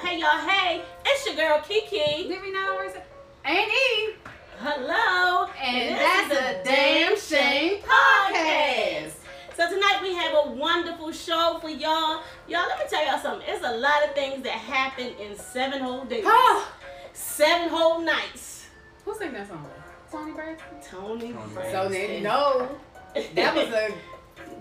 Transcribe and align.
Hey 0.00 0.20
y'all, 0.20 0.38
hey, 0.46 0.80
it's 1.04 1.26
your 1.26 1.34
girl 1.34 1.60
Kiki. 1.66 2.28
Did 2.28 2.40
we 2.40 2.52
know 2.52 2.76
where's 2.76 2.94
it? 2.94 3.02
Ain't 3.44 3.68
Eve. 3.68 4.16
Hello. 4.60 5.48
And 5.60 5.96
this 5.96 6.28
that's 6.28 6.32
a 6.32 6.62
damn 6.64 7.18
shame 7.18 7.82
podcast. 7.82 9.14
So 9.56 9.68
tonight 9.68 9.98
we 10.02 10.14
have 10.14 10.46
a 10.46 10.50
wonderful 10.52 11.10
show 11.10 11.58
for 11.60 11.68
y'all. 11.68 12.22
Y'all, 12.46 12.68
let 12.68 12.78
me 12.78 12.84
tell 12.88 13.04
y'all 13.04 13.18
something. 13.18 13.48
It's 13.48 13.66
a 13.66 13.76
lot 13.76 14.04
of 14.04 14.14
things 14.14 14.44
that 14.44 14.52
happen 14.52 15.08
in 15.20 15.36
seven 15.36 15.80
whole 15.80 16.04
days. 16.04 16.24
Seven 17.12 17.70
whole 17.70 17.98
nights. 17.98 18.66
who 19.04 19.16
sang 19.16 19.32
that 19.32 19.48
song? 19.48 19.66
Toni 20.12 20.30
Braxton. 20.30 20.78
Tony 20.88 21.32
Toni 21.32 21.54
Braxton. 21.54 21.72
So 21.72 21.88
they 21.88 22.20
know 22.20 22.68
that 23.34 23.56
was 23.56 23.68
a 23.74 23.92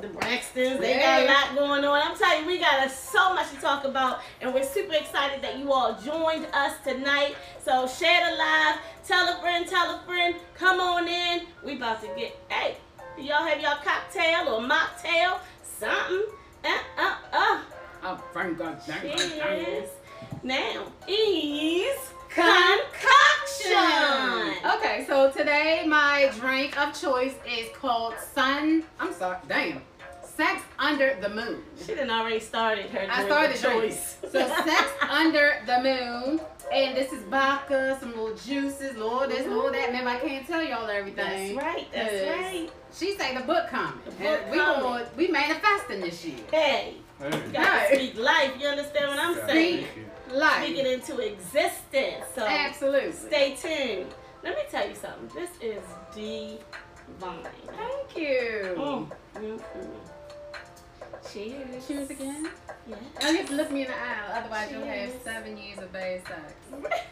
the 0.02 0.08
Braxtons, 0.08 0.80
they 0.80 1.00
got 1.00 1.24
a 1.24 1.26
lot 1.26 1.56
going 1.56 1.84
on. 1.84 2.02
I'm 2.02 2.18
telling 2.18 2.44
you, 2.44 2.48
we 2.48 2.60
got 2.60 2.86
a- 2.86 2.90
so 2.90 3.34
much 3.34 3.50
to 3.52 3.58
talk 3.58 3.84
about, 3.86 4.20
and 4.42 4.54
we're 4.54 4.64
super 4.64 4.94
excited 4.94 5.42
that 5.42 5.58
you 5.58 5.72
all 5.72 5.94
joined 6.00 6.48
us 6.54 6.74
tonight. 6.84 7.36
So 7.64 7.88
share 7.88 8.30
the 8.30 8.38
live, 8.38 8.76
tell 9.06 9.28
a 9.38 9.42
friend, 9.42 9.68
tell 9.68 9.96
a 9.96 10.02
friend, 10.06 10.36
come 10.56 10.80
on 10.80 11.08
in. 11.08 11.48
We 11.66 11.76
about 11.76 12.02
to 12.02 12.08
get, 12.16 12.38
hey, 12.50 12.78
do 13.18 13.24
y'all 13.24 13.46
have 13.46 13.60
y'all 13.62 13.78
cocktail 13.84 14.54
or 14.54 14.62
mocktail, 14.62 15.40
something? 15.64 16.24
Uh, 16.64 16.78
uh, 16.98 17.16
uh. 17.34 17.62
oh, 18.04 18.24
Frank 18.32 18.58
God. 18.58 18.82
Cheers. 18.86 19.90
Now, 20.44 20.86
ease 21.08 21.98
Concoction. 22.30 22.80
concoction. 23.66 24.72
Okay, 24.76 25.04
so 25.08 25.32
today 25.32 25.84
my 25.88 26.32
drink 26.40 26.78
of 26.80 27.00
choice 27.00 27.34
is 27.48 27.70
called 27.76 28.14
Sun. 28.36 28.84
I'm 29.00 29.14
sorry, 29.14 29.38
damn. 29.48 29.82
Sex 30.40 30.62
Under 30.80 31.18
the 31.20 31.28
Moon. 31.28 31.62
She 31.82 31.88
didn't 31.88 32.12
already 32.12 32.40
started 32.40 32.86
her 32.92 33.06
I 33.12 33.26
started 33.26 33.56
of 33.56 33.62
drinking. 33.62 33.90
choice. 33.90 34.18
So 34.32 34.48
Sex 34.48 34.90
Under 35.10 35.56
the 35.66 35.80
Moon. 35.82 36.40
And 36.74 36.96
this 36.96 37.12
is 37.12 37.24
vodka, 37.24 37.98
some 38.00 38.12
little 38.12 38.36
juices, 38.38 38.96
Lord 38.96 39.32
this, 39.32 39.46
Lord 39.48 39.74
that. 39.74 39.88
Remember, 39.88 40.12
I 40.12 40.20
can't 40.20 40.48
tell 40.48 40.64
y'all 40.64 40.88
everything. 40.88 41.56
That's 41.56 41.66
right, 41.66 41.88
that's 41.92 42.10
Cause 42.12 42.38
right. 42.54 42.70
She 42.98 43.18
say 43.18 43.36
the 43.36 43.44
book 43.44 43.68
coming. 43.68 44.00
The 44.06 44.12
book 44.12 44.40
we 44.50 44.58
coming. 44.60 44.82
going 44.82 45.06
we 45.18 45.28
manifesting 45.28 46.00
this 46.00 46.22
shit. 46.22 46.50
Hey, 46.52 46.96
Hey. 47.20 47.46
you 47.48 47.52
gotta 47.52 47.96
speak 47.96 48.18
life. 48.18 48.54
You 48.62 48.68
understand 48.68 49.10
what 49.10 49.20
I'm 49.20 49.36
Yeah, 49.36 49.46
saying? 49.48 49.84
thank 49.84 49.98
you. 49.98 50.36
Life. 50.38 50.64
Speak 50.64 50.78
it 50.78 50.88
into 50.88 51.18
existence. 51.20 52.26
So 52.34 52.46
Absolutely. 52.48 53.12
stay 53.12 53.56
tuned. 53.56 54.14
Let 54.44 54.56
me 54.56 54.62
tell 54.72 54.88
you 54.88 54.96
something. 54.96 55.30
This 55.36 55.50
is 55.62 55.84
divine. 56.16 57.44
Thank 57.68 58.16
you. 58.16 58.76
Mm, 58.78 59.12
mm, 59.36 59.60
mm. 59.60 60.10
Cheers. 61.34 61.88
Cheers 61.88 62.10
again. 62.10 62.50
Yeah. 62.88 62.96
I 63.22 63.34
get 63.34 63.48
to 63.48 63.54
look 63.56 63.72
me 63.72 63.82
in 63.84 63.88
the 63.88 63.94
eye, 63.94 64.40
otherwise 64.40 64.72
you'll 64.72 64.86
have 64.86 65.12
seven 65.24 65.58
years 65.58 65.78
of 65.80 65.92
bad 65.94 66.22
sex. 66.26 66.54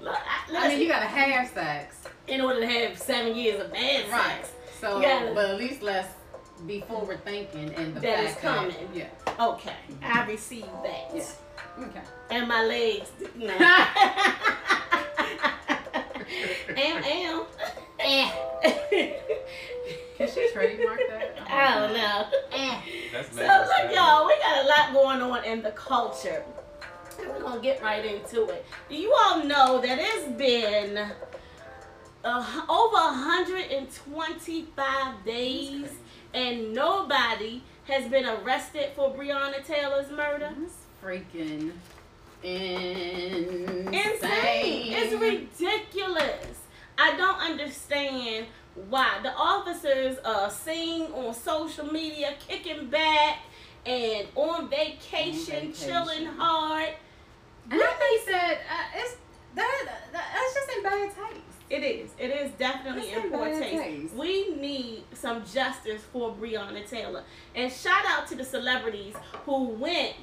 Look, 0.00 0.14
I, 0.14 0.66
I 0.66 0.68
mean, 0.68 0.80
you 0.80 0.88
gotta 0.88 1.06
have 1.06 1.48
sex, 1.48 1.96
in 2.28 2.40
order 2.40 2.60
to 2.60 2.66
have 2.66 2.96
seven 2.96 3.34
years 3.36 3.60
of 3.60 3.72
bad 3.72 4.08
right? 4.10 4.36
sex. 4.36 4.52
So, 4.80 5.00
gotta- 5.00 5.34
but 5.34 5.50
at 5.50 5.58
least 5.58 5.82
let's 5.82 6.08
be 6.66 6.80
forward 6.82 7.24
thinking 7.24 7.74
and 7.74 7.94
the 7.96 8.00
That 8.00 8.24
fact 8.24 8.30
is 8.30 8.42
coming. 8.42 8.76
That, 8.94 8.96
yeah. 8.96 9.46
Okay, 9.46 9.74
I 10.02 10.24
received 10.26 10.68
that. 10.84 11.10
Yeah. 11.14 11.24
Okay. 11.80 12.02
And 12.30 12.48
my 12.48 12.64
legs. 12.64 13.10
No. 13.36 13.46
am, 16.76 17.04
am. 17.04 17.44
Eh. 18.00 18.30
Can 20.16 20.28
she 20.28 20.50
trademark 20.52 21.00
that? 21.08 21.27
I 21.48 21.74
don't 21.78 21.92
know. 21.94 22.26
That's 23.12 23.28
So 23.34 23.42
look, 23.42 23.66
standard. 23.72 23.94
y'all, 23.94 24.26
we 24.26 24.34
got 24.38 24.64
a 24.64 24.68
lot 24.68 24.92
going 24.92 25.22
on 25.22 25.44
in 25.44 25.62
the 25.62 25.70
culture. 25.72 26.42
And 27.20 27.28
we're 27.30 27.40
gonna 27.40 27.60
get 27.60 27.82
right 27.82 28.04
into 28.04 28.46
it. 28.48 28.64
Do 28.88 28.94
you 28.96 29.12
all 29.20 29.42
know 29.44 29.80
that 29.80 29.98
it's 30.00 30.26
been 30.38 30.96
uh, 32.24 32.62
over 32.68 32.96
125 32.96 35.24
days 35.24 35.88
and 36.34 36.72
nobody 36.74 37.62
has 37.86 38.08
been 38.10 38.26
arrested 38.26 38.90
for 38.94 39.14
Breonna 39.14 39.64
Taylor's 39.64 40.10
murder? 40.10 40.50
That's 40.58 40.74
freaking 41.02 41.72
insane. 42.42 43.88
Insane. 43.92 44.92
It's 44.92 45.14
ridiculous. 45.14 46.58
I 46.98 47.16
don't 47.16 47.40
understand 47.40 48.46
why 48.88 49.18
the 49.22 49.32
officers 49.32 50.18
are 50.24 50.50
seen 50.50 51.10
on 51.12 51.34
social 51.34 51.86
media 51.86 52.34
kicking 52.46 52.88
back 52.88 53.38
and 53.86 54.26
on 54.34 54.68
vacation, 54.68 55.56
On 55.56 55.60
vacation. 55.72 55.72
chilling 55.72 56.26
hard. 56.26 56.90
And 57.70 57.80
I 57.82 57.86
think 57.86 58.26
that 58.26 58.58
uh, 58.70 58.98
it's 58.98 59.16
that, 59.54 59.82
that 59.86 60.24
that's 60.32 60.54
just 60.54 60.70
in 60.76 60.82
bad 60.82 61.10
taste. 61.14 61.42
It 61.70 61.82
is. 61.82 62.10
It 62.18 62.30
is 62.30 62.50
definitely 62.52 63.12
in 63.12 63.30
poor 63.30 63.46
taste. 63.48 63.82
taste. 63.82 64.14
We 64.14 64.54
need 64.56 65.04
some 65.12 65.44
justice 65.44 66.02
for 66.12 66.32
Breonna 66.34 66.88
Taylor. 66.88 67.24
And 67.54 67.70
shout 67.70 68.04
out 68.06 68.26
to 68.28 68.36
the 68.36 68.44
celebrities 68.44 69.14
who 69.44 69.64
went 69.64 70.14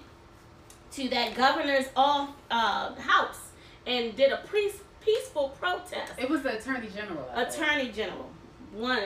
to 0.93 1.09
that 1.09 1.35
governor's 1.35 1.85
off 1.95 2.29
uh, 2.49 2.95
house 2.95 3.49
and 3.85 4.15
did 4.15 4.31
a 4.31 4.37
pre- 4.37 4.71
peaceful 5.01 5.49
protest. 5.59 6.13
It 6.17 6.29
was 6.29 6.41
the 6.41 6.57
attorney 6.57 6.87
general. 6.95 7.29
Attorney 7.35 7.89
General. 7.91 8.29
One. 8.75 9.03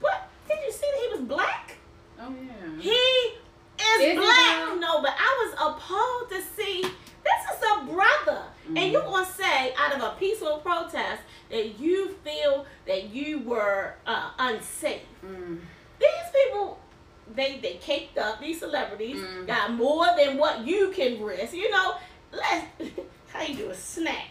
What? 0.00 0.28
Did 0.48 0.58
you 0.66 0.72
see 0.72 0.86
that 0.86 1.00
he 1.02 1.08
was 1.18 1.28
black? 1.28 1.76
Oh 2.20 2.34
yeah. 2.46 2.80
He 2.80 2.90
is, 2.90 4.00
Is 4.00 4.18
black. 4.18 4.24
black? 4.66 4.80
No, 4.80 5.02
but 5.02 5.14
I 5.18 5.46
was 5.58 5.74
appalled 5.74 6.30
to 6.30 6.40
see 6.56 6.82
this 6.82 7.56
is 7.56 7.62
a 7.62 7.84
brother. 7.84 8.42
And 8.68 8.76
Mhm. 8.78 8.92
you 8.92 9.00
gonna 9.00 9.26
say 9.26 9.74
out 9.78 9.94
of 9.94 10.02
a 10.02 10.16
peaceful 10.18 10.58
protest 10.58 11.22
that 11.50 11.78
you 11.78 12.08
feel 12.24 12.66
that 12.86 13.04
you 13.10 13.40
were 13.40 13.94
uh, 14.06 14.30
unsafe. 14.38 15.02
Mm. 15.24 15.60
These 15.98 16.30
people 16.32 16.78
they 17.34 17.58
they 17.58 17.74
caked 17.74 18.18
up, 18.18 18.40
these 18.40 18.58
celebrities 18.60 19.16
Mhm. 19.20 19.46
got 19.46 19.72
more 19.72 20.06
than 20.16 20.36
what 20.38 20.60
you 20.66 20.90
can 20.90 21.22
risk. 21.22 21.52
You 21.54 21.70
know, 21.70 21.94
let's 22.32 22.66
how 23.32 23.42
you 23.42 23.54
do 23.56 23.70
a 23.70 23.74
snack. 23.74 24.28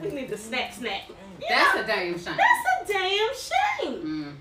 We 0.00 0.08
need 0.10 0.28
to 0.28 0.38
snack 0.38 0.72
snack. 0.72 1.08
You 1.08 1.14
That's 1.48 1.74
know? 1.76 1.82
a 1.82 1.86
damn 1.86 2.18
shame. 2.18 2.36
That's 2.36 2.90
a 2.90 2.92
damn 2.92 3.34
shame. 3.34 4.02
Mm. 4.02 4.36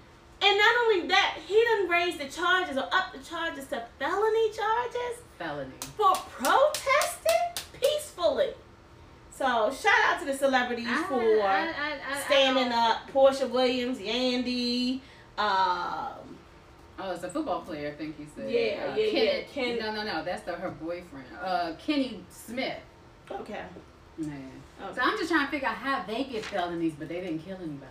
And 0.46 0.58
not 0.58 0.75
only 0.84 1.08
that, 1.08 1.38
he 1.46 1.54
didn't 1.54 1.90
raise 2.03 2.18
the 2.18 2.25
charges 2.25 2.78
or 2.78 2.88
up 2.91 3.14
the 3.14 3.19
charges 3.19 3.66
to 3.68 3.84
felony 4.00 4.52
charges 4.52 5.22
Felony. 5.38 5.72
for 5.97 6.14
protesting 6.14 7.66
peacefully. 7.80 8.50
So 9.31 9.72
shout 9.72 9.94
out 10.06 10.19
to 10.19 10.25
the 10.25 10.34
celebrities 10.34 10.88
I- 10.90 11.03
for 11.03 11.22
I- 11.22 12.00
I- 12.13 12.19
standing 12.25 12.72
up. 12.72 13.09
Porsha 13.12 13.50
Williams, 13.50 14.00
Yandy, 14.00 15.00
um, 15.38 16.38
Oh, 17.00 17.12
it's 17.12 17.24
a 17.24 17.30
football 17.30 17.62
player, 17.62 17.90
I 17.90 17.92
think 17.94 18.19
you 18.19 18.28
said. 18.36 18.50
Yeah, 18.50 18.59
uh, 18.92 18.96
yeah, 18.96 19.12
Kenny, 19.12 19.25
yeah, 19.25 19.42
Ken- 19.52 19.80
No, 19.80 19.96
no, 19.96 20.03
no. 20.03 20.24
That's 20.24 20.44
the, 20.44 20.53
her 20.53 20.69
boyfriend. 20.69 21.25
Uh, 21.42 21.74
Kenny 21.84 22.24
Smith. 22.30 22.78
okay. 23.31 23.63
Man. 24.18 24.52
okay. 24.80 24.94
So 24.94 25.02
I'm 25.02 25.18
just 25.18 25.31
trying 25.31 25.46
to 25.47 25.52
figure 25.52 25.68
out 25.68 25.75
how 25.75 26.03
they 26.06 26.24
get 26.25 26.46
felonies, 26.46 26.94
but 26.97 27.09
they 27.09 27.19
didn't 27.22 27.40
kill 27.40 27.58
anybody. 27.58 27.88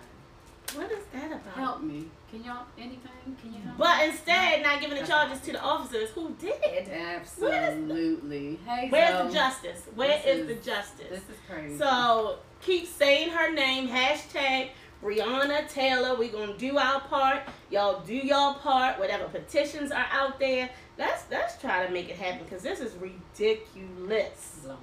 What 0.74 0.90
is 0.90 1.04
that 1.12 1.26
about? 1.26 1.54
Help 1.54 1.82
me. 1.82 2.06
Can 2.30 2.44
y'all 2.44 2.64
anything? 2.78 3.36
Can 3.40 3.52
you 3.54 3.60
help? 3.60 3.76
But 3.76 3.98
me? 3.98 4.08
instead, 4.10 4.62
not 4.62 4.80
giving 4.80 4.98
the 4.98 5.06
charges 5.06 5.40
to 5.40 5.52
the 5.52 5.60
officers 5.60 6.10
who 6.10 6.34
did. 6.40 6.88
Absolutely. 6.88 8.58
Hey, 8.66 8.88
Where's 8.88 9.10
Zoe. 9.10 9.26
the 9.28 9.34
justice? 9.34 9.82
Where 9.94 10.18
is, 10.26 10.40
is 10.40 10.46
the 10.46 10.54
justice? 10.70 11.08
This 11.10 11.20
is 11.20 11.36
crazy. 11.48 11.76
So 11.78 12.38
keep 12.62 12.86
saying 12.86 13.30
her 13.30 13.52
name. 13.52 13.88
Hashtag 13.88 14.70
Breonna 15.02 15.68
Taylor. 15.68 16.16
We're 16.16 16.32
gonna 16.32 16.56
do 16.56 16.78
our 16.78 17.00
part. 17.02 17.42
Y'all 17.70 18.00
do 18.00 18.14
y'all 18.14 18.54
part. 18.54 18.98
Whatever 18.98 19.24
petitions 19.24 19.90
are 19.90 20.06
out 20.10 20.38
there, 20.38 20.70
let's 20.98 21.24
let's 21.30 21.60
try 21.60 21.84
to 21.84 21.92
make 21.92 22.08
it 22.08 22.16
happen 22.16 22.44
because 22.44 22.62
this 22.62 22.80
is 22.80 22.94
ridiculous. 22.96 24.60
Blown. 24.64 24.78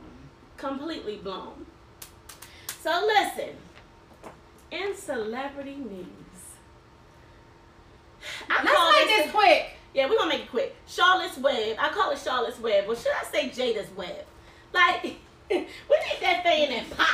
Completely 0.58 1.18
blown. 1.18 1.66
So 2.82 3.06
listen, 3.08 3.56
in 4.72 4.96
celebrity 4.96 5.76
news. 5.76 6.06
I 8.50 8.56
call 8.66 8.92
Let's 8.92 9.00
make 9.00 9.08
this 9.08 9.26
this 9.26 9.32
quick. 9.34 9.66
yeah, 9.94 10.10
we're 10.10 10.18
gonna 10.18 10.30
make 10.30 10.42
it 10.44 10.50
quick. 10.52 10.76
Charlotte's 10.88 11.38
Web. 11.38 11.78
I 11.80 11.90
call 11.90 12.12
it 12.12 12.20
Charlotte's 12.20 12.60
Web. 12.60 12.86
Or 12.88 12.96
should 12.96 13.12
I 13.20 13.24
say 13.26 13.50
Jada's 13.50 13.90
Web? 13.96 14.26
Like, 14.74 15.04
we 15.50 15.58
need 15.58 15.68
that 16.22 16.44
thing 16.44 16.70
that 16.70 16.98
pop. 16.98 17.08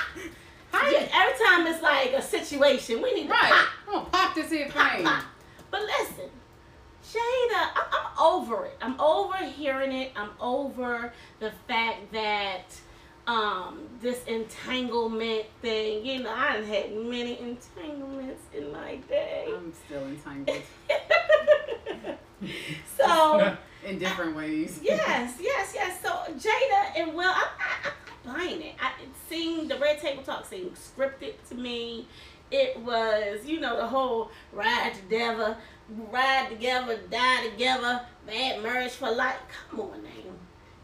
Yeah, 0.91 1.07
every 1.13 1.45
time 1.45 1.67
it's 1.67 1.81
like 1.81 2.11
a 2.13 2.21
situation, 2.21 3.01
we 3.01 3.13
need 3.13 3.27
to 3.27 3.29
Right. 3.31 3.51
pop, 3.51 3.67
I'm 3.87 3.93
gonna 3.93 4.09
pop 4.09 4.35
this 4.35 4.51
here 4.51 4.67
pop, 4.69 5.01
pop. 5.03 5.23
But 5.71 5.81
listen, 5.83 6.29
Jada, 7.03 7.69
I'm, 7.75 7.85
I'm 7.93 8.19
over 8.19 8.65
it. 8.65 8.77
I'm 8.81 8.99
over 8.99 9.37
hearing 9.37 9.91
it. 9.93 10.11
I'm 10.17 10.31
over 10.41 11.13
the 11.39 11.51
fact 11.67 12.11
that 12.11 12.63
um 13.27 13.79
this 14.01 14.23
entanglement 14.25 15.45
thing. 15.61 16.05
You 16.05 16.23
know, 16.23 16.31
I 16.31 16.53
done 16.53 16.63
had 16.65 16.95
many 16.95 17.39
entanglements 17.39 18.43
in 18.53 18.71
my 18.71 18.97
day. 19.07 19.45
I'm 19.55 19.73
still 19.85 20.03
entangled. 20.05 20.61
so 22.97 23.57
in 23.85 23.99
different 23.99 24.35
ways. 24.35 24.79
yes, 24.83 25.37
yes, 25.39 25.71
yes. 25.73 26.01
So 26.01 26.09
Jada 26.09 26.97
and 26.97 27.13
Will, 27.13 27.29
I, 27.29 27.47
I, 27.59 27.89
I'm 27.89 28.33
buying 28.33 28.61
it. 28.61 28.75
I, 28.81 28.87
it 29.01 29.09
seemed 29.29 29.69
the 29.69 29.77
Red 29.77 29.99
Table 29.99 30.23
Talk 30.23 30.45
seemed 30.45 30.75
scripted 30.75 31.33
to 31.49 31.55
me. 31.55 32.07
It 32.51 32.79
was, 32.79 33.45
you 33.45 33.59
know, 33.59 33.75
the 33.75 33.87
whole 33.87 34.29
ride 34.53 34.93
together, 34.93 35.57
ride 36.11 36.49
together, 36.49 36.99
die 37.09 37.47
together, 37.49 38.01
bad 38.27 38.61
marriage 38.61 38.91
for 38.91 39.11
life. 39.11 39.39
Come 39.69 39.81
on, 39.81 40.03
now. 40.03 40.09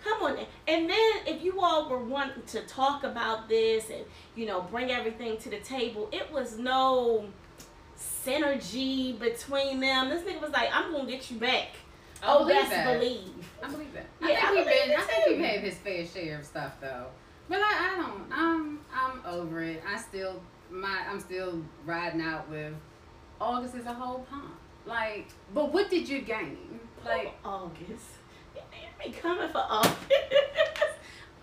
Come 0.03 0.23
on. 0.23 0.37
And 0.67 0.89
then 0.89 1.11
if 1.27 1.43
you 1.43 1.61
all 1.61 1.89
were 1.89 2.03
wanting 2.03 2.43
to 2.47 2.61
talk 2.61 3.03
about 3.03 3.47
this 3.47 3.89
and, 3.89 4.03
you 4.35 4.45
know, 4.45 4.61
bring 4.61 4.91
everything 4.91 5.37
to 5.37 5.49
the 5.49 5.59
table, 5.59 6.09
it 6.11 6.31
was 6.31 6.57
no 6.57 7.25
synergy 7.97 9.17
between 9.19 9.79
them. 9.79 10.09
This 10.09 10.23
nigga 10.23 10.41
was 10.41 10.51
like, 10.51 10.69
I'm 10.73 10.91
gonna 10.91 11.09
get 11.09 11.29
you 11.29 11.37
back. 11.37 11.69
I 12.23 12.35
oh, 12.35 12.45
believe 12.45 12.69
that. 12.69 12.99
believe. 12.99 13.49
I 13.63 13.69
believe 13.69 13.93
that. 13.93 14.05
Yeah, 14.21 14.27
I 14.27 14.29
think 14.29 14.43
I 14.43 14.51
we've 14.51 14.65
believe 14.65 14.81
been. 14.83 14.91
it 14.91 14.99
I 14.99 15.01
think 15.01 15.27
we've 15.27 15.45
had 15.45 15.59
his 15.61 15.77
fair 15.77 16.05
share 16.05 16.39
of 16.39 16.45
stuff 16.45 16.73
though. 16.79 17.07
But 17.49 17.59
like, 17.59 17.81
I 17.81 17.95
don't. 17.97 18.23
I'm. 18.31 18.79
I'm 18.93 19.21
over 19.25 19.61
it. 19.63 19.83
I 19.87 19.99
still. 19.99 20.41
My. 20.69 21.01
I'm 21.09 21.19
still 21.19 21.63
riding 21.85 22.21
out 22.21 22.49
with. 22.49 22.73
August 23.39 23.75
is 23.75 23.85
a 23.85 23.93
whole 23.93 24.19
pump. 24.29 24.55
Like, 24.85 25.27
but 25.53 25.73
what 25.73 25.89
did 25.89 26.07
you 26.07 26.21
gain? 26.21 26.79
Like, 27.03 27.33
August. 27.43 28.05
Coming 29.21 29.49
for 29.49 29.59
August. 29.67 29.97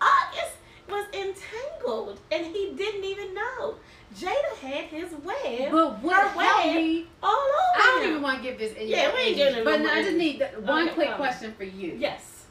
August 0.00 0.54
was 0.88 1.06
entangled 1.12 2.20
and 2.30 2.46
he 2.46 2.72
didn't 2.76 3.04
even 3.04 3.34
know. 3.34 3.74
Jada 4.16 4.56
had 4.62 4.84
his 4.86 5.12
web 5.22 5.70
but 5.70 6.02
what 6.02 6.34
web 6.36 6.74
me? 6.74 7.06
all 7.22 7.30
over 7.30 7.42
I 7.76 7.78
don't 7.84 8.02
him. 8.04 8.10
even 8.10 8.22
want 8.22 8.38
to 8.38 8.42
give 8.42 8.58
this 8.58 8.72
any. 8.76 8.90
Yeah, 8.90 9.12
we 9.14 9.20
ain't 9.20 9.36
giving 9.36 9.56
it 9.56 9.64
But 9.64 9.80
no 9.82 9.90
I 9.92 10.02
just 10.02 10.16
need 10.16 10.38
the, 10.40 10.46
one 10.62 10.84
Okay, 10.86 10.94
quick 10.94 11.14
question 11.16 11.52
for 11.56 11.64
you. 11.64 11.94
Yes. 11.98 12.46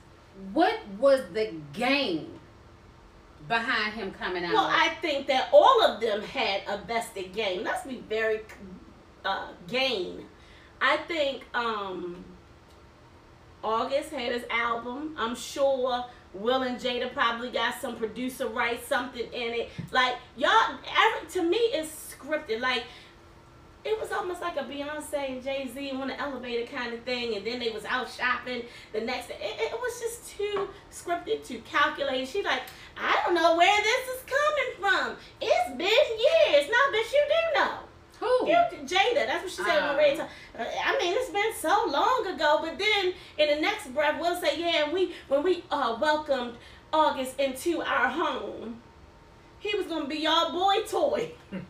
What 0.54 0.78
was 1.00 1.22
the 1.34 1.52
game 1.74 2.28
behind 3.48 3.94
him 3.94 4.12
coming 4.12 4.44
out? 4.46 4.54
Well, 4.54 4.68
I 4.70 4.90
think 5.02 5.26
that 5.28 5.50
all 5.52 5.84
of 5.84 6.00
them 6.00 6.22
had 6.22 6.62
a 6.68 6.78
vested 6.86 7.34
game. 7.34 7.64
Let's 7.64 7.86
be 7.88 8.04
very 8.08 8.42
uh, 9.26 9.48
gain. 9.68 10.26
I 10.80 10.98
think 10.98 11.44
um, 11.56 12.24
August 13.64 14.12
had 14.12 14.32
his 14.32 14.44
album. 14.50 15.16
I'm 15.18 15.36
sure 15.36 16.06
Will 16.34 16.64
and 16.64 16.80
Jada 16.80 17.12
probably 17.14 17.50
got 17.50 17.82
some 17.82 17.96
producer 17.96 18.48
rights, 18.48 18.88
something 18.88 19.26
in 19.34 19.54
it. 19.54 19.70
Like 19.92 20.16
y'all, 20.36 20.78
every, 20.98 21.30
to 21.32 21.44
me, 21.44 21.58
it's 21.58 22.16
scripted. 22.16 22.60
Like 22.60 22.84
it 23.84 24.00
was 24.00 24.12
almost 24.12 24.42
like 24.42 24.58
a 24.58 24.64
Beyonce 24.64 25.32
and 25.32 25.44
Jay 25.44 25.70
Z 25.74 25.92
on 25.92 26.08
the 26.08 26.20
elevator 26.20 26.70
kind 26.72 26.94
of 26.94 27.02
thing, 27.04 27.36
and 27.36 27.46
then 27.46 27.60
they 27.60 27.70
was 27.70 27.86
out 27.86 28.10
shopping 28.10 28.64
the 28.94 29.02
next. 29.02 29.30
It, 29.30 29.38
it 29.42 29.74
was 29.74 30.00
just 30.00 30.38
too 30.38 30.70
scripted, 30.92 31.46
too 31.46 31.62
calculated. 31.66 32.28
She 32.28 32.44
like, 32.44 32.64
I 32.98 33.18
don't 33.26 33.36
know 33.36 33.56
where 33.56 33.82
this 33.82 34.08
is 34.10 34.24
coming 34.26 34.92
from. 34.92 35.16
It's 35.42 35.70
been 35.78 35.88
years. 35.88 36.70
No, 36.70 36.98
bitch, 36.98 37.12
you 37.14 37.26
do 37.28 37.60
know. 37.60 37.87
Who? 38.20 38.46
Jada, 38.48 39.26
that's 39.28 39.44
what 39.44 39.52
she 39.52 39.58
said 39.64 39.80
on 39.84 39.96
Oh. 39.96 39.98
radio. 39.98 40.24
Uh, 40.58 40.64
I 40.86 40.98
mean, 40.98 41.14
it's 41.16 41.30
been 41.30 41.54
so 41.60 41.86
long 41.88 42.26
ago, 42.28 42.60
but 42.64 42.78
then 42.80 43.14
in 43.38 43.56
the 43.56 43.62
next 43.62 43.94
breath, 43.94 44.20
we'll 44.20 44.40
say, 44.42 44.60
yeah, 44.60 44.92
we 44.92 45.14
when 45.28 45.44
we 45.44 45.64
uh, 45.70 45.98
welcomed 46.02 46.56
August 46.92 47.40
into 47.40 47.82
our 47.82 48.08
home, 48.10 48.82
he 49.60 49.76
was 49.78 49.86
gonna 49.88 50.08
be 50.08 50.20
y'all 50.20 50.52
boy 50.52 50.82
toy. 50.90 51.32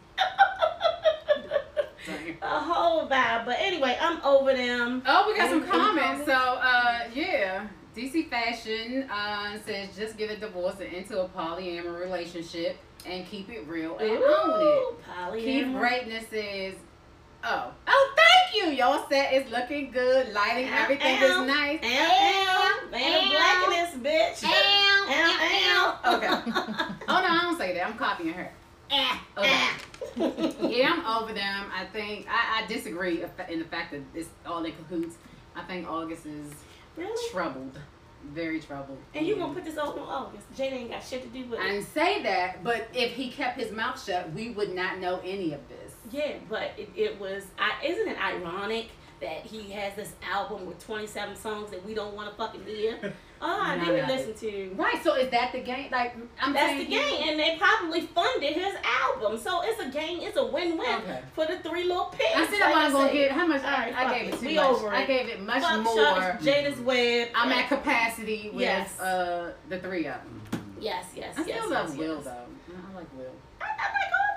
A 2.41 2.59
whole 2.59 3.07
vibe. 3.07 3.45
But 3.45 3.57
anyway, 3.59 3.97
I'm 3.99 4.21
over 4.23 4.53
them. 4.53 5.03
Oh, 5.05 5.25
we 5.27 5.37
got 5.37 5.49
some 5.49 5.67
comments. 5.67 6.25
So, 6.25 6.31
uh, 6.33 6.99
yeah. 7.13 7.67
DC 7.95 8.29
Fashion 8.29 9.09
uh, 9.09 9.57
says 9.65 9.89
just 9.97 10.17
get 10.17 10.29
a 10.29 10.37
divorce 10.37 10.75
and 10.79 10.93
into 10.93 11.19
a 11.21 11.27
polyamory 11.27 11.99
relationship 11.99 12.77
and 13.05 13.25
keep 13.27 13.49
it 13.49 13.67
real 13.67 13.97
and 13.97 14.09
own 14.11 14.61
Ooh, 14.61 14.95
it. 15.33 15.43
Keep. 15.43 15.73
Greatness 15.77 16.25
is. 16.31 16.75
Oh. 17.43 17.71
Oh, 17.87 18.13
thank 18.15 18.55
you. 18.65 18.71
Y'all 18.71 19.07
set 19.09 19.31
is 19.33 19.49
looking 19.51 19.91
good. 19.91 20.33
Lighting, 20.33 20.67
Ow, 20.69 20.83
everything 20.83 21.17
ow, 21.21 21.41
is 21.43 21.47
nice. 21.47 21.79
Ow, 21.83 21.87
ow, 21.87 22.89
man, 22.91 23.23
Ow. 23.23 23.29
blackness, 23.31 24.03
bitch. 24.03 24.43
Ow, 24.43 25.07
Ow, 25.09 25.99
ow. 26.03 26.15
Okay. 26.15 26.27
Oh, 27.09 27.21
no, 27.21 27.27
I 27.29 27.39
don't 27.43 27.57
say 27.57 27.73
that. 27.75 27.87
I'm 27.87 27.97
copying 27.97 28.33
her. 28.33 28.51
Ah, 28.91 29.23
Okay. 29.37 29.49
ah. 29.49 29.77
yeah, 30.67 30.91
I'm 30.93 31.05
over 31.23 31.31
them. 31.33 31.65
I 31.73 31.85
think 31.93 32.27
I, 32.29 32.63
I 32.63 32.67
disagree 32.67 33.23
in 33.49 33.59
the 33.59 33.65
fact 33.65 33.91
that 33.91 34.01
it's 34.13 34.29
all 34.45 34.63
in 34.65 34.73
cahoots. 34.73 35.15
I 35.55 35.63
think 35.63 35.87
August 35.89 36.25
is 36.25 36.51
Really? 36.97 37.31
troubled, 37.31 37.77
very 38.33 38.59
troubled. 38.59 38.97
And 39.13 39.25
you 39.25 39.35
gonna 39.35 39.53
put 39.53 39.65
this 39.65 39.77
on 39.77 39.97
August? 39.99 40.45
Jada 40.55 40.73
ain't 40.73 40.91
got 40.91 41.03
shit 41.03 41.23
to 41.23 41.29
do 41.29 41.45
with 41.49 41.59
I 41.59 41.65
it. 41.67 41.71
didn't 41.71 41.87
say 41.93 42.23
that, 42.23 42.63
but 42.63 42.87
if 42.93 43.11
he 43.13 43.29
kept 43.31 43.59
his 43.59 43.71
mouth 43.71 44.03
shut, 44.03 44.31
we 44.33 44.49
would 44.51 44.73
not 44.73 44.99
know 44.99 45.19
any 45.23 45.53
of 45.53 45.61
this. 45.69 45.93
Yeah, 46.11 46.33
but 46.49 46.71
it, 46.77 46.89
it 46.95 47.19
was. 47.19 47.45
I, 47.59 47.85
isn't 47.85 48.07
it 48.07 48.17
ironic 48.19 48.89
that 49.21 49.45
he 49.45 49.71
has 49.71 49.95
this 49.95 50.13
album 50.31 50.65
with 50.67 50.83
27 50.85 51.35
songs 51.35 51.71
that 51.71 51.83
we 51.85 51.93
don't 51.93 52.13
want 52.15 52.29
to 52.29 52.35
fucking 52.35 52.63
hear? 52.65 53.13
Oh, 53.41 53.61
I 53.61 53.75
None 53.75 53.85
didn't 53.87 54.07
listen 54.07 54.33
to. 54.35 54.69
Right. 54.75 55.01
So 55.03 55.15
is 55.15 55.29
that 55.31 55.51
the 55.51 55.59
game? 55.59 55.89
Like 55.91 56.15
I'm 56.41 56.53
That's 56.53 56.77
the 56.79 56.85
game, 56.85 57.29
and 57.29 57.39
they 57.39 57.57
probably 57.57 58.01
funded 58.01 58.53
his 58.53 58.75
album, 58.83 59.37
so 59.39 59.61
it's 59.63 59.79
a 59.79 59.89
game. 59.89 60.19
It's 60.21 60.37
a 60.37 60.45
win-win 60.45 60.79
Okay. 61.03 61.21
for 61.33 61.45
the 61.45 61.59
three 61.59 61.83
little 61.83 62.05
pigs. 62.05 62.31
I 62.35 62.45
said 62.47 62.59
like 62.59 62.75
I 62.75 62.83
wasn't 62.85 62.93
gonna 63.03 63.13
give 63.13 63.31
how 63.31 63.47
much. 63.47 63.63
All 63.63 63.69
right, 63.71 63.95
I, 63.95 64.05
I 64.15 64.19
gave 64.19 64.27
it. 64.29 64.33
it 64.35 64.39
too 64.39 64.45
We 64.47 64.55
much. 64.55 64.65
over 64.65 64.89
I 64.93 65.05
gave 65.05 65.27
it 65.29 65.41
much 65.41 65.61
Fuck 65.61 65.83
more. 65.83 65.95
Shucks, 65.95 66.45
Jada's 66.45 66.79
web. 66.79 67.27
I'm 67.35 67.51
at 67.51 67.67
capacity 67.67 68.49
with 68.51 68.61
Yes. 68.61 68.99
uh 68.99 69.53
the 69.69 69.79
three 69.79 70.05
of 70.07 70.15
them. 70.15 70.41
Yes, 70.79 71.05
yes, 71.15 71.35
I 71.37 71.41
still 71.43 71.55
yes. 71.55 71.69
love 71.69 71.89
yes, 71.89 71.97
Will 71.97 72.15
yes. 72.15 72.23
though. 72.25 72.31
I 72.91 72.95
like 72.95 73.07
Will. 73.17 73.31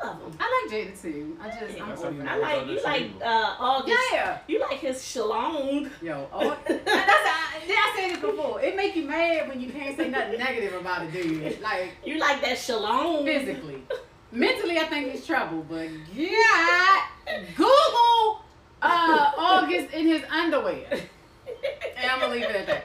I, 0.03 0.07
I 0.07 0.09
like 0.09 0.15
all 0.21 0.27
of 0.27 0.33
them. 0.33 0.39
I 0.41 0.67
like 0.71 0.73
Jada 0.87 1.03
too. 1.03 1.37
I 1.41 1.49
just 1.51 1.77
Yeah. 1.77 1.83
I'm 1.85 1.89
That's 1.91 2.03
over 2.03 2.23
how 2.25 2.39
it. 2.39 2.43
I 2.45 2.57
like 2.57 2.67
you 2.69 2.83
like 2.83 3.11
uh 3.25 3.57
August. 3.59 3.99
Yeah. 4.13 4.39
You 4.49 4.61
like 4.61 4.79
his 4.79 4.97
shalong. 4.99 5.91
Yo, 6.03 6.29
oh, 6.33 6.59
that's 6.69 6.87
I, 6.89 7.61
did 7.67 7.77
I 7.77 7.93
say 7.97 8.11
this 8.13 8.21
before? 8.21 8.61
It 8.61 8.77
make 8.77 8.97
you 8.97 9.07
mad 9.07 9.49
when 9.49 9.61
you 9.61 9.71
can't 9.71 9.97
say 9.97 10.09
nothing 10.09 10.39
negative 10.39 10.75
about 10.81 11.07
a 11.07 11.11
dude. 11.11 11.61
Like 11.61 11.93
You 12.05 12.19
like 12.19 12.41
that 12.43 12.57
shalong. 12.59 13.25
physically. 13.25 13.83
Mentally, 14.33 14.79
I 14.79 14.85
think 14.85 15.11
he's 15.11 15.27
trouble, 15.27 15.67
but 15.69 15.89
yeah, 16.15 17.01
Google 17.57 18.43
uh, 18.81 19.33
August 19.37 19.93
in 19.93 20.07
his 20.07 20.23
underwear. 20.31 20.87
And 21.97 22.11
I'm 22.11 22.21
gonna 22.21 22.33
leave 22.33 22.45
it 22.45 22.55
at 22.57 22.67
that. 22.69 22.85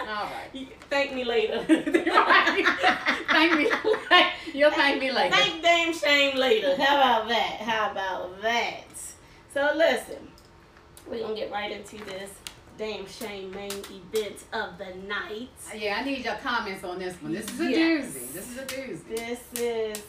All 0.00 0.06
right. 0.54 0.68
Thank 0.88 1.14
me 1.14 1.24
later. 1.24 1.62
thank 1.64 3.54
me. 3.58 3.70
You'll 4.54 4.70
thank 4.70 5.00
me 5.00 5.10
later. 5.12 5.34
Thank 5.34 5.62
damn 5.62 5.92
Shame 5.92 6.36
later. 6.36 6.76
How 6.76 6.96
about 6.96 7.28
that? 7.28 7.56
How 7.60 7.90
about 7.92 8.40
that? 8.42 8.84
So 9.52 9.70
listen, 9.76 10.28
we're 11.06 11.20
gonna 11.22 11.34
get 11.34 11.50
right 11.50 11.70
into 11.72 11.96
this 12.04 12.30
damn 12.78 13.06
Shame 13.06 13.50
main 13.52 13.70
event 13.72 14.44
of 14.52 14.78
the 14.78 14.94
night. 15.06 15.48
Yeah, 15.74 15.98
I 16.00 16.04
need 16.04 16.24
your 16.24 16.36
comments 16.36 16.82
on 16.84 16.98
this 16.98 17.20
one. 17.22 17.32
This 17.32 17.46
is 17.50 17.60
a 17.60 17.70
Yes. 17.70 18.04
doozy. 18.06 18.32
This 18.32 18.50
is 18.50 18.58
a 18.58 18.64
doozy. 18.66 19.16
This 19.16 19.40
is 19.60 20.02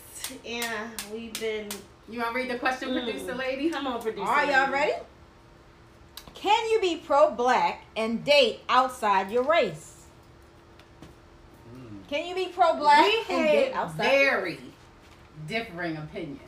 yeah, 0.46 0.88
we've 1.12 1.34
been 1.40 1.68
You 2.10 2.20
want 2.20 2.32
to 2.34 2.36
read 2.40 2.50
the 2.50 2.60
question, 2.60 2.90
Mm. 2.90 3.04
producer 3.04 3.36
lady? 3.36 3.70
come 3.70 3.88
on, 3.88 4.02
producer. 4.02 4.28
Are 4.28 4.46
y'all 4.46 4.62
lady. 4.62 4.72
ready? 4.72 4.94
Can 6.42 6.70
you 6.72 6.82
be 6.82 6.98
pro 6.98 7.32
black 7.32 7.86
and 7.96 8.26
date 8.26 8.62
outside 8.68 9.32
your 9.32 9.44
race? 9.44 10.06
Mm. 11.72 12.08
Can 12.10 12.28
you 12.28 12.34
be 12.34 12.48
pro 12.48 12.76
black 12.76 13.06
we 13.06 13.36
and 13.36 13.46
date 13.46 13.74
had 13.74 13.84
outside? 13.84 13.98
very 13.98 14.60
differing 15.48 15.98
opinions 15.98 16.42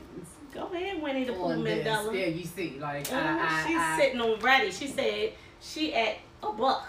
Go 0.54 0.68
ahead, 0.68 1.02
Winnie 1.02 1.24
the 1.24 1.34
Pooh. 1.34 1.64
Mandela. 1.64 2.14
Yeah, 2.14 2.28
you 2.28 2.46
see, 2.46 2.78
like 2.80 3.12
I, 3.12 3.40
I, 3.40 3.68
She's 3.68 3.78
I, 3.78 4.00
sitting 4.00 4.22
on 4.22 4.40
ready. 4.40 4.72
She 4.72 4.88
said 4.88 5.34
she 5.60 5.94
at 5.96 6.18
a 6.44 6.52
buck. 6.52 6.88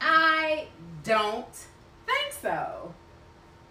I 0.00 0.66
don't 1.02 1.54
think 2.04 2.32
so. 2.40 2.94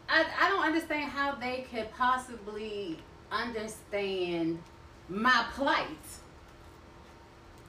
I, 0.09 0.25
I 0.39 0.49
don't 0.49 0.65
understand 0.65 1.11
how 1.11 1.35
they 1.35 1.65
could 1.71 1.91
possibly 1.95 2.97
understand 3.31 4.59
my 5.07 5.45
plight 5.53 5.87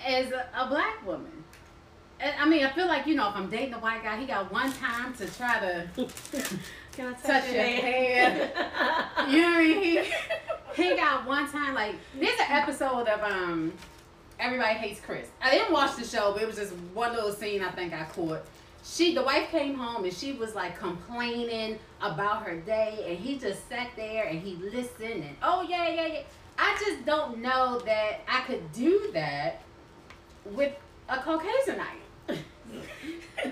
as 0.06 0.32
a, 0.32 0.47
a 0.56 0.66
black 0.68 1.04
woman. 1.06 1.44
And, 2.21 2.32
I 2.38 2.49
mean, 2.49 2.64
I 2.64 2.71
feel 2.71 2.87
like, 2.87 3.06
you 3.06 3.14
know, 3.16 3.28
if 3.28 3.37
I'm 3.37 3.50
dating 3.50 3.75
a 3.75 3.78
white 3.78 4.02
guy, 4.04 4.18
he 4.18 4.26
got 4.26 4.52
one 4.52 4.73
time 4.73 5.12
to 5.14 5.26
try 5.26 5.59
to 5.59 5.88
Can 6.92 7.09
I 7.09 7.12
touch, 7.14 7.23
touch 7.23 7.52
your 7.52 7.62
hand. 7.62 8.50
You 9.30 9.40
know 9.42 9.50
what 9.50 9.61
I 9.61 9.64
mean? 9.64 10.04
He, 10.75 10.82
he 10.82 10.97
got 10.97 11.26
one 11.26 11.50
time 11.50 11.75
like 11.75 11.94
there's 12.18 12.38
an 12.40 12.47
episode 12.50 13.06
of 13.09 13.23
um 13.23 13.73
Everybody 14.38 14.75
Hates 14.75 15.00
Chris. 15.00 15.28
I 15.40 15.50
didn't 15.52 15.73
watch 15.73 15.97
the 15.97 16.04
show, 16.04 16.32
but 16.32 16.42
it 16.42 16.47
was 16.47 16.56
just 16.56 16.73
one 16.92 17.14
little 17.14 17.32
scene 17.32 17.62
I 17.62 17.71
think 17.71 17.92
I 17.92 18.04
caught. 18.04 18.44
She 18.85 19.14
the 19.14 19.23
wife 19.23 19.49
came 19.50 19.75
home 19.75 20.04
and 20.04 20.12
she 20.12 20.32
was 20.32 20.54
like 20.54 20.78
complaining 20.78 21.78
about 22.00 22.42
her 22.42 22.56
day 22.56 23.04
and 23.09 23.18
he 23.18 23.38
just 23.38 23.68
sat 23.68 23.88
there 23.97 24.25
and 24.25 24.40
he 24.40 24.56
listened 24.56 25.23
and 25.25 25.37
oh 25.42 25.62
yeah, 25.62 25.88
yeah, 25.88 26.06
yeah. 26.06 26.23
I 26.59 26.76
just 26.85 27.06
don't 27.06 27.38
know 27.38 27.78
that 27.87 28.21
I 28.28 28.40
could 28.42 28.73
do 28.73 29.11
that 29.14 29.62
with 30.45 30.73
a 31.09 31.19
Caucasianite. 31.19 31.99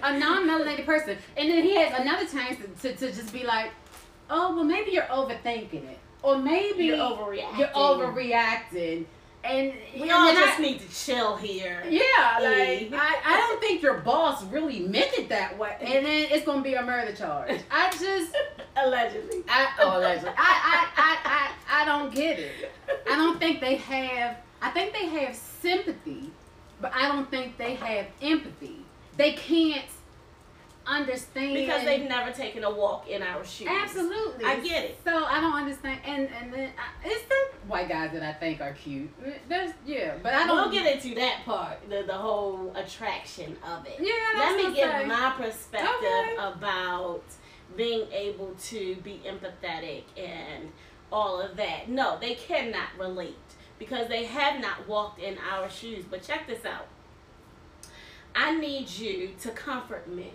a 0.03 0.19
non-melanated 0.19 0.87
person, 0.87 1.17
and 1.37 1.51
then 1.51 1.63
he 1.65 1.75
has 1.77 1.99
another 2.01 2.27
chance 2.27 2.59
to, 2.81 2.89
to, 2.95 2.97
to 2.97 3.13
just 3.13 3.33
be 3.33 3.45
like, 3.45 3.71
oh 4.31 4.55
well, 4.55 4.65
maybe 4.65 4.93
you're 4.93 5.03
overthinking 5.05 5.85
it, 5.89 5.99
or 6.23 6.39
maybe 6.39 6.85
You're 6.87 6.97
overreacting. 6.97 7.59
You're 7.59 7.69
overreacting, 7.69 9.05
and 9.45 9.73
We 10.01 10.11
all 10.11 10.33
just 10.33 10.59
I- 10.59 10.63
need 10.63 10.81
to 10.81 10.89
chill 10.95 11.37
here. 11.37 11.83
Yeah, 11.89 12.39
like 12.41 12.93
I, 12.93 13.17
I 13.25 13.37
don't 13.37 13.61
think 13.61 13.83
your 13.83 13.99
boss 13.99 14.45
really 14.45 14.81
meant 14.81 15.13
it 15.15 15.29
that 15.31 15.59
way, 15.59 15.77
and 15.81 16.07
then 16.07 16.29
it's 16.31 16.47
gonna 16.47 16.63
be 16.63 16.75
a 16.75 16.83
murder 16.83 17.13
charge. 17.15 17.61
I 17.71 17.91
just, 17.91 18.35
Allegedly. 18.77 19.43
I, 19.49 19.69
oh, 19.81 19.99
allegedly. 19.99 20.31
I, 20.39 20.87
I, 20.97 21.03
I, 21.03 21.51
I, 21.79 21.83
I 21.83 21.85
don't 21.85 22.15
get 22.15 22.39
it. 22.39 22.71
I 23.11 23.17
don't 23.17 23.39
think 23.39 23.61
they 23.61 23.75
have. 23.75 24.37
I 24.63 24.71
think 24.71 24.93
they 24.93 25.07
have 25.07 25.35
sympathy, 25.35 26.31
but 26.81 26.93
I 26.95 27.09
don't 27.09 27.31
think 27.31 27.59
they 27.59 27.75
have 27.75 28.07
empathy. 28.23 28.77
They 29.17 29.33
can't 29.33 29.85
understand 30.87 31.55
Because 31.55 31.85
they've 31.85 32.09
never 32.09 32.33
taken 32.33 32.65
a 32.65 32.71
walk 32.71 33.09
in 33.09 33.23
our 33.23 33.45
shoes. 33.45 33.69
Absolutely, 33.71 34.45
I 34.45 34.61
get 34.61 34.85
it. 34.85 34.99
So 35.05 35.25
I 35.25 35.41
don't 35.41 35.55
understand, 35.55 36.01
and 36.05 36.29
and 36.29 36.53
then 36.53 36.71
I, 36.79 37.09
it's 37.09 37.23
some 37.29 37.69
white 37.69 37.89
guys 37.89 38.13
that 38.13 38.23
I 38.23 38.33
think 38.33 38.61
are 38.61 38.73
cute. 38.73 39.11
There's 39.49 39.73
yeah, 39.87 40.15
but 40.23 40.35
I 40.35 40.47
don't. 40.47 40.57
We'll 40.57 40.71
get 40.71 40.93
into 40.97 41.15
that 41.17 41.43
part, 41.45 41.89
the, 41.89 42.03
the 42.07 42.15
whole 42.15 42.73
attraction 42.75 43.57
of 43.65 43.87
it. 43.87 43.97
Yeah, 44.01 44.13
Let 44.39 44.57
me 44.57 44.75
give 44.75 44.91
I'm 44.91 45.09
my 45.09 45.35
perspective 45.37 45.89
Okay. 45.99 46.37
about 46.39 47.23
being 47.77 48.11
able 48.13 48.55
to 48.59 48.97
be 48.97 49.21
empathetic 49.27 50.03
and 50.17 50.71
all 51.13 51.41
of 51.41 51.57
that. 51.57 51.89
No, 51.89 52.19
they 52.21 52.35
cannot 52.35 52.89
relate 52.99 53.37
because 53.81 54.07
they 54.07 54.27
have 54.27 54.61
not 54.61 54.87
walked 54.87 55.19
in 55.19 55.37
our 55.39 55.69
shoes. 55.69 56.05
But 56.09 56.23
check 56.23 56.47
this 56.47 56.65
out. 56.65 56.87
I 58.37 58.57
need 58.57 58.89
you 58.89 59.31
to 59.41 59.51
comfort 59.51 60.09
me 60.09 60.33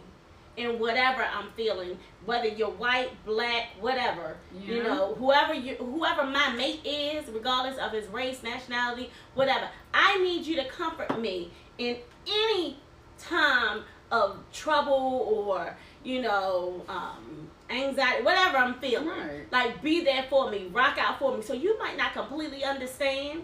in 0.57 0.79
whatever 0.79 1.23
I'm 1.23 1.51
feeling, 1.55 1.97
whether 2.25 2.47
you're 2.47 2.71
white, 2.71 3.11
black, 3.25 3.69
whatever. 3.79 4.35
You 4.59 4.83
know, 4.83 5.15
whoever 5.15 5.53
you 5.53 5.75
whoever 5.75 6.25
my 6.25 6.51
mate 6.53 6.85
is, 6.85 7.29
regardless 7.29 7.77
of 7.77 7.91
his 7.91 8.07
race, 8.07 8.43
nationality, 8.43 9.11
whatever. 9.35 9.69
I 9.93 10.17
need 10.17 10.45
you 10.45 10.55
to 10.57 10.65
comfort 10.65 11.19
me 11.21 11.51
in 11.77 11.97
any 12.27 12.77
time 13.17 13.83
of 14.11 14.39
trouble 14.51 15.45
or, 15.47 15.75
you 16.03 16.21
know, 16.21 16.83
um 16.89 17.44
anxiety, 17.69 18.23
whatever 18.23 18.57
I'm 18.57 18.75
feeling. 18.79 19.07
Right. 19.07 19.51
Like 19.51 19.81
be 19.81 20.03
there 20.03 20.25
for 20.29 20.49
me, 20.51 20.67
rock 20.71 20.97
out 20.97 21.19
for 21.19 21.35
me. 21.35 21.43
So 21.43 21.53
you 21.53 21.77
might 21.79 21.97
not 21.97 22.13
completely 22.13 22.63
understand. 22.63 23.43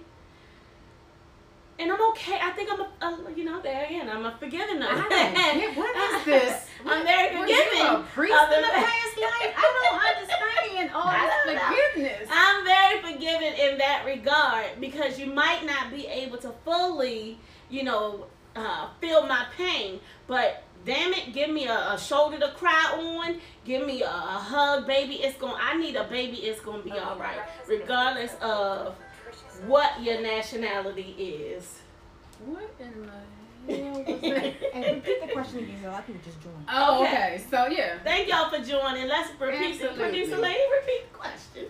And 1.80 1.92
I'm 1.92 2.10
okay. 2.12 2.38
I 2.40 2.52
think 2.52 2.70
I'm 2.72 2.82
a, 2.82 3.28
a 3.30 3.34
you 3.36 3.44
know, 3.44 3.60
there 3.60 3.86
again, 3.86 4.08
I'm 4.08 4.24
a 4.26 4.38
forgiving 4.38 4.84
I 4.84 4.96
don't 4.96 5.10
what 5.78 5.96
is 6.20 6.26
this? 6.26 6.68
I'm 6.86 7.04
very 7.04 7.36
Were 7.36 7.48
you 7.48 7.56
a 7.56 7.66
forgiving. 7.66 8.04
priest 8.14 8.36
in 8.54 8.62
the 8.62 8.68
past 8.68 9.18
life? 9.18 9.54
I 9.58 9.90
don't 9.92 10.02
understand 10.18 10.92
all 10.94 11.12
this 11.12 11.46
don't 11.46 11.56
know. 11.56 11.92
forgiveness. 11.94 12.30
I'm 12.32 12.66
very 12.66 13.02
forgiving 13.02 13.54
in 13.54 13.78
that 13.78 14.04
regard 14.06 14.80
because 14.80 15.20
you 15.20 15.28
might 15.28 15.66
not 15.66 15.92
be 15.92 16.08
able 16.08 16.38
to 16.40 16.54
fully, 16.66 17.40
you 17.70 17.84
know, 17.84 18.26
uh, 18.56 18.90
feel 19.00 19.26
my 19.28 19.46
pain, 19.58 20.00
but 20.28 20.64
damn 20.86 21.14
it, 21.14 21.34
give 21.34 21.50
me 21.50 21.68
a, 21.68 21.94
a 21.94 22.00
shoulder 22.00 22.40
to 22.40 22.50
cry 22.50 22.98
on, 22.98 23.40
give 23.66 23.86
me 23.86 24.02
a, 24.04 24.08
a 24.08 24.10
hug, 24.10 24.88
baby. 24.88 25.16
It's 25.16 25.38
going. 25.38 25.56
I 25.60 25.78
need 25.78 25.96
a 25.96 26.04
baby. 26.06 26.38
It's 26.38 26.60
gonna 26.62 26.82
be 26.84 26.92
all 26.92 27.18
right, 27.18 27.40
regardless 27.68 28.34
of 28.42 28.96
what 29.68 30.02
your 30.02 30.22
nationality 30.22 31.16
is. 31.20 31.80
What 32.46 32.74
in 32.80 33.02
the 33.04 33.12
hell? 33.76 33.96
And 34.74 34.86
repeat 34.96 35.22
the 35.22 35.28
question 35.34 35.60
again, 35.60 35.78
so 35.84 35.90
a 35.90 35.92
lot 35.92 36.00
of 36.00 36.08
people 36.08 36.22
just 36.26 36.42
joined. 36.42 36.66
Oh, 36.68 37.04
Okay. 37.04 37.12
okay. 37.36 37.44
So 37.52 37.68
yeah. 37.68 38.00
Thank 38.04 38.28
y'all 38.30 38.50
for 38.50 38.58
joining. 38.64 39.08
Let's 39.08 39.30
repeat 39.40 39.74
Absolutely. 39.74 40.00
producer 40.00 40.38
lady. 40.38 40.60
Repeat 40.80 41.12
the 41.12 41.18
question. 41.18 41.66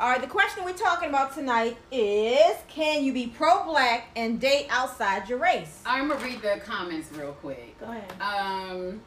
All 0.00 0.08
right, 0.10 0.20
the 0.20 0.26
question 0.26 0.64
we're 0.64 0.72
talking 0.72 1.08
about 1.08 1.34
tonight 1.34 1.76
is: 1.92 2.56
Can 2.66 3.04
you 3.04 3.12
be 3.12 3.28
pro-black 3.28 4.08
and 4.16 4.40
date 4.40 4.66
outside 4.68 5.28
your 5.28 5.38
race? 5.38 5.82
I'm 5.86 6.08
gonna 6.08 6.24
read 6.24 6.42
the 6.42 6.60
comments 6.64 7.12
real 7.12 7.32
quick. 7.34 7.78
Go 7.78 7.86
ahead. 7.86 8.12
Um, 8.20 9.00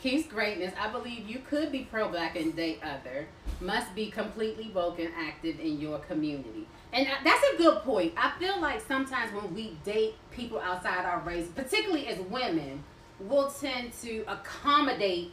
Keith's 0.00 0.28
greatness. 0.28 0.72
I 0.80 0.92
believe 0.92 1.28
you 1.28 1.40
could 1.40 1.72
be 1.72 1.88
pro-black 1.90 2.36
and 2.36 2.54
date 2.54 2.78
other. 2.84 3.26
Must 3.60 3.92
be 3.96 4.12
completely 4.12 4.70
woke 4.72 5.00
and 5.00 5.10
active 5.18 5.58
in 5.58 5.80
your 5.80 5.98
community. 5.98 6.68
And 6.92 7.08
that's 7.24 7.44
a 7.54 7.56
good 7.56 7.78
point. 7.80 8.12
I 8.16 8.30
feel 8.38 8.60
like 8.60 8.80
sometimes 8.80 9.32
when 9.32 9.52
we 9.52 9.76
date 9.84 10.14
people 10.30 10.60
outside 10.60 11.04
our 11.04 11.18
race, 11.22 11.48
particularly 11.48 12.06
as 12.06 12.20
women, 12.20 12.84
we'll 13.18 13.50
tend 13.50 13.92
to 14.02 14.24
accommodate 14.28 15.32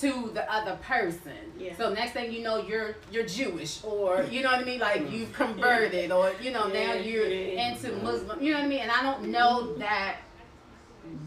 to 0.00 0.30
the 0.34 0.50
other 0.52 0.76
person. 0.82 1.32
Yeah. 1.58 1.74
So 1.76 1.92
next 1.92 2.12
thing 2.12 2.32
you 2.32 2.42
know, 2.42 2.58
you're 2.58 2.96
you're 3.10 3.26
Jewish, 3.26 3.82
or 3.82 4.22
you 4.30 4.42
know 4.42 4.50
what 4.50 4.60
I 4.60 4.64
mean, 4.64 4.80
like 4.80 5.10
you've 5.10 5.32
converted, 5.32 6.12
or 6.12 6.32
you 6.40 6.50
know 6.52 6.68
now 6.68 6.94
you're 6.94 7.28
yeah. 7.28 7.72
into 7.72 7.92
Muslim. 8.02 8.42
You 8.42 8.52
know 8.52 8.58
what 8.58 8.66
I 8.66 8.68
mean? 8.68 8.80
And 8.80 8.90
I 8.90 9.02
don't 9.02 9.30
know 9.30 9.74
that 9.76 10.16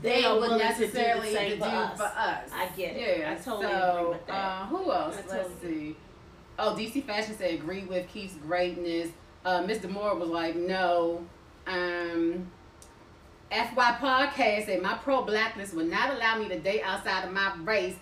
they, 0.02 0.26
are 0.26 0.34
would 0.34 0.50
willing 0.50 0.60
to 0.60 0.68
do 0.68 0.74
the 0.74 0.86
necessarily 0.86 1.34
same 1.34 1.52
do 1.54 1.60
for 1.60 1.66
us. 1.66 1.98
for 1.98 2.04
us. 2.04 2.50
I 2.54 2.70
get 2.76 2.96
it. 2.96 3.20
Yeah, 3.20 3.32
I 3.32 3.36
totally 3.36 3.72
so, 3.72 3.98
agree 3.98 4.10
with 4.10 4.28
that. 4.28 4.34
Uh, 4.34 4.66
who 4.68 4.92
else? 4.92 5.18
I 5.18 5.38
Let's 5.38 5.62
see. 5.62 5.96
Oh, 6.58 6.76
DC 6.78 7.06
Fashion 7.06 7.38
said 7.38 7.54
agree 7.54 7.84
with 7.84 8.08
Keith's 8.10 8.36
greatness. 8.36 9.10
Uh, 9.46 9.64
Mr. 9.64 9.90
Moore 9.90 10.16
was 10.16 10.30
like, 10.30 10.56
no. 10.56 11.26
Um, 11.66 12.52
FY 13.50 13.98
Podcast 14.00 14.66
said 14.66 14.82
my 14.82 14.96
pro 14.96 15.24
blackness 15.24 15.74
would 15.74 15.90
not 15.90 16.14
allow 16.14 16.38
me 16.38 16.50
to 16.50 16.60
date 16.60 16.82
outside 16.84 17.26
of 17.26 17.32
my 17.32 17.56
race. 17.64 17.96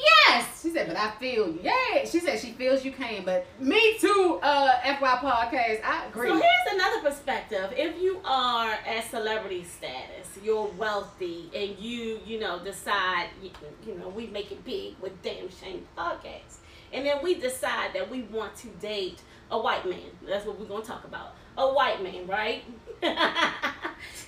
Yes, 0.00 0.62
she 0.62 0.70
said, 0.70 0.86
but 0.88 0.96
I 0.96 1.10
feel 1.12 1.48
you. 1.48 1.60
Yeah, 1.62 2.04
she 2.04 2.20
said 2.20 2.38
she 2.38 2.52
feels 2.52 2.84
you 2.84 2.92
can, 2.92 3.24
but 3.24 3.46
me 3.60 3.96
too. 3.98 4.38
Uh, 4.42 4.72
FY 4.82 4.96
Podcast, 5.16 5.84
I 5.84 6.06
agree. 6.08 6.28
So 6.28 6.34
here's 6.34 6.74
another 6.74 7.00
perspective. 7.02 7.72
If 7.76 8.00
you 8.00 8.20
are 8.24 8.72
at 8.72 9.08
celebrity 9.10 9.64
status, 9.64 10.28
you're 10.42 10.66
wealthy, 10.78 11.50
and 11.54 11.78
you, 11.78 12.20
you 12.24 12.38
know, 12.40 12.62
decide, 12.64 13.28
you, 13.42 13.50
you 13.86 13.94
know, 13.98 14.08
we 14.08 14.26
make 14.28 14.50
it 14.52 14.64
big 14.64 14.94
with 15.00 15.20
Damn 15.22 15.50
Shame 15.50 15.86
Podcast. 15.96 16.58
And 16.92 17.06
then 17.06 17.22
we 17.22 17.34
decide 17.34 17.92
that 17.94 18.10
we 18.10 18.22
want 18.22 18.54
to 18.56 18.68
date 18.80 19.20
a 19.50 19.58
white 19.58 19.86
man. 19.88 20.10
That's 20.26 20.44
what 20.46 20.58
we're 20.58 20.66
going 20.66 20.82
to 20.82 20.88
talk 20.88 21.04
about. 21.04 21.34
A 21.58 21.66
white 21.72 22.02
man, 22.02 22.26
right? 22.26 22.62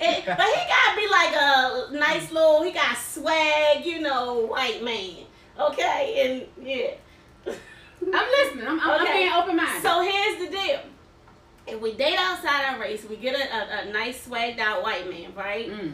And- 0.01 0.25
but 0.27 0.41
he 0.41 0.55
got 0.69 0.91
to 0.91 0.97
be 0.97 1.09
like 1.09 1.35
a 1.37 1.89
nice 1.93 2.31
little, 2.33 2.63
he 2.63 2.73
got 2.73 2.97
swag, 2.97 3.85
you 3.85 4.01
know, 4.01 4.47
white 4.47 4.83
man. 4.83 5.25
Okay? 5.59 6.47
And 6.57 6.67
yeah. 6.67 7.55
I'm 8.13 8.31
listening. 8.31 8.67
I'm, 8.67 8.81
I'm, 8.81 9.01
I'm 9.01 9.13
being 9.13 9.33
open 9.33 9.57
minded. 9.57 9.83
So 9.83 10.03
here's 10.03 10.39
the 10.39 10.57
deal. 10.57 10.81
If 11.67 11.81
we 11.81 11.95
date 11.95 12.19
outside 12.19 12.65
our 12.67 12.81
race, 12.81 13.05
we 13.09 13.17
get 13.17 13.35
a, 13.35 13.55
a, 13.55 13.89
a 13.89 13.93
nice 13.93 14.27
swagged 14.27 14.59
out 14.59 14.83
white 14.83 15.09
man, 15.09 15.35
right? 15.35 15.71
Mm. 15.71 15.93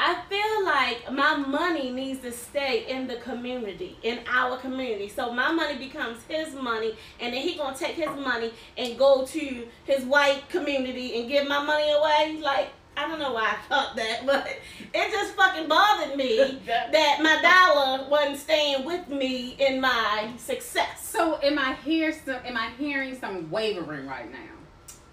I 0.00 0.22
feel 0.28 0.64
like 0.64 1.12
my 1.12 1.34
money 1.34 1.90
needs 1.90 2.20
to 2.20 2.30
stay 2.30 2.86
in 2.88 3.08
the 3.08 3.16
community, 3.16 3.98
in 4.04 4.20
our 4.32 4.56
community. 4.56 5.08
So 5.08 5.32
my 5.32 5.50
money 5.50 5.76
becomes 5.76 6.18
his 6.28 6.54
money, 6.54 6.94
and 7.18 7.34
then 7.34 7.42
he 7.42 7.56
gonna 7.56 7.76
take 7.76 7.96
his 7.96 8.08
money 8.24 8.52
and 8.76 8.96
go 8.96 9.26
to 9.26 9.66
his 9.84 10.04
white 10.04 10.48
community 10.48 11.18
and 11.18 11.28
give 11.28 11.48
my 11.48 11.62
money 11.64 11.90
away. 11.90 12.38
Like 12.40 12.68
I 12.98 13.08
don't 13.08 13.18
know 13.20 13.32
why 13.32 13.50
I 13.52 13.56
thought 13.68 13.94
that, 13.96 14.22
but 14.26 14.46
it 14.92 15.10
just 15.12 15.34
fucking 15.34 15.68
bothered 15.68 16.16
me 16.16 16.60
that 16.66 17.20
my 17.22 17.40
dollar 17.40 18.08
wasn't 18.08 18.38
staying 18.38 18.84
with 18.84 19.08
me 19.08 19.56
in 19.58 19.80
my 19.80 20.30
success. 20.36 21.06
So 21.08 21.38
am 21.42 21.58
I 21.58 21.74
hear 21.84 22.12
some? 22.12 22.36
Am 22.44 22.56
I 22.56 22.70
hearing 22.78 23.18
some 23.18 23.50
wavering 23.50 24.06
right 24.06 24.30
now? 24.30 24.38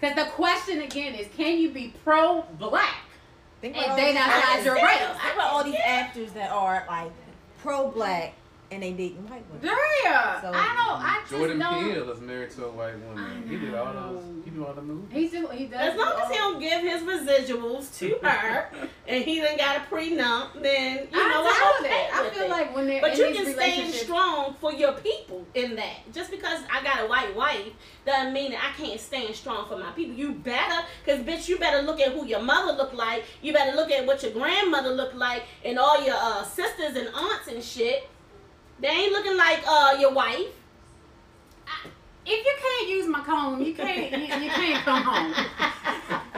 Because 0.00 0.16
the 0.16 0.30
question 0.32 0.82
again 0.82 1.14
is, 1.14 1.26
can 1.36 1.58
you 1.58 1.70
be 1.70 1.94
pro-black 2.04 2.96
Think 3.62 3.76
and 3.76 3.90
all 3.90 3.96
date 3.96 4.12
these- 4.12 4.64
your 4.64 4.76
still- 4.76 4.86
race? 4.86 4.98
Think 4.98 5.34
about 5.34 5.52
all 5.52 5.64
these 5.64 5.78
actors 5.82 6.32
that 6.32 6.50
are 6.50 6.84
like 6.88 7.12
pro-black 7.62 8.34
and 8.70 8.82
they 8.82 8.92
dating 8.92 9.26
white 9.28 9.44
women. 9.48 9.76
Yeah, 10.04 10.40
So- 10.42 10.48
I 10.52 10.74
don't. 10.76 11.00
I 11.02 11.18
just 11.20 11.30
Jordan 11.32 11.58
don't. 11.60 11.84
Peele 11.94 12.10
is 12.10 12.20
married 12.20 12.50
to 12.50 12.64
a 12.66 12.70
white 12.70 12.98
woman. 12.98 13.48
He 13.48 13.56
did 13.58 13.74
all 13.74 13.92
those. 13.92 14.22
Oh. 14.24 14.42
He 14.56 14.62
do 14.62 14.66
all 14.66 14.74
the 14.74 14.82
movies. 14.82 15.08
He 15.12 15.28
do. 15.38 15.46
He 15.48 15.66
does. 15.66 15.92
As 15.92 15.98
long 15.98 16.14
as 16.18 16.30
he 16.30 16.38
don't 16.38 16.58
give 16.58 16.80
his 16.80 17.02
residuals 17.02 17.94
to 17.98 18.18
her 18.26 18.70
and 19.06 19.22
he 19.22 19.40
done 19.40 19.58
got 19.58 19.76
a 19.76 19.80
prenup, 19.80 20.62
then 20.62 21.08
you 21.12 21.28
know 21.28 21.44
I'm 21.44 21.46
I'm 21.46 21.52
down 21.52 21.72
with 21.82 21.90
okay. 21.90 22.08
I 22.10 22.30
feel 22.30 22.42
it. 22.44 22.50
like 22.50 22.74
when 22.74 22.86
they're 22.86 23.02
But 23.02 23.18
in 23.18 23.34
you 23.34 23.34
can 23.34 23.52
stand 23.52 23.92
strong 23.92 24.54
for 24.58 24.72
your 24.72 24.94
people 24.94 25.46
in 25.54 25.76
that. 25.76 26.10
Just 26.10 26.30
because 26.30 26.62
I 26.72 26.82
got 26.82 27.04
a 27.04 27.06
white 27.06 27.36
wife 27.36 27.70
doesn't 28.06 28.32
mean 28.32 28.52
that 28.52 28.64
I 28.64 28.82
can't 28.82 28.98
stand 28.98 29.34
strong 29.34 29.68
for 29.68 29.76
my 29.76 29.90
people. 29.90 30.14
You 30.14 30.32
better, 30.32 30.86
cause 31.04 31.18
bitch, 31.18 31.48
you 31.48 31.58
better 31.58 31.82
look 31.82 32.00
at 32.00 32.12
who 32.12 32.24
your 32.26 32.40
mother 32.40 32.72
looked 32.72 32.94
like. 32.94 33.24
You 33.42 33.52
better 33.52 33.76
look 33.76 33.90
at 33.90 34.06
what 34.06 34.22
your 34.22 34.32
grandmother 34.32 34.90
looked 34.90 35.16
like 35.16 35.42
and 35.66 35.78
all 35.78 36.02
your 36.02 36.16
uh, 36.16 36.44
sisters 36.44 36.96
and 36.96 37.08
aunts 37.14 37.48
and 37.48 37.62
shit. 37.62 38.08
They 38.80 38.88
ain't 38.88 39.12
looking 39.12 39.36
like 39.36 39.62
uh, 39.66 39.96
your 40.00 40.12
wife. 40.14 40.46
If 42.28 42.44
you 42.44 42.54
can't 42.60 42.88
use 42.88 43.06
my 43.06 43.20
comb, 43.20 43.62
you 43.62 43.72
can't. 43.74 44.10
You, 44.12 44.44
you 44.44 44.50
can't 44.50 44.84
come 44.84 45.02
home. 45.02 45.32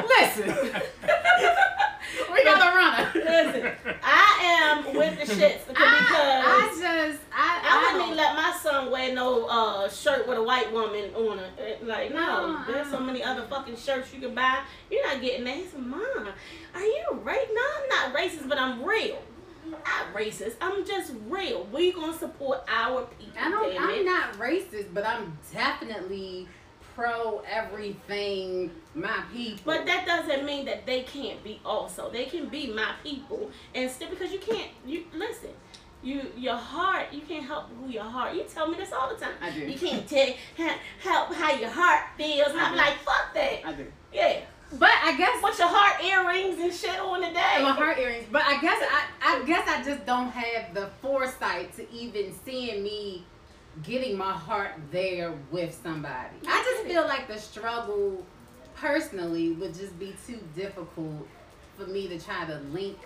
Listen, 0.07 0.47
we 2.33 2.45
got 2.45 2.61
a 2.61 2.77
runner. 2.77 3.11
Listen, 3.15 3.73
I 4.03 4.85
am 4.85 4.95
with 4.95 5.19
the 5.19 5.25
shits 5.33 5.67
because 5.67 5.77
I, 5.79 6.43
I 6.45 6.79
just 6.79 7.21
I 7.33 7.61
I 7.63 7.69
I, 7.71 7.93
wouldn't 7.93 8.05
even 8.05 8.17
let 8.17 8.35
my 8.35 8.59
son 8.63 8.91
wear 8.91 9.15
no 9.15 9.47
uh, 9.47 9.89
shirt 9.89 10.29
with 10.29 10.37
a 10.37 10.43
white 10.43 10.71
woman 10.73 11.15
on 11.15 11.39
it. 11.39 11.87
Like, 11.87 12.13
no, 12.13 12.19
No, 12.53 12.65
there's 12.67 12.91
so 12.91 13.01
many 13.01 13.23
other 13.23 13.43
fucking 13.45 13.77
shirts 13.77 14.13
you 14.13 14.21
can 14.21 14.35
buy. 14.35 14.61
You're 14.91 15.07
not 15.07 15.23
getting 15.23 15.45
that. 15.45 15.57
He 15.57 15.65
said, 15.65 15.81
Mom, 15.81 16.29
are 16.75 16.83
you 16.83 17.05
right? 17.23 17.47
No, 17.53 17.63
I'm 17.79 18.13
not 18.13 18.21
racist, 18.21 18.49
but 18.49 18.59
I'm 18.59 18.85
real. 18.85 19.23
I'm 19.85 20.13
not 20.13 20.21
racist. 20.21 20.55
I'm 20.61 20.85
just 20.85 21.13
real. 21.29 21.67
We 21.73 21.93
gonna 21.93 22.17
support 22.17 22.65
our 22.69 23.07
people. 23.19 23.33
I 23.39 23.51
don't, 23.51 23.81
I'm 23.81 23.91
it. 23.91 24.05
not 24.05 24.35
racist, 24.35 24.93
but 24.93 25.07
I'm 25.07 25.39
definitely 25.53 26.49
pro 26.99 27.43
everything 27.49 28.73
my 28.95 29.23
people. 29.33 29.61
But 29.65 29.87
that 29.87 30.05
doesn't 30.05 30.45
mean 30.45 30.65
that 30.67 30.85
they 30.85 31.03
can't 31.03 31.43
be 31.45 31.61
also. 31.65 32.11
They 32.11 32.25
can 32.25 32.49
be 32.49 32.67
my 32.73 32.93
people 33.05 33.51
and 33.75 33.89
still 33.91 34.11
because 34.11 34.33
you 34.33 34.41
can't. 34.41 34.71
You 34.85 35.05
listen. 35.15 35.51
You 36.03 36.23
your 36.37 36.57
heart. 36.57 37.13
You 37.13 37.21
can't 37.21 37.45
help 37.45 37.67
who 37.81 37.89
your 37.89 38.05
heart. 38.05 38.35
You 38.35 38.45
tell 38.45 38.69
me 38.69 38.77
this 38.77 38.93
all 38.93 39.09
the 39.09 39.17
time. 39.17 39.35
I 39.41 39.51
do. 39.51 39.61
You 39.61 39.79
can't 39.79 40.09
tell 40.09 40.29
help 41.01 41.33
how 41.35 41.53
your 41.53 41.71
heart 41.71 42.05
feels. 42.17 42.49
I'm 42.57 42.77
like 42.77 42.95
fuck 42.99 43.33
that. 43.35 43.65
I 43.65 43.73
do. 43.73 43.87
Yeah. 44.13 44.41
But 44.73 44.91
I 45.03 45.17
guess 45.17 45.41
Put 45.41 45.59
your 45.59 45.69
heart 45.69 46.05
earrings 46.05 46.61
and 46.61 46.73
shit 46.73 47.01
on 47.01 47.23
today. 47.23 47.63
My 47.63 47.73
heart 47.73 47.99
earrings. 47.99 48.27
But 48.31 48.43
I 48.43 48.61
guess 48.61 48.79
I 48.83 49.05
guess 49.49 49.67
I 49.67 49.83
just 49.83 50.05
don't 50.07 50.31
have 50.31 50.75
the 50.75 50.89
foresight 51.01 51.75
to 51.77 51.91
even 51.91 52.33
seeing 52.45 52.83
me 52.83 53.25
getting 53.83 54.17
my 54.17 54.33
heart 54.33 54.73
there 54.91 55.33
with 55.51 55.79
somebody. 55.83 56.37
I 56.47 56.63
just 56.63 56.87
feel 56.87 57.03
like 57.05 57.27
the 57.29 57.39
struggle 57.39 58.25
personally 58.77 59.53
would 59.53 59.75
just 59.75 59.99
be 59.99 60.15
too 60.27 60.39
difficult 60.55 61.27
for 61.77 61.87
me 61.87 62.09
to 62.09 62.21
try 62.21 62.45
to 62.45 62.59
link. 62.73 62.99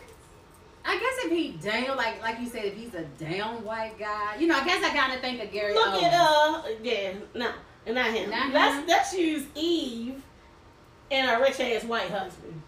I 0.84 0.99
guess 0.99 1.26
if 1.26 1.30
he 1.30 1.52
down 1.52 1.96
like 1.96 2.20
like 2.22 2.40
you 2.40 2.49
said, 2.49 2.64
if 2.64 2.75
he's 2.75 2.94
a 2.94 3.04
down 3.04 3.64
white 3.64 3.96
guy, 3.99 4.37
you 4.37 4.49
know, 4.49 4.56
I 4.56 4.64
guess 4.64 4.82
I 4.82 4.92
gotta 4.92 5.20
think 5.20 5.40
of 5.40 5.52
Gary. 5.52 5.75
Look 5.75 5.87
Owens. 5.87 6.04
at 6.04 6.14
uh 6.14 6.62
yeah 6.82 7.12
no 7.34 7.52
not 7.87 8.12
him. 8.12 8.30
Not 8.30 8.46
him? 8.46 8.52
let's 8.52 8.88
let's 8.88 9.14
use 9.14 9.46
Eve 9.54 10.20
and 11.11 11.30
a 11.30 11.40
rich 11.40 11.61
ass 11.61 11.84
white 11.84 12.11
husband. 12.11 12.61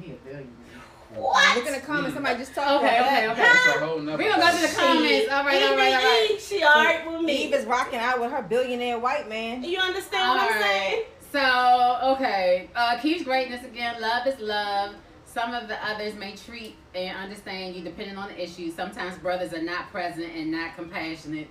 He 0.00 0.12
a 0.12 0.14
billionaire. 0.16 0.65
What? 1.14 1.56
Look 1.56 1.66
in 1.66 1.72
the 1.72 1.80
comments. 1.80 2.14
Somebody 2.14 2.38
just 2.38 2.54
talked 2.54 2.84
Okay, 2.84 2.96
about 2.96 3.06
okay, 3.06 3.26
that. 3.26 3.30
okay. 3.32 3.42
That's 3.42 3.76
a 3.82 3.86
whole 3.86 3.98
nother. 4.00 4.18
We 4.18 4.28
gonna 4.28 4.42
go 4.42 4.50
to 4.50 4.60
the 4.62 4.68
She- 4.68 4.74
comments. 4.76 5.28
All 5.32 5.44
right, 5.44 5.62
all 5.62 5.76
right, 5.76 5.94
all 5.94 6.02
right. 6.02 6.38
She 6.40 6.64
alright 6.64 7.10
with 7.12 7.20
me. 7.22 7.44
Eve 7.44 7.54
is 7.54 7.64
rocking 7.64 7.98
out 8.00 8.20
with 8.20 8.30
her 8.32 8.42
billionaire 8.42 8.98
white 8.98 9.28
man. 9.28 9.62
You 9.64 9.78
understand 9.78 10.28
what 10.38 10.52
I'm 10.52 10.60
saying? 10.62 11.04
So, 11.32 11.98
okay. 12.14 12.70
Uh, 12.74 12.98
Keith's 12.98 13.24
greatness 13.24 13.64
again. 13.64 14.00
Love 14.00 14.26
is 14.26 14.38
love. 14.40 14.94
Some 15.26 15.52
of 15.52 15.68
the 15.68 15.76
others 15.86 16.14
may 16.14 16.34
treat 16.34 16.76
and 16.94 17.16
understand 17.16 17.74
you 17.76 17.82
depending 17.82 18.16
on 18.16 18.28
the 18.28 18.42
issue. 18.42 18.70
Sometimes 18.70 19.18
brothers 19.18 19.52
are 19.52 19.62
not 19.62 19.90
present 19.90 20.32
and 20.34 20.50
not 20.50 20.76
compassionate. 20.76 21.48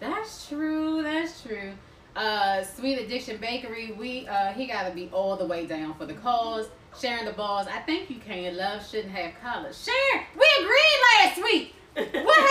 That's 0.00 0.48
true. 0.48 1.02
That's 1.02 1.42
true. 1.42 1.72
Uh, 2.14 2.62
Sweet 2.64 2.98
Addiction 2.98 3.36
Bakery. 3.36 3.92
We 3.92 4.26
uh, 4.26 4.52
he 4.54 4.66
got 4.66 4.88
to 4.88 4.94
be 4.94 5.10
all 5.12 5.36
the 5.36 5.44
way 5.46 5.66
down 5.66 5.94
for 5.94 6.06
the 6.06 6.14
cause. 6.14 6.68
Sharing 7.00 7.24
the 7.26 7.32
balls. 7.32 7.66
I 7.66 7.78
think 7.80 8.08
you 8.10 8.16
can. 8.16 8.56
Love 8.56 8.86
shouldn't 8.88 9.12
have 9.14 9.32
colors. 9.42 9.82
Sharon, 9.84 10.26
we 10.34 10.46
agreed 10.58 10.98
last 11.14 11.42
week. 11.42 11.72
What 11.96 12.06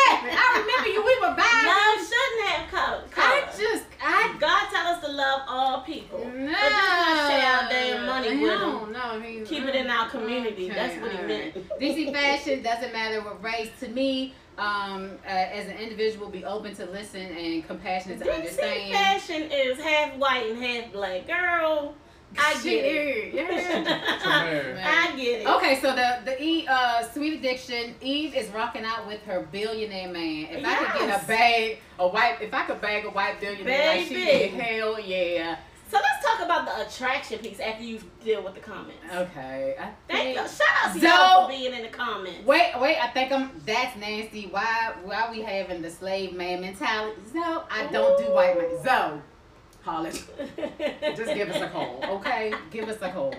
happened? 0.08 0.32
I 0.34 0.60
remember 0.60 0.90
you. 0.90 1.06
We 1.06 1.16
were 1.20 1.36
buying. 1.38 1.66
Love 1.66 2.00
shouldn't 2.00 2.50
have 2.50 2.72
color. 2.72 3.04
I 3.16 3.44
just 3.58 3.86
I 4.04 4.36
God 4.40 4.68
tell 4.72 4.88
us 4.88 5.06
to 5.06 5.12
love 5.12 5.42
all 5.48 5.82
people. 5.82 6.20
no. 6.20 6.48
But 6.48 6.70
just 6.70 6.72
not 6.72 7.30
share 7.30 7.54
our 7.54 7.70
damn 7.70 8.06
money 8.08 8.42
with 8.42 8.60
them. 8.60 8.92
No, 8.92 9.20
he, 9.22 9.42
Keep 9.42 9.66
it 9.66 9.76
in 9.76 9.88
our 9.88 10.10
community. 10.10 10.66
Okay, 10.72 10.76
That's 10.76 11.00
what 11.02 11.12
he 11.12 11.18
meant. 11.28 11.56
right. 11.56 11.80
DC 11.80 12.12
fashion 12.12 12.64
doesn't 12.64 12.92
matter 12.92 13.22
what 13.22 13.44
race. 13.44 13.70
To 13.82 13.88
me, 13.90 14.34
um, 14.58 15.12
uh, 15.26 15.30
as 15.30 15.68
an 15.68 15.78
individual, 15.78 16.30
be 16.30 16.44
open 16.44 16.74
to 16.78 16.86
listen 16.88 17.22
and 17.22 17.68
compassionate 17.68 18.20
to 18.20 18.26
DC 18.26 18.34
understand. 18.36 18.94
fashion 18.94 19.42
is 19.52 19.80
half 19.80 20.16
white 20.16 20.50
and 20.50 20.64
half 20.64 20.92
black. 20.92 21.28
Girl, 21.28 21.94
I 22.38 22.54
get 22.64 22.86
it. 22.86 23.34
Yeah. 23.36 24.20
Tamara. 24.22 24.82
I 24.86 25.16
get 25.16 25.42
it. 25.42 25.48
Okay, 25.48 25.80
so 25.82 25.96
the 25.96 26.20
the 26.26 26.42
E 26.42 26.68
uh 26.68 27.04
Sweet 27.10 27.34
Addiction, 27.40 27.96
Eve 28.02 28.36
is 28.36 28.50
rocking 28.50 28.84
out 28.86 29.08
with 29.08 29.22
her 29.24 29.48
billionaire 29.52 30.10
man. 30.10 30.48
If 30.52 30.66
I 30.66 30.76
could 30.76 31.00
get 31.08 31.24
a 31.24 31.28
bag, 31.28 31.80
a 32.00 32.08
white, 32.08 32.38
if 32.42 32.54
I 32.54 32.64
could 32.64 32.82
bag 32.82 33.06
a 33.06 33.10
white 33.10 33.40
billionaire 33.40 33.98
like 33.98 34.08
she 34.08 34.14
did, 34.16 34.52
Baby. 34.52 34.64
hell 34.64 35.00
yeah. 35.00 35.58
So 35.92 35.98
let's 36.02 36.26
talk 36.26 36.44
about 36.44 36.66
the 36.66 36.88
attraction 36.88 37.38
piece 37.40 37.60
after 37.60 37.84
you 37.84 38.00
deal 38.24 38.44
with 38.44 38.56
the 38.56 38.60
comments. 38.60 38.98
Okay, 39.14 39.76
I 39.80 39.90
Thank 40.12 40.30
you. 40.30 40.42
think. 40.44 40.48
Shout 40.50 40.68
out 40.84 40.94
to 40.96 41.00
So- 41.00 41.08
y'all 41.08 41.44
for 41.46 41.52
being 41.52 41.74
in 41.74 41.84
the 41.84 41.90
comments. 41.90 42.46
Wait, 42.46 42.72
wait, 42.82 42.98
I 42.98 43.08
think 43.10 43.32
I'm 43.32 43.52
that's 43.66 43.96
nasty. 43.98 44.48
Why 44.48 44.94
why 45.04 45.30
we 45.32 45.42
having 45.42 45.82
the 45.84 45.92
slave 45.92 46.34
man 46.34 46.62
mentality? 46.62 47.22
So 47.32 47.64
I 47.70 47.86
don't 47.92 48.18
do 48.18 48.34
white 48.34 48.58
man. 48.58 48.84
So 48.84 49.22
holler. 49.86 50.12
Just 51.16 51.34
give 51.34 51.50
us 51.50 51.62
a 51.62 51.70
call, 51.70 52.00
okay? 52.04 52.54
Give 52.72 52.90
us 52.90 53.02
a 53.02 53.12
call. 53.12 53.34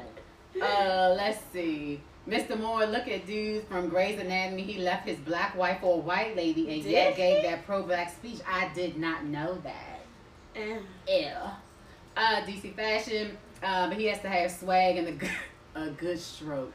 Uh 0.61 1.15
let's 1.17 1.41
see. 1.53 2.01
Mr. 2.27 2.59
Moore, 2.59 2.87
look 2.87 3.07
at 3.09 3.27
dudes 3.27 3.67
from 3.69 3.89
Grey's 3.89 4.19
Anatomy. 4.19 4.63
He 4.63 4.79
left 4.79 5.07
his 5.07 5.19
black 5.19 5.55
wife 5.57 5.81
for 5.81 5.95
a 5.95 5.99
white 5.99 6.35
lady 6.35 6.73
and 6.73 6.83
Did 6.83 6.91
yet 6.91 7.17
gave 7.17 7.43
that 7.43 7.67
pro 7.67 7.83
black 7.83 8.11
speech. 8.11 8.41
I 8.49 8.69
did 8.75 8.97
not 8.97 9.25
know 9.25 9.59
that. 9.63 10.01
Eh. 10.55 10.79
Yeah. 11.07 11.51
Uh 12.17 12.41
DC 12.47 12.75
fashion. 12.75 13.37
Uh, 13.63 13.89
but 13.89 13.97
he 13.97 14.05
has 14.07 14.21
to 14.21 14.29
have 14.29 14.51
swag 14.51 14.97
and 14.97 15.09
a 15.09 15.13
good 15.13 15.31
a 15.75 15.91
good 15.91 16.19
stroke. 16.19 16.73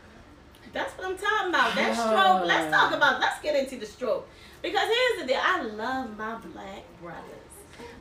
That's 0.74 0.94
what 0.94 1.08
I'm 1.08 1.18
talking 1.18 1.50
about. 1.50 1.76
That 1.76 1.96
stroke. 1.96 2.48
Let's 2.48 2.74
talk 2.74 2.94
about. 2.94 3.20
Let's 3.20 3.42
get 3.42 3.56
into 3.56 3.78
the 3.78 3.86
stroke. 3.86 4.28
Because 4.62 4.88
here's 4.88 5.22
the 5.22 5.28
deal. 5.28 5.42
I 5.44 5.64
love 5.64 6.18
my 6.18 6.36
black 6.38 6.84
brothers. 7.02 7.41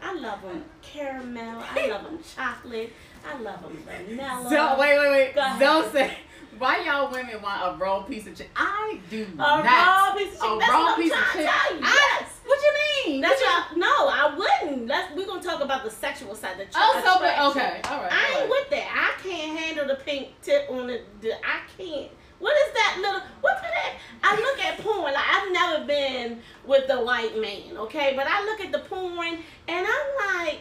I 0.02 0.14
love 0.14 0.42
them 0.42 0.64
caramel. 0.82 1.62
I 1.74 1.86
love 1.88 2.04
them 2.04 2.18
chocolate. 2.36 2.92
I 3.28 3.38
love 3.38 3.62
them 3.62 3.78
vanilla. 3.86 4.46
So 4.48 4.80
wait, 4.80 4.98
wait, 4.98 5.10
wait. 5.10 5.34
Go 5.34 5.40
ahead. 5.40 5.60
Don't 5.60 5.92
say. 5.92 6.16
Why 6.58 6.82
y'all 6.84 7.10
women 7.10 7.40
want 7.40 7.74
a 7.74 7.78
raw 7.82 8.02
piece 8.02 8.26
of 8.26 8.34
chicken? 8.36 8.52
I 8.56 8.98
do 9.08 9.26
A 9.34 9.36
not. 9.36 9.64
raw 9.64 10.14
piece 10.14 10.34
of 10.34 10.40
chicken. 10.40 10.56
A 10.56 10.58
That's 10.58 10.70
raw 10.72 10.94
piece 10.96 11.12
of 11.12 11.18
chicken. 11.32 11.46
tell 11.46 11.74
you. 11.76 11.80
I- 11.84 12.16
Yes. 12.20 12.36
What 12.44 12.58
you 12.62 13.10
mean? 13.12 13.20
That's 13.20 13.40
What 13.40 13.70
you-. 13.72 13.78
No, 13.78 13.86
I 14.08 14.34
wouldn't. 14.36 14.86
Let's. 14.88 15.14
We're 15.14 15.26
gonna 15.26 15.42
talk 15.42 15.60
about 15.62 15.84
the 15.84 15.90
sexual 15.90 16.34
side. 16.34 16.58
The 16.58 16.66
Oh, 16.74 17.00
so 17.04 17.18
but 17.20 17.38
okay, 17.50 17.80
all 17.88 18.02
right. 18.02 18.12
I 18.12 18.16
all 18.34 18.40
ain't 18.40 18.40
right. 18.40 18.48
with 18.50 18.70
that. 18.70 19.14
I 19.16 19.22
can't 19.22 19.58
handle 19.58 19.86
the 19.86 19.94
pink 20.02 20.28
tip 20.42 20.68
on 20.70 20.88
the, 20.88 21.00
the. 21.20 21.32
I 21.34 21.60
can't. 21.78 22.10
What 22.40 22.57
is 22.66 22.74
that 22.74 22.98
little? 23.00 23.20
What's 23.40 23.61
that? 23.61 23.94
I 24.22 24.37
look 24.37 24.59
at 24.64 24.79
porn. 24.79 25.12
Like 25.14 25.24
I've 25.31 25.53
never 25.53 25.87
been 25.87 26.40
with 26.66 26.88
the 26.88 27.00
white 27.00 27.38
man, 27.40 27.76
okay? 27.76 28.14
But 28.16 28.26
I 28.29 28.44
look 28.44 28.61
at 28.61 28.72
the 28.72 28.81
porn 28.81 29.38
and 29.68 29.87
I'm 29.87 30.37
like, 30.46 30.61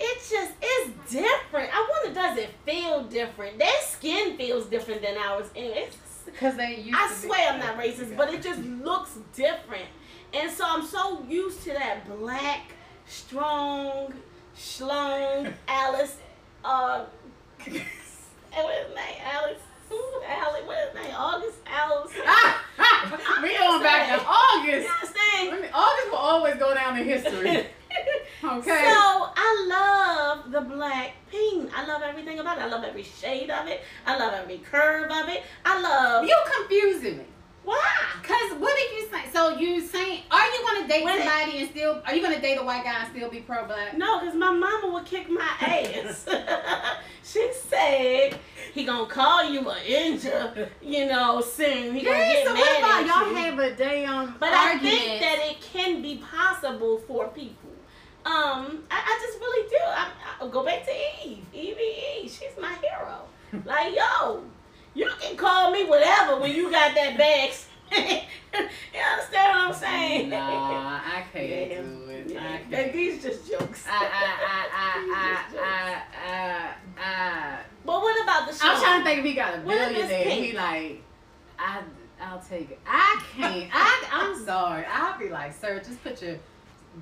it's 0.00 0.30
just 0.30 0.52
it's 0.60 1.12
different. 1.12 1.70
I 1.72 1.86
wonder, 1.90 2.20
does 2.20 2.38
it 2.38 2.50
feel 2.64 3.04
different? 3.04 3.58
Their 3.58 3.80
skin 3.82 4.36
feels 4.36 4.66
different 4.66 5.02
than 5.02 5.16
ours, 5.16 5.46
and 5.54 5.66
it's. 5.66 5.96
Cause 6.40 6.56
they 6.56 6.80
used 6.80 6.98
I 6.98 7.14
swear 7.14 7.52
I'm 7.52 7.60
not 7.60 7.78
racist, 7.78 8.16
but 8.16 8.34
it 8.34 8.42
just 8.42 8.60
looks 8.84 9.16
different. 9.32 9.86
And 10.34 10.50
so 10.50 10.64
I'm 10.66 10.84
so 10.84 11.22
used 11.28 11.62
to 11.62 11.72
that 11.72 12.06
black, 12.18 12.72
strong, 13.06 14.12
schlong 14.56 15.52
Alice. 15.68 16.16
Uh, 16.64 17.04
and 17.64 17.74
what 18.52 18.86
his 18.86 18.94
name? 18.94 19.20
Alice. 19.24 19.58
Alice. 20.28 20.66
What 20.66 20.78
his 20.78 20.94
name? 20.94 21.14
August. 21.16 21.58
Alice. 21.66 22.12
Ah, 22.26 22.64
ah, 22.78 23.35
we 23.46 23.56
going 23.58 23.82
back 23.82 24.06
to 24.08 24.22
You 24.22 24.28
August. 24.28 24.88
understand? 24.94 25.54
I 25.54 25.60
mean, 25.60 25.70
August 25.72 26.10
will 26.10 26.18
always 26.18 26.56
go 26.56 26.74
down 26.74 26.98
in 26.98 27.04
history. 27.04 27.66
Okay. 28.44 28.90
So 28.92 29.28
I 29.34 29.66
love 29.68 30.52
the 30.52 30.60
black 30.60 31.12
pink. 31.30 31.70
I 31.74 31.86
love 31.86 32.02
everything 32.02 32.38
about 32.38 32.58
it. 32.58 32.64
I 32.64 32.66
love 32.66 32.84
every 32.84 33.02
shade 33.02 33.48
of 33.50 33.66
it. 33.68 33.80
I 34.04 34.18
love 34.18 34.34
every 34.34 34.58
curve 34.58 35.10
of 35.10 35.28
it. 35.30 35.42
I 35.64 35.80
love. 35.80 36.26
You're 36.26 36.36
confusing 36.58 37.18
me. 37.18 37.24
Why? 37.66 37.84
Cause 38.22 38.58
what 38.58 38.74
did 38.76 38.92
you 38.96 39.08
say? 39.10 39.28
So 39.32 39.58
you 39.58 39.80
saying, 39.80 40.22
are 40.30 40.46
you 40.46 40.64
gonna 40.66 40.88
date 40.88 41.04
When 41.04 41.18
it- 41.18 41.24
somebody 41.24 41.58
and 41.58 41.70
still? 41.70 42.00
Are 42.06 42.14
you 42.14 42.22
gonna 42.22 42.40
date 42.40 42.56
a 42.58 42.62
white 42.64 42.84
guy 42.84 43.02
and 43.02 43.10
still 43.14 43.28
be 43.28 43.40
pro 43.40 43.66
black? 43.66 43.96
No, 43.98 44.20
because 44.20 44.34
my 44.36 44.52
mama 44.52 44.92
would 44.94 45.04
kick 45.04 45.28
my 45.28 45.42
ass. 45.60 46.26
she 47.24 47.50
said 47.52 48.38
he 48.72 48.84
gonna 48.84 49.06
call 49.06 49.44
you 49.50 49.68
an 49.68 49.76
injure, 49.84 50.68
you 50.80 51.06
know, 51.06 51.40
soon. 51.40 51.94
He 51.94 52.02
gonna 52.04 52.18
Yeah, 52.18 52.32
get 52.32 52.46
so 52.46 52.54
mad 52.54 52.60
what 52.60 52.78
about 52.78 53.00
at 53.02 53.06
y'all 53.06 53.28
you. 53.30 53.34
have 53.36 53.58
a 53.58 53.74
damn 53.74 54.34
but 54.38 54.52
I 54.52 54.78
think 54.78 55.20
that 55.20 55.38
it 55.50 55.60
can 55.60 56.00
be 56.02 56.16
possible 56.18 56.98
for 57.06 57.28
people. 57.28 57.70
Um, 58.24 58.84
I, 58.90 59.02
I 59.04 59.18
just 59.26 59.38
really 59.40 59.68
do. 59.68 59.76
I, 59.84 60.08
I 60.40 60.48
go 60.48 60.64
back 60.64 60.84
to 60.84 60.92
Eve. 61.26 61.44
Evie, 61.52 61.96
Eve, 62.22 62.30
she's 62.30 62.56
my 62.60 62.74
hero. 62.74 63.20
like 63.64 63.94
yo, 63.94 64.42
you 64.96 65.10
can 65.20 65.36
call 65.36 65.70
me 65.70 65.84
whatever 65.84 66.40
when 66.40 66.54
you 66.54 66.70
got 66.70 66.94
that 66.94 67.16
bag. 67.18 67.52
you 67.92 69.00
understand 69.12 69.52
what 69.52 69.68
I'm 69.68 69.74
saying? 69.74 70.30
Nah, 70.30 70.36
I 71.04 71.24
can't 71.32 71.48
Yeah. 71.50 71.80
do 71.82 72.10
it. 72.10 72.30
Yeah. 72.32 72.40
I 72.42 72.74
can't. 72.74 72.92
these 72.92 73.22
just 73.22 73.48
jokes. 73.48 73.84
I, 73.88 73.92
I, 73.94 74.08
I, 74.48 74.94
I, 75.14 75.62
I, 75.62 76.02
I, 76.26 76.72
I, 77.00 77.58
but 77.84 78.00
what 78.00 78.22
about 78.22 78.48
the 78.48 78.54
show? 78.54 78.68
I'm 78.68 78.80
trying 78.82 79.00
to 79.00 79.04
think 79.04 79.18
if 79.20 79.24
he 79.26 79.34
got 79.34 79.54
a 79.54 79.58
billionaire. 79.58 80.24
He 80.30 80.52
like, 80.52 81.02
I, 81.58 81.82
I'll 82.20 82.40
take 82.40 82.70
it. 82.70 82.80
I 82.86 83.22
can't. 83.36 83.70
I 83.72 84.08
I'm 84.10 84.44
sorry. 84.44 84.84
I'll 84.90 85.18
be 85.18 85.28
like, 85.28 85.52
sir, 85.54 85.78
just 85.78 86.02
put 86.02 86.22
your 86.22 86.36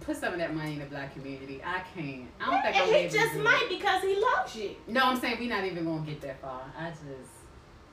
put 0.01 0.17
some 0.17 0.33
of 0.33 0.39
that 0.41 0.55
money 0.55 0.73
in 0.73 0.81
the 0.81 0.87
black 0.87 1.15
community. 1.15 1.63
I 1.65 1.81
can't. 1.95 2.27
I 2.41 2.51
don't 2.51 2.63
think 2.63 2.77
I'm 2.77 2.95
and 2.95 2.97
he 3.13 3.19
just 3.19 3.37
might 3.37 3.69
it. 3.71 3.79
because 3.79 4.03
he 4.03 4.17
loves 4.21 4.57
you. 4.57 4.71
No, 4.89 5.05
I'm 5.05 5.17
saying 5.19 5.37
we're 5.39 5.49
not 5.49 5.65
even 5.65 5.85
gonna 5.85 6.05
get 6.05 6.21
that 6.23 6.41
far. 6.43 6.63
I 6.77 6.91
just 6.91 7.31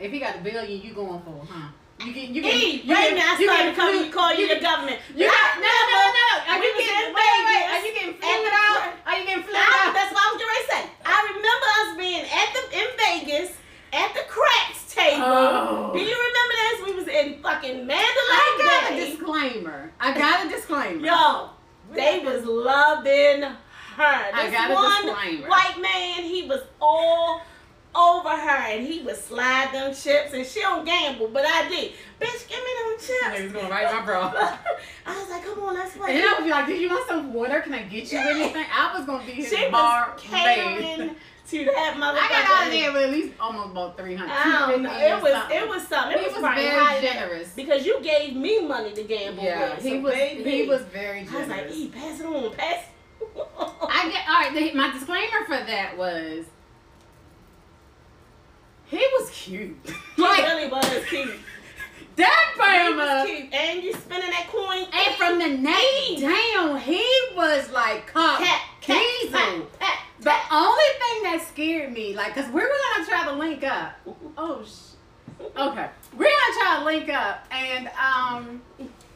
if 0.02 0.12
he 0.12 0.20
got 0.20 0.36
a 0.38 0.40
billion, 0.40 0.82
you 0.82 0.94
going 0.94 1.22
for, 1.22 1.46
huh? 1.48 1.70
You 2.06 2.14
get 2.14 2.30
you 2.30 2.42
get 2.42 2.56
E, 2.56 2.82
you 2.82 2.94
right 2.94 3.14
get- 3.14 3.18
now 3.18 3.36
I 3.36 3.40
you 3.40 3.46
started 3.46 3.66
get 3.72 3.76
coming 3.78 4.02
flu- 4.04 4.12
call 4.12 4.34
you, 4.34 4.48
you 4.48 4.56
the 4.56 4.62
government. 4.62 4.98
You 5.14 5.30
got 5.30 5.62
no, 5.62 5.70
no, 5.70 6.02
no. 6.18 6.28
Are 6.50 6.58
you 6.58 6.74
getting 6.74 6.98
in 6.98 7.14
wait, 7.14 7.42
wait, 7.46 7.66
Are 7.70 7.82
you 7.86 7.94
getting 7.94 8.16
at 8.18 8.22
flued 8.26 8.50
the- 8.50 8.58
out? 8.58 8.94
Are 9.06 9.16
you 9.22 9.26
getting 9.30 9.44
out? 9.54 9.94
that's 9.94 10.10
what 10.10 10.22
I 10.26 10.28
was 10.34 10.40
going 10.42 10.58
to 10.58 10.66
say. 10.74 10.82
I 11.06 11.18
remember 11.30 11.68
us 11.78 11.90
being 12.02 12.26
at 12.26 12.50
the 12.58 12.62
in 12.74 12.88
Vegas 12.98 13.50
at 13.94 14.10
the 14.18 14.24
craps 14.28 14.82
table. 14.96 15.22
Oh. 15.24 15.92
Do 15.94 16.00
you 16.00 16.18
remember 16.18 16.54
this? 16.58 16.76
We 16.90 16.92
was 16.98 17.08
in 17.08 17.42
fucking 17.44 17.86
Mandalay 17.86 18.42
I 18.50 18.58
got 18.66 18.92
a 18.94 19.06
disclaimer. 19.06 19.92
I 20.00 20.18
got 20.18 20.46
a 20.46 20.50
disclaimer. 20.50 21.06
Yo, 21.06 21.50
they 21.94 22.20
was 22.26 22.44
loving 22.46 23.44
her. 23.44 24.32
I 24.34 24.50
got 24.50 24.72
a 24.72 24.74
one 24.74 25.06
disclaimer. 25.06 25.48
white 25.50 25.78
man, 25.80 26.24
he 26.24 26.48
was 26.48 26.62
all 26.82 27.44
over 27.94 28.30
her 28.30 28.58
and 28.72 28.88
he 28.88 29.02
would 29.02 29.18
slide 29.18 29.70
them 29.74 29.94
chips 29.94 30.34
and 30.34 30.46
she 30.46 30.62
don't 30.62 30.86
gamble, 30.86 31.28
but 31.28 31.44
I 31.46 31.68
did. 31.68 31.92
Bitch, 32.20 32.48
give 32.48 32.58
me 32.58 32.72
them 32.84 32.98
chips. 33.00 33.24
Niggas 33.40 33.54
going 33.54 33.70
right 33.70 33.92
my 33.92 34.06
bro. 34.06 34.22
I 35.06 35.20
was 35.20 35.30
like, 35.30 35.44
come 35.44 35.60
on, 35.64 35.74
let's 35.74 35.96
play. 35.98 36.16
And 36.16 36.24
I 36.26 36.34
would 36.38 36.46
be 36.46 36.52
like, 36.52 36.68
"Do 36.68 36.74
you 36.74 36.90
want 36.90 37.08
some 37.08 37.34
water? 37.34 37.60
Can 37.62 37.74
I 37.74 37.84
get 37.84 38.12
you 38.12 38.20
Yeah. 38.20 38.30
anything?" 38.30 38.66
I 38.74 38.96
was 38.98 39.06
gonna 39.06 39.26
be 39.26 39.32
his 39.42 39.50
she 39.50 39.70
bar 39.70 40.14
was 40.14 40.22
catering 40.24 41.16
to 41.50 41.66
that 41.66 41.96
motherfucker. 41.98 42.18
I 42.22 42.30
got 42.30 42.62
out 42.62 42.68
of 42.68 42.72
there 42.74 42.94
with 42.94 43.02
at 43.04 43.10
least 43.12 43.34
almost 43.40 43.72
about 43.72 43.98
three 43.98 44.16
hundred. 44.16 44.32
I 44.34 44.72
don't 44.72 44.84
know. 44.84 44.92
It 44.98 45.22
was 45.22 45.52
it 45.52 45.68
was 45.68 45.88
something. 45.88 46.14
It 46.18 46.20
He 46.20 46.26
was, 46.28 46.42
was 46.42 46.54
very 46.56 47.02
generous. 47.02 47.50
because 47.56 47.86
you 47.86 48.02
gave 48.02 48.36
me 48.36 48.66
money 48.66 48.94
to 48.94 49.04
gamble 49.04 49.44
Yeah, 49.44 49.74
with. 49.74 49.84
he 49.84 49.90
so 49.90 50.00
was. 50.02 50.14
baby, 50.14 50.50
He 50.50 50.68
was 50.68 50.82
very 50.84 51.24
generous. 51.26 51.50
I 51.50 51.62
was 51.64 51.66
like, 51.72 51.76
E, 51.76 51.88
pass 51.90 52.20
it 52.20 52.26
on, 52.26 52.54
pass. 52.54 52.84
it. 52.84 52.88
I 53.84 54.10
get 54.10 54.30
all 54.30 54.42
right. 54.42 54.54
The, 54.54 54.78
my 54.78 54.92
disclaimer 54.92 55.46
for 55.46 55.58
that 55.66 55.98
was 55.98 56.46
he 58.92 58.98
was 58.98 59.30
cute. 59.32 59.76
He 60.16 60.22
like 60.22 60.44
really 60.44 60.68
was 60.70 60.86
cute. 61.10 61.32
that 62.18 62.52
He 62.54 62.94
was 62.94 63.08
Bama. 63.08 63.26
cute. 63.26 63.54
And 63.54 63.84
you 63.84 63.94
spinning 63.94 64.30
that 64.30 64.48
coin. 64.50 64.86
And 64.94 65.16
from 65.16 65.40
the 65.40 65.48
neck 65.58 66.20
down, 66.20 66.78
he 66.80 67.04
was 67.36 67.72
like 67.72 68.06
cop 68.08 68.40
cat, 68.40 68.62
cat, 68.82 69.02
diesel. 69.22 69.32
pat, 69.32 69.68
pat, 69.80 69.98
The 70.20 70.56
only 70.56 70.84
thing 71.00 71.24
that 71.24 71.46
scared 71.48 71.92
me, 71.94 72.14
like, 72.16 72.36
cause 72.36 72.46
we 72.48 72.62
were 72.62 72.70
gonna 72.94 73.06
try 73.08 73.26
to 73.26 73.34
link 73.34 73.64
up. 73.64 73.94
Oh, 74.38 74.64
sh- 74.66 74.96
okay. 75.58 75.90
We're 76.18 76.24
gonna 76.30 76.60
try 76.60 76.76
to 76.80 76.86
link 76.86 77.10
up, 77.10 77.46
and 77.52 77.88
um, 77.90 78.62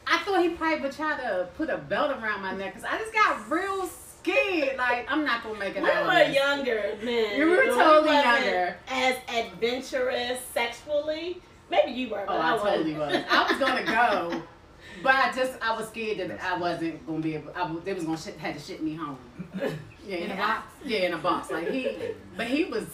I 0.06 0.18
thought 0.24 0.42
he 0.42 0.50
probably 0.50 0.80
would 0.82 0.92
try 0.92 1.16
to 1.18 1.48
put 1.56 1.68
a 1.70 1.78
belt 1.78 2.10
around 2.10 2.42
my 2.42 2.54
neck, 2.54 2.74
cause 2.74 2.84
I 2.84 2.98
just 2.98 3.12
got 3.12 3.50
real 3.50 3.86
scared. 4.26 4.76
Like, 4.76 5.10
I'm 5.10 5.24
not 5.24 5.42
gonna 5.42 5.58
make 5.58 5.76
it 5.76 5.82
We 5.82 5.90
out 5.90 6.06
were 6.06 6.32
younger 6.32 6.96
then. 7.02 7.38
You 7.38 7.50
were 7.50 7.64
totally 7.66 8.14
wasn't 8.14 8.44
younger. 8.44 8.76
As 8.88 9.16
adventurous 9.28 10.40
sexually. 10.52 11.40
Maybe 11.70 11.92
you 11.92 12.10
were, 12.10 12.24
Oh, 12.28 12.36
I, 12.36 12.54
I 12.54 12.58
totally 12.58 12.94
was. 12.94 13.24
I 13.28 13.42
was 13.50 13.58
gonna 13.58 13.84
go, 13.84 14.42
but 15.02 15.14
I 15.14 15.32
just 15.34 15.54
I 15.60 15.76
was 15.76 15.88
scared 15.88 16.18
that 16.18 16.40
I 16.42 16.56
wasn't 16.58 17.04
gonna 17.06 17.20
be 17.20 17.34
able. 17.34 17.52
I 17.56 17.74
they 17.84 17.92
was 17.92 18.04
gonna 18.04 18.18
shit, 18.18 18.38
had 18.38 18.54
to 18.54 18.60
ship 18.60 18.80
me 18.80 18.94
home. 18.94 19.18
Yeah, 20.08 20.18
in 20.18 20.30
a 20.30 20.36
box. 20.36 20.72
Yeah, 20.84 20.98
in 20.98 21.14
a 21.14 21.18
box. 21.18 21.50
Like 21.50 21.68
he, 21.68 21.90
but 22.36 22.46
he 22.46 22.66
was 22.66 22.86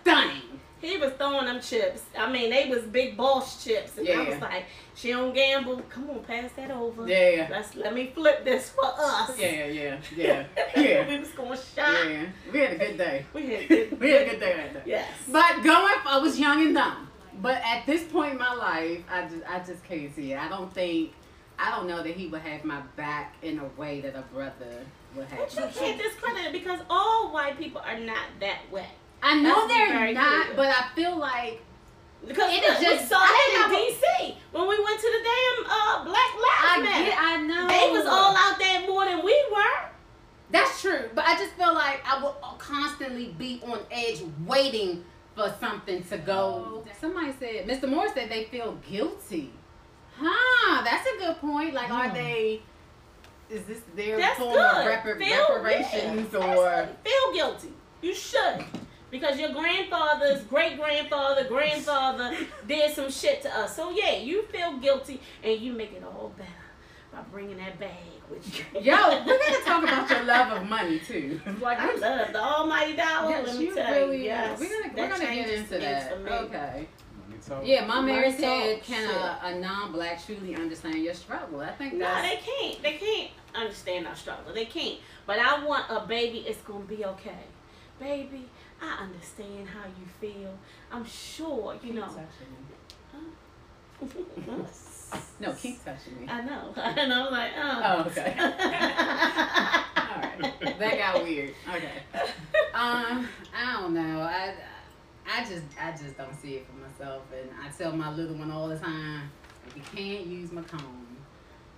stunning. 0.00 0.40
He 0.80 0.98
was 0.98 1.12
throwing 1.14 1.46
them 1.46 1.60
chips. 1.60 2.02
I 2.18 2.30
mean, 2.30 2.50
they 2.50 2.68
was 2.68 2.82
big 2.82 3.16
boss 3.16 3.64
chips, 3.64 3.96
and 3.96 4.08
I 4.08 4.28
was 4.28 4.40
like, 4.40 4.64
"She 4.94 5.08
don't 5.10 5.32
gamble. 5.34 5.80
Come 5.88 6.10
on, 6.10 6.22
pass 6.22 6.50
that 6.56 6.70
over. 6.70 7.08
Yeah. 7.08 7.48
Let's 7.50 7.74
let 7.74 7.94
me 7.94 8.10
flip 8.14 8.44
this 8.44 8.70
for 8.70 8.84
us. 8.84 9.38
Yeah, 9.38 9.66
yeah, 9.66 9.96
yeah, 10.14 10.46
yeah, 10.76 11.08
we 11.08 11.18
was 11.18 11.30
going 11.30 11.56
shop. 11.58 11.94
yeah. 12.08 12.26
We 12.52 12.58
had 12.58 12.72
a 12.72 12.78
good 12.78 12.98
day. 12.98 13.24
We 13.32 13.46
had 13.46 13.68
good. 13.68 14.00
We 14.00 14.10
had 14.10 14.22
a 14.22 14.30
good 14.30 14.40
day 14.40 14.56
that 14.56 14.74
day. 14.74 14.82
Yes. 14.84 15.10
But 15.28 15.62
going, 15.62 15.94
I 16.06 16.18
was 16.18 16.38
young 16.38 16.60
and 16.60 16.74
dumb. 16.74 17.08
But 17.40 17.60
at 17.64 17.84
this 17.86 18.02
point 18.04 18.32
in 18.32 18.38
my 18.38 18.54
life, 18.54 19.00
I 19.10 19.22
just, 19.22 19.42
I 19.48 19.58
just 19.60 19.84
can't 19.84 20.14
see 20.14 20.32
it. 20.32 20.38
I 20.38 20.48
don't 20.48 20.72
think, 20.72 21.12
I 21.58 21.70
don't 21.70 21.86
know 21.86 22.02
that 22.02 22.14
he 22.16 22.28
would 22.28 22.40
have 22.40 22.64
my 22.64 22.80
back 22.96 23.34
in 23.42 23.58
a 23.58 23.66
way 23.80 24.00
that 24.02 24.14
a 24.14 24.22
brother 24.32 24.84
would 25.14 25.26
have. 25.26 25.38
But 25.40 25.54
you 25.54 25.80
can't 25.80 26.02
discredit 26.02 26.46
it 26.46 26.52
because 26.52 26.80
all 26.88 27.32
white 27.32 27.58
people 27.58 27.82
are 27.82 27.98
not 27.98 28.24
that 28.40 28.60
way. 28.70 28.86
I 29.26 29.40
know 29.40 29.66
they're 29.68 30.12
not, 30.14 30.56
but 30.56 30.68
I 30.68 30.88
feel 30.94 31.16
like 31.16 31.60
Because 32.26 32.50
It 32.52 32.62
look, 32.62 32.80
just- 32.80 33.02
we 33.02 33.08
saw 33.08 33.18
that 33.20 33.68
in 33.70 33.76
D.C. 33.76 34.36
when 34.52 34.68
we 34.68 34.82
went 34.82 35.00
to 35.00 35.06
the 35.16 35.22
damn 35.30 35.66
uh, 35.70 36.04
Black 36.04 36.34
Lives 36.34 36.82
Matter. 36.82 37.04
get, 37.10 37.18
I 37.20 37.36
know 37.42 37.66
They 37.68 37.90
was 37.90 38.06
all 38.06 38.36
out 38.36 38.58
there 38.58 38.80
more 38.88 39.04
than 39.04 39.24
we 39.24 39.44
were. 39.52 39.88
That's 40.50 40.80
true, 40.80 41.10
but 41.14 41.24
I 41.24 41.36
just 41.36 41.52
feel 41.54 41.74
like 41.74 42.00
I 42.06 42.20
will 42.22 42.36
constantly 42.58 43.34
be 43.38 43.60
on 43.66 43.80
edge, 43.90 44.22
waiting 44.46 45.04
for 45.34 45.52
something 45.60 46.02
to 46.04 46.18
go. 46.18 46.84
Somebody 47.00 47.32
said, 47.38 47.66
Mr. 47.66 47.88
Moore 47.88 48.08
said 48.14 48.28
they 48.30 48.44
feel 48.44 48.78
guilty. 48.88 49.50
Huh? 50.18 50.82
That's 50.84 51.06
a 51.14 51.18
good 51.18 51.36
point. 51.40 51.74
Like, 51.74 51.90
are 51.90 52.12
they? 52.14 52.62
Is 53.50 53.64
this 53.66 53.80
their 53.94 54.16
That's 54.16 54.38
form 54.38 54.54
good. 54.54 54.60
of 54.64 54.86
repar- 54.86 55.18
Feel- 55.18 55.62
reparations 55.62 56.28
yeah, 56.32 56.56
or? 56.56 56.88
feel 57.04 57.32
guilty. 57.34 57.72
You 58.02 58.14
should. 58.14 58.64
Because 59.10 59.38
your 59.38 59.52
grandfather's 59.52 60.42
great 60.44 60.76
grandfather, 60.78 61.44
grandfather 61.44 62.36
did 62.66 62.92
some 62.92 63.10
shit 63.10 63.42
to 63.42 63.58
us. 63.58 63.76
So 63.76 63.90
yeah, 63.90 64.16
you 64.16 64.42
feel 64.46 64.76
guilty 64.78 65.20
and 65.44 65.60
you 65.60 65.72
make 65.72 65.92
it 65.92 66.02
all 66.02 66.32
better 66.36 66.50
by 67.12 67.20
bringing 67.30 67.56
that 67.58 67.78
bag 67.78 67.90
with 68.30 68.58
you. 68.58 68.80
Yo, 68.80 69.24
we're 69.24 69.38
gonna 69.38 69.64
talk 69.64 69.82
about 69.82 70.10
your 70.10 70.24
love 70.24 70.60
of 70.60 70.68
money 70.68 70.98
too. 70.98 71.40
Like, 71.60 71.78
I 71.78 71.94
love 71.94 72.32
the 72.32 72.42
almighty 72.42 72.96
dollar. 72.96 73.30
yes, 73.30 73.46
let 73.46 73.58
me 73.58 73.64
you 73.64 73.74
tell 73.74 73.92
really. 73.92 74.18
you. 74.18 74.24
Yes, 74.24 74.60
we're 74.60 74.82
gonna 74.82 74.94
we're 74.94 75.08
gonna 75.08 75.34
get 75.34 75.48
into 75.48 75.68
things 75.68 75.82
that. 75.82 76.12
for 76.12 76.20
me. 76.20 76.30
Okay. 76.30 76.88
Money 77.28 77.40
talk. 77.46 77.62
Yeah, 77.64 77.86
my 77.86 78.00
Mary 78.00 78.32
said, 78.32 78.82
"Can 78.82 79.08
a, 79.08 79.40
a 79.44 79.58
non-black 79.58 80.24
truly 80.26 80.56
understand 80.56 81.02
your 81.02 81.14
struggle?" 81.14 81.60
I 81.60 81.72
think 81.72 81.94
No, 81.94 82.00
that's 82.00 82.28
they 82.28 82.40
can't. 82.52 82.82
They 82.82 82.92
can't 82.94 83.30
understand 83.54 84.06
our 84.06 84.16
struggle. 84.16 84.52
They 84.52 84.66
can't. 84.66 84.98
But 85.26 85.38
I 85.38 85.64
want 85.64 85.86
a 85.88 86.06
baby. 86.06 86.38
It's 86.40 86.60
gonna 86.62 86.84
be 86.84 87.04
okay, 87.04 87.44
baby. 87.98 88.48
I 88.80 89.04
understand 89.04 89.68
how 89.68 89.84
you 89.84 90.06
feel. 90.20 90.58
I'm 90.92 91.04
sure 91.06 91.74
you 91.82 91.94
know. 91.94 92.08
No, 95.40 95.52
keep 95.52 95.82
touching 95.84 96.20
me. 96.20 96.26
I 96.28 96.40
know. 96.42 96.72
And 96.76 97.12
I 97.12 97.22
was 97.22 97.32
like, 97.32 97.50
oh. 97.56 97.82
Oh, 97.84 98.00
okay. 98.10 98.34
All 98.38 100.20
right, 100.20 100.78
that 100.78 100.98
got 100.98 101.22
weird. 101.22 101.54
Okay. 101.68 102.02
Um, 102.74 103.28
I 103.56 103.72
don't 103.80 103.94
know. 103.94 104.20
I, 104.20 104.54
I 105.26 105.40
just, 105.44 105.62
I 105.80 105.92
just 105.92 106.16
don't 106.16 106.34
see 106.40 106.54
it 106.56 106.66
for 106.66 106.76
myself, 106.76 107.22
and 107.32 107.48
I 107.62 107.68
tell 107.68 107.92
my 107.92 108.12
little 108.12 108.36
one 108.36 108.50
all 108.50 108.68
the 108.68 108.78
time, 108.78 109.30
if 109.68 109.76
you 109.76 109.82
can't 109.94 110.26
use 110.26 110.52
my 110.52 110.62
comb, 110.62 111.06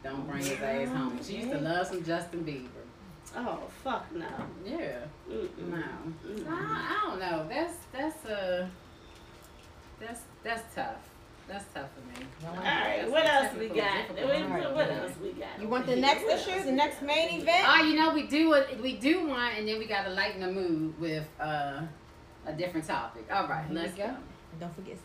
don't 0.02 0.26
bring 0.28 0.38
his 0.42 0.60
ass 0.60 0.88
home. 0.88 1.18
She 1.22 1.36
used 1.36 1.50
to 1.50 1.58
love 1.58 1.86
some 1.86 2.04
Justin 2.04 2.44
Bieber. 2.44 2.87
Oh 3.36 3.60
fuck 3.82 4.06
no. 4.14 4.26
Yeah. 4.64 5.00
Mm-mm. 5.30 5.68
No. 5.70 5.76
Mm-mm. 6.26 6.48
I, 6.48 6.96
I 6.96 7.06
don't 7.10 7.20
know. 7.20 7.46
That's 7.48 7.74
that's 7.92 8.24
uh 8.26 8.66
that's 10.00 10.20
that's 10.42 10.74
tough. 10.74 10.96
That's 11.48 11.64
tough 11.72 11.88
for 11.94 12.20
me. 12.20 12.26
All 12.46 12.56
right. 12.56 13.10
What 13.10 13.24
else 13.24 13.54
we 13.58 13.68
got? 13.68 14.10
What, 14.10 14.74
what 14.74 14.90
else 14.90 15.12
we 15.22 15.32
got? 15.32 15.58
You 15.58 15.66
want 15.66 15.86
the 15.86 15.96
next? 15.96 16.24
What 16.24 16.38
issue, 16.46 16.62
the 16.62 16.72
next 16.72 17.00
main 17.00 17.40
event? 17.40 17.66
Oh, 17.66 17.82
you 17.84 17.96
know 17.96 18.12
we 18.12 18.26
do 18.26 18.52
it. 18.52 18.78
We 18.82 18.96
do 18.96 19.26
one, 19.26 19.52
and 19.56 19.66
then 19.66 19.78
we 19.78 19.86
gotta 19.86 20.10
lighten 20.10 20.42
the 20.42 20.52
mood 20.52 21.00
with 21.00 21.26
uh, 21.40 21.80
a 22.46 22.52
different 22.52 22.86
topic. 22.86 23.24
All 23.32 23.48
right, 23.48 23.64
let's 23.72 23.94
go. 23.94 24.14
Don't 24.60 24.74
forget. 24.74 24.98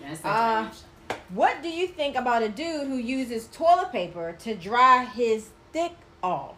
That's 0.00 0.24
Uh, 0.24 0.70
What 1.34 1.62
do 1.62 1.68
you 1.68 1.86
think 1.86 2.16
about 2.16 2.42
a 2.42 2.48
dude 2.48 2.86
who 2.86 2.96
uses 2.96 3.46
toilet 3.48 3.92
paper 3.92 4.34
to 4.40 4.54
dry 4.54 5.04
his 5.04 5.50
dick 5.72 5.92
off? 6.22 6.56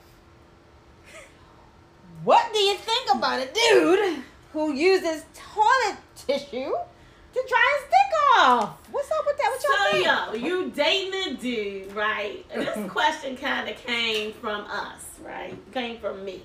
What 2.23 2.53
do 2.53 2.59
you 2.59 2.75
think 2.77 3.15
about 3.15 3.41
a 3.41 3.49
dude 3.53 4.23
who 4.53 4.73
uses 4.73 5.25
toilet 5.35 5.99
tissue 6.17 6.71
to 6.71 7.45
dry 7.49 7.79
his 7.81 7.89
dick 7.91 8.39
off? 8.39 8.79
What's 8.91 9.11
up 9.11 9.25
with 9.27 9.37
that? 9.37 9.51
What 9.51 9.63
y'all 9.65 10.23
So 10.23 10.33
think? 10.33 10.43
yo, 10.43 10.49
you 10.49 10.71
dating 10.71 11.33
a 11.33 11.37
dude, 11.37 11.93
right? 11.93 12.45
And 12.53 12.63
this 12.63 12.91
question 12.91 13.37
kind 13.37 13.69
of 13.69 13.77
came 13.77 14.33
from 14.35 14.63
us, 14.71 15.05
right? 15.25 15.55
Came 15.73 15.99
from 15.99 16.25
me. 16.25 16.43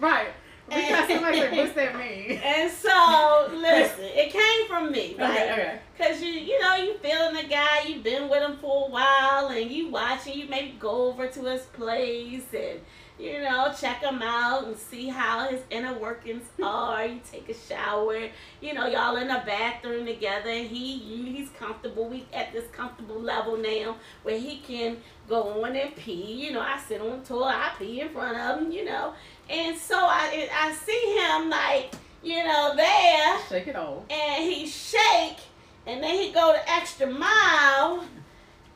right. 0.00 0.28
Because 0.68 1.08
somebody 1.08 1.40
like, 1.40 1.52
what's 1.52 1.72
that 1.72 1.96
mean? 1.98 2.38
And 2.42 2.70
so, 2.70 3.48
listen, 3.52 4.04
it 4.04 4.30
came 4.32 4.68
from 4.68 4.90
me, 4.90 5.14
right? 5.18 5.30
Okay, 5.30 5.52
okay. 5.52 5.78
Cause 5.98 6.22
you, 6.22 6.28
you 6.30 6.58
know, 6.60 6.76
you 6.76 6.94
feeling 6.98 7.34
the 7.34 7.42
guy, 7.48 7.82
you've 7.86 8.02
been 8.02 8.28
with 8.30 8.42
him 8.42 8.56
for 8.58 8.86
a 8.86 8.90
while, 8.90 9.48
and 9.48 9.70
you 9.70 9.88
watching, 9.90 10.38
you 10.38 10.48
maybe 10.48 10.74
go 10.80 11.08
over 11.08 11.26
to 11.26 11.40
his 11.44 11.62
place, 11.62 12.44
and 12.54 12.80
you 13.22 13.40
know, 13.40 13.72
check 13.78 13.98
him 14.02 14.20
out 14.20 14.64
and 14.64 14.76
see 14.76 15.06
how 15.08 15.48
his 15.48 15.60
inner 15.70 15.96
workings 15.96 16.42
are. 16.60 17.06
You 17.06 17.20
take 17.30 17.48
a 17.48 17.54
shower, 17.54 18.18
you 18.60 18.74
know, 18.74 18.88
y'all 18.88 19.14
in 19.16 19.30
a 19.30 19.44
bathroom 19.46 20.04
together. 20.06 20.50
He 20.52 20.98
he's 20.98 21.48
comfortable. 21.50 22.08
We 22.08 22.26
at 22.32 22.52
this 22.52 22.66
comfortable 22.72 23.20
level 23.20 23.56
now 23.56 23.96
where 24.24 24.38
he 24.38 24.58
can 24.58 24.96
go 25.28 25.62
on 25.62 25.76
and 25.76 25.94
pee. 25.94 26.44
You 26.46 26.52
know, 26.52 26.60
I 26.60 26.78
sit 26.80 27.00
on 27.00 27.20
the 27.20 27.24
toilet, 27.24 27.54
I 27.54 27.72
pee 27.78 28.00
in 28.00 28.08
front 28.08 28.36
of 28.36 28.60
him. 28.62 28.72
You 28.72 28.86
know, 28.86 29.14
and 29.48 29.76
so 29.78 29.96
I 29.96 30.48
I 30.52 30.72
see 30.72 31.16
him 31.18 31.48
like 31.48 31.92
you 32.24 32.42
know 32.44 32.72
there, 32.76 33.38
Shake 33.48 33.68
it 33.68 33.76
off. 33.76 34.02
and 34.10 34.42
he 34.44 34.66
shake, 34.66 35.38
and 35.86 36.02
then 36.02 36.14
he 36.18 36.32
go 36.32 36.52
the 36.54 36.70
extra 36.70 37.06
mile, 37.06 38.04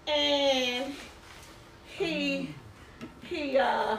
and 0.07 0.95
he 1.99 2.55
he 3.23 3.57
uh 3.59 3.97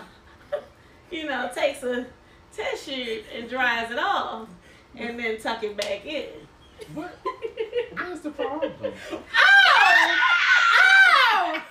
you 1.10 1.26
know 1.26 1.47
takes 1.58 1.84
a 1.84 2.06
tissue 2.54 3.24
and 3.36 3.50
dries 3.50 3.92
it 3.92 4.00
off, 4.00 4.48
and 4.96 5.20
then 5.20 5.40
tuck 5.40 5.64
it 5.64 5.76
back 5.78 6.06
in. 6.06 6.26
What? 6.94 7.18
What's 7.98 8.22
the 8.22 8.30
problem? 8.30 8.72
Oh! 8.82 9.18
Oh! 11.34 11.62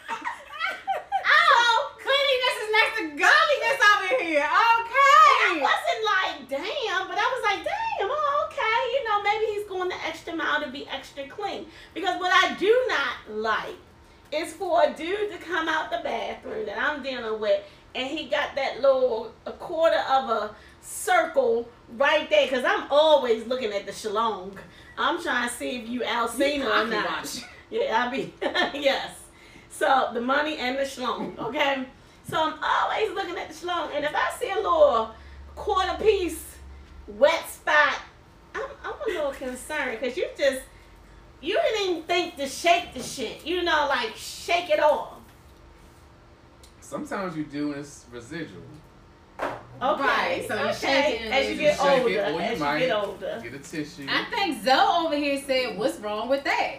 Oh! 1.27 1.97
Cleanliness 2.03 2.57
is 2.63 2.71
next 2.73 2.95
to 2.99 3.03
godliness 3.23 3.81
over 3.95 4.25
here. 4.25 4.47
I 4.49 4.73
Okay. 4.87 5.61
wasn't 5.63 6.05
like, 6.05 6.49
damn, 6.49 7.07
but 7.09 7.17
I 7.19 7.27
was 7.35 7.43
like, 7.45 7.65
damn, 7.65 8.09
oh, 8.11 8.49
okay. 8.51 8.79
You 8.95 9.05
know, 9.09 9.23
maybe 9.23 9.45
he's 9.53 9.69
going 9.69 9.89
the 9.89 10.07
extra 10.07 10.35
mile 10.35 10.61
to 10.63 10.69
be 10.71 10.87
extra 10.89 11.27
clean. 11.29 11.67
Because 11.95 12.19
what 12.21 12.33
I 12.33 12.55
do 12.55 12.85
not 12.89 13.37
like 13.39 13.77
is 14.33 14.53
for 14.53 14.83
a 14.83 14.93
dude 14.93 15.31
to 15.31 15.39
come 15.39 15.69
out 15.69 15.91
the 15.91 16.01
bathroom 16.03 16.67
that 16.67 16.79
I'm 16.79 17.03
dealing 17.03 17.41
with 17.41 17.63
and 17.97 18.07
he 18.07 18.27
got 18.29 18.55
that 18.55 18.81
little, 18.83 19.33
a 19.47 19.53
quarter 19.53 19.99
of 20.11 20.29
a 20.31 20.55
circle 20.83 21.69
right 21.97 22.29
there. 22.29 22.47
Because 22.47 22.65
I'm 22.65 22.85
always 22.91 23.47
looking 23.47 23.73
at 23.73 23.87
the 23.87 23.93
shalong. 23.93 24.57
I'm 24.99 25.23
trying 25.23 25.49
to 25.49 25.55
see 25.55 25.79
if 25.79 25.89
you 25.89 26.03
Alcina 26.03 26.67
or 26.67 26.71
Pocket 26.71 26.91
not. 26.91 27.07
watch. 27.09 27.43
Yeah, 27.69 28.07
I 28.07 28.11
be, 28.13 28.33
yes. 28.79 29.11
So 29.71 30.11
the 30.15 30.21
money 30.21 30.57
and 30.59 30.79
the 30.79 30.83
shlong, 30.83 31.37
okay? 31.37 31.85
So 32.31 32.41
I'm 32.41 32.55
always 32.63 33.11
looking 33.13 33.37
at 33.37 33.49
the 33.49 33.55
shlong, 33.55 33.91
and 33.93 34.05
if 34.05 34.15
I 34.15 34.31
see 34.39 34.51
a 34.51 34.55
little 34.55 35.11
quarter 35.57 36.01
piece 36.01 36.57
wet 37.09 37.49
spot, 37.49 38.01
I'm, 38.55 38.63
I'm 38.85 38.95
a 39.05 39.13
little 39.13 39.33
concerned 39.33 39.99
because 40.01 40.17
you 40.17 40.29
just 40.39 40.63
you 41.41 41.55
didn't 41.61 41.91
even 41.91 42.03
think 42.05 42.37
to 42.37 42.47
shake 42.47 42.95
the 42.95 43.03
shit. 43.03 43.45
You 43.45 43.65
know, 43.65 43.87
like 43.89 44.15
shake 44.15 44.71
it 44.71 44.79
off. 44.79 45.16
Sometimes 46.87 47.37
you 47.37 47.43
do 47.43 47.73
and 47.73 47.81
it's 47.81 48.07
residual. 48.13 48.63
Okay, 49.41 49.53
Right, 49.83 50.45
so 50.47 50.55
you 50.55 50.61
okay. 50.69 50.73
shake 50.73 51.21
it 51.21 51.33
as 51.33 51.45
you 51.47 51.53
you 51.55 51.61
get 51.61 51.77
shake 51.77 52.01
older. 52.03 52.09
it, 52.11 52.29
or 52.29 52.33
you 52.33 52.39
as 52.41 52.61
might 52.61 52.75
you 52.81 52.87
get 52.87 53.05
older. 53.05 53.41
Get 53.43 53.55
a 53.55 53.59
tissue. 53.59 54.07
I 54.09 54.25
think 54.31 54.63
Zoe 54.65 55.05
over 55.07 55.17
here 55.17 55.43
said, 55.45 55.77
"What's 55.77 55.99
wrong 55.99 56.29
with 56.29 56.45
that?" 56.45 56.77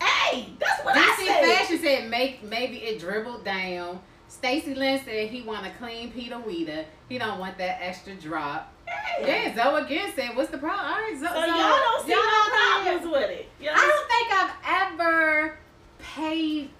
Hey, 0.00 0.50
that's 0.60 0.84
what 0.84 0.94
I 0.96 1.00
DC 1.00 1.26
said. 1.26 1.44
Fashion 1.44 1.78
said, 1.78 2.10
"Make 2.10 2.42
maybe 2.42 2.76
it 2.76 3.00
dribbled 3.00 3.42
down." 3.44 4.00
Stacy 4.28 4.74
Lynn 4.74 5.00
said 5.02 5.30
he 5.30 5.40
want 5.40 5.66
a 5.66 5.70
clean 5.70 6.12
Peter 6.12 6.38
Weeder. 6.38 6.84
He 7.08 7.16
don't 7.18 7.38
want 7.38 7.56
that 7.56 7.78
extra 7.80 8.14
drop. 8.16 8.70
Hey. 8.86 9.26
Yeah, 9.54 9.56
Zoe 9.56 9.82
again 9.82 10.12
said, 10.14 10.36
"What's 10.36 10.50
the 10.50 10.58
problem?" 10.58 10.86
All 10.86 11.00
right, 11.00 11.18
Zoe. 11.18 11.26
So 11.26 11.34
Zoe, 11.34 11.46
y'all 11.48 11.56
don't 11.56 12.04
see 12.06 12.12
y'all 12.12 12.20
no 12.20 12.30
don't 12.30 12.84
problems 12.84 13.12
with 13.12 13.30
it. 13.30 13.48
You 13.58 13.66
know? 13.66 13.72
I 13.74 13.76
don't 13.80 14.08
think 14.10 14.28
I've 14.34 14.92
ever 14.92 15.58
paid 15.98 16.70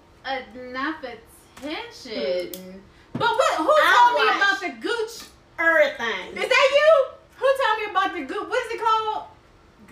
enough 0.55 0.99
attention. 1.03 1.28
But 3.13 3.21
what? 3.21 3.59
Who 3.59 3.65
I 3.65 3.91
told 3.97 4.15
me 4.21 4.37
about 4.37 4.61
the 4.61 4.89
gooch? 4.89 5.29
everything. 5.59 6.43
Is 6.43 6.49
that 6.49 6.69
you? 6.73 7.07
Who 7.37 7.47
told 7.65 7.79
me 7.79 7.91
about 7.91 8.15
the 8.15 8.21
gooch? 8.33 8.49
What 8.49 8.67
is 8.67 8.73
it 8.73 8.81
called? 8.81 9.25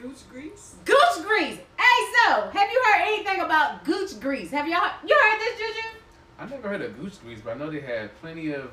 Gooch 0.00 0.29
grease? 0.31 0.74
Gooch 0.85 1.26
grease. 1.26 1.59
Hey, 1.79 1.98
so 2.14 2.50
have 2.50 2.70
you 2.70 2.83
heard 2.85 3.02
anything 3.07 3.40
about 3.40 3.85
gooch 3.85 4.20
grease? 4.20 4.50
Have 4.50 4.68
y'all? 4.68 4.90
You 5.05 5.18
heard 5.22 5.40
this, 5.40 5.59
Juju? 5.59 5.96
I 6.38 6.46
never 6.46 6.68
heard 6.68 6.83
of 6.83 7.00
Gooch 7.00 7.20
Grease, 7.22 7.40
but 7.42 7.55
I 7.55 7.59
know 7.59 7.70
they 7.70 7.81
had 7.81 8.14
plenty 8.20 8.52
of 8.52 8.70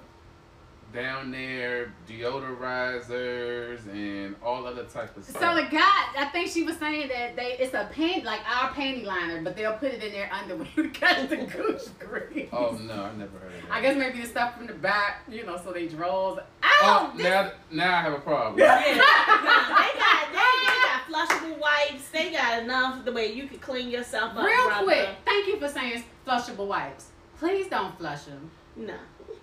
down 0.93 1.32
there 1.32 1.91
deodorizers 2.08 3.79
and 3.91 4.36
all 4.43 4.65
other 4.67 4.84
type 4.84 5.15
of 5.17 5.23
stuff. 5.23 5.41
So 5.41 5.56
the 5.56 5.63
guy, 5.69 6.06
I 6.17 6.29
think 6.32 6.49
she 6.49 6.63
was 6.63 6.77
saying 6.77 7.08
that 7.10 7.36
they 7.36 7.58
it's 7.60 7.73
a 7.73 7.89
pan 7.91 8.23
like 8.23 8.41
our 8.47 8.69
panty 8.69 9.03
liner, 9.03 9.41
but 9.41 9.56
they'll 9.56 9.73
put 9.73 9.91
it 9.91 10.03
in 10.03 10.12
their 10.12 10.32
underwear 10.32 10.67
because 10.75 11.27
the 11.29 11.38
gooch 11.38 11.82
grease. 11.99 12.49
oh 12.53 12.77
no, 12.84 13.03
I 13.03 13.13
never 13.15 13.38
heard 13.39 13.53
of 13.53 13.62
that. 13.67 13.71
I 13.71 13.82
guess 13.82 13.97
maybe 13.97 14.21
the 14.21 14.27
stuff 14.27 14.56
from 14.56 14.67
the 14.67 14.73
back, 14.73 15.23
you 15.27 15.45
know, 15.45 15.58
so 15.58 15.71
they 15.73 15.88
draws. 15.88 16.39
Oh, 16.63 16.79
Oh, 16.86 17.17
now 17.17 17.51
now 17.71 17.97
I 17.97 18.01
have 18.01 18.13
a 18.13 18.19
problem. 18.19 18.60
Yeah. 18.60 18.77
they 18.84 18.97
got 18.99 20.32
they, 20.32 20.38
they 20.65 20.75
got 20.84 21.27
flushable 21.29 21.60
wipes. 21.60 22.10
They 22.10 22.32
got 22.32 22.62
enough 22.63 23.03
the 23.06 23.12
way 23.12 23.34
you 23.34 23.47
can 23.47 23.60
clean 23.60 23.89
yourself 23.89 24.38
up. 24.38 24.45
Real 24.45 24.65
brother. 24.65 24.84
quick, 24.86 25.10
thank 25.25 25.47
you 25.47 25.58
for 25.60 25.69
saying 25.69 26.03
flushable 26.27 26.67
wipes. 26.67 27.08
Please 27.39 27.67
don't 27.67 27.97
flush 27.97 28.23
them. 28.25 28.51
No. 28.75 28.95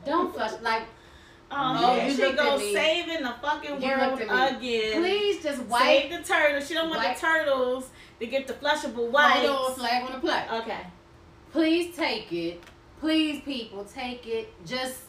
Don't 0.07 0.33
flush 0.33 0.53
like. 0.63 0.83
Oh, 1.53 1.57
Oh, 1.83 1.97
yeah, 1.97 2.09
she 2.09 2.33
goes 2.33 2.61
saving 2.73 3.23
the 3.23 3.35
fucking 3.43 3.83
You 3.83 3.89
world 3.89 4.21
again. 4.21 5.01
Please 5.03 5.43
just 5.43 5.59
Save 5.59 5.69
wipe. 5.69 6.11
the 6.11 6.23
turtles. 6.23 6.69
She 6.69 6.75
don't 6.75 6.89
want 6.91 7.03
Wipe. 7.03 7.17
the 7.17 7.21
turtles 7.21 7.89
to 8.21 8.27
get 8.27 8.47
the 8.47 8.53
flushable 8.55 9.11
wipes. 9.11 9.47
Hold 9.49 9.71
on, 9.71 9.75
flag 9.77 10.05
on 10.05 10.13
the 10.13 10.19
plate. 10.19 10.45
Okay. 10.63 10.81
Please 11.53 11.97
take 11.97 12.33
it. 12.33 12.63
Please, 13.01 13.43
people, 13.43 13.85
take 13.85 14.27
it. 14.27 14.53
Just 14.67 15.01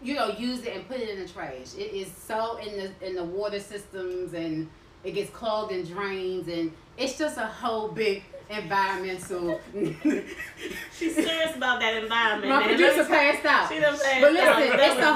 you 0.00 0.14
know, 0.14 0.30
use 0.30 0.64
it 0.64 0.74
and 0.74 0.88
put 0.88 0.96
it 0.98 1.10
in 1.10 1.20
the 1.20 1.28
trash. 1.28 1.74
It 1.76 1.92
is 1.94 2.10
so 2.10 2.56
in 2.56 2.76
the 2.76 3.06
in 3.06 3.14
the 3.14 3.24
water 3.24 3.60
systems 3.60 4.32
and 4.34 4.68
it 5.04 5.12
gets 5.12 5.30
clogged 5.30 5.72
in 5.72 5.84
drains 5.84 6.48
and 6.48 6.72
it's 6.96 7.18
just 7.18 7.36
a 7.38 7.46
whole 7.46 7.88
big 7.88 8.22
environmental. 8.50 9.60
She's 10.96 11.14
serious 11.14 11.56
about 11.56 11.80
that 11.80 12.02
environment. 12.02 12.48
My 12.50 12.60
man. 12.60 12.68
producer 12.68 13.04
passed 13.04 13.44
out. 13.46 13.68
She 13.68 13.80
done 13.80 13.98
passed 13.98 14.20
But 14.20 14.32
listen, 14.32 14.80
it's 14.80 15.00
a 15.00 15.14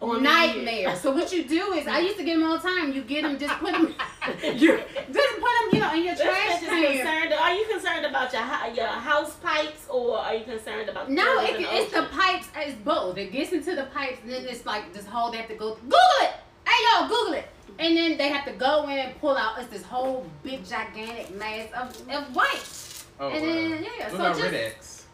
whole 0.00 0.20
nightmare. 0.20 0.96
So 0.96 1.12
what 1.12 1.32
you 1.32 1.44
do 1.44 1.72
is, 1.72 1.86
I 1.86 1.98
used 2.00 2.18
to 2.18 2.24
get 2.24 2.34
them 2.38 2.44
all 2.44 2.56
the 2.58 2.62
time. 2.68 2.92
You 2.92 3.02
get 3.02 3.22
them, 3.22 3.38
just 3.38 3.54
put 3.60 3.72
them, 3.72 3.94
you 4.42 4.80
just 5.12 5.34
put 5.40 5.50
them, 5.60 5.68
you 5.72 5.80
know, 5.80 5.92
in 5.94 6.04
your 6.04 6.14
This 6.14 6.22
trash 6.22 6.60
can. 6.60 6.96
concerned. 6.96 7.32
Are 7.34 7.54
you 7.54 7.66
concerned 7.70 8.06
about 8.06 8.32
your 8.32 8.42
your 8.74 8.86
house 8.86 9.36
pipes 9.36 9.86
or 9.88 10.18
are 10.18 10.34
you 10.34 10.44
concerned 10.44 10.88
about 10.88 11.10
No, 11.10 11.40
it, 11.40 11.56
it's 11.58 11.92
the 11.92 12.06
pipes. 12.12 12.48
It's 12.56 12.76
both. 12.78 13.16
It 13.18 13.32
gets 13.32 13.52
into 13.52 13.74
the 13.74 13.84
pipes, 13.94 14.18
and 14.22 14.30
then 14.30 14.46
it's 14.46 14.66
like 14.66 14.92
this 14.92 15.06
whole. 15.06 15.30
They 15.30 15.38
have 15.38 15.48
to 15.48 15.54
go 15.54 15.74
Google 15.74 15.98
it. 16.22 16.32
Hey 16.66 16.84
yo, 17.00 17.08
Google 17.08 17.34
it. 17.34 17.48
And 17.78 17.96
then 17.96 18.18
they 18.18 18.28
have 18.28 18.44
to 18.46 18.52
go 18.52 18.84
in 18.88 18.98
and 18.98 19.18
pull 19.20 19.36
out. 19.36 19.58
It's 19.58 19.68
this 19.68 19.82
whole 19.82 20.26
big 20.42 20.64
gigantic 20.66 21.34
mass 21.36 21.68
of, 21.72 22.08
of 22.10 22.34
white. 22.34 23.04
Oh, 23.18 23.28
and 23.28 23.42
wow. 23.42 23.46
then 23.52 23.82
yeah, 23.84 24.04
What 24.04 24.10
so 24.10 24.16
about 24.16 24.36
just 24.36 24.42
Red 24.52 24.54
X? 24.54 25.06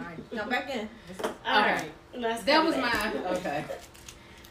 Alright, 0.00 0.18
come 0.36 0.48
back 0.48 0.70
in. 0.70 0.88
All 1.24 1.60
Okay. 1.60 1.72
right. 1.72 1.90
Let's 2.14 2.42
that 2.44 2.64
was 2.64 2.74
back. 2.74 3.14
my 3.14 3.30
okay. 3.36 3.64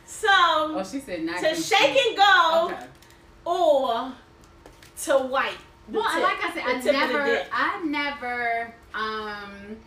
So 0.06 0.28
Oh, 0.30 0.84
she 0.90 1.00
said 1.00 1.24
not 1.24 1.40
to 1.42 1.56
shake 1.56 1.98
and 2.08 2.18
go 2.18 2.66
Okay. 2.72 2.86
or 3.46 4.12
to 5.04 5.14
white. 5.28 5.58
Well, 5.90 6.04
tip- 6.14 6.24
like 6.24 6.44
I 6.44 6.52
said, 6.54 6.64
I 6.66 6.74
tip 6.74 6.78
of 6.78 6.84
the 6.86 6.92
never. 6.92 7.46
I 7.52 7.84
never, 7.84 8.74
um, 8.94 9.78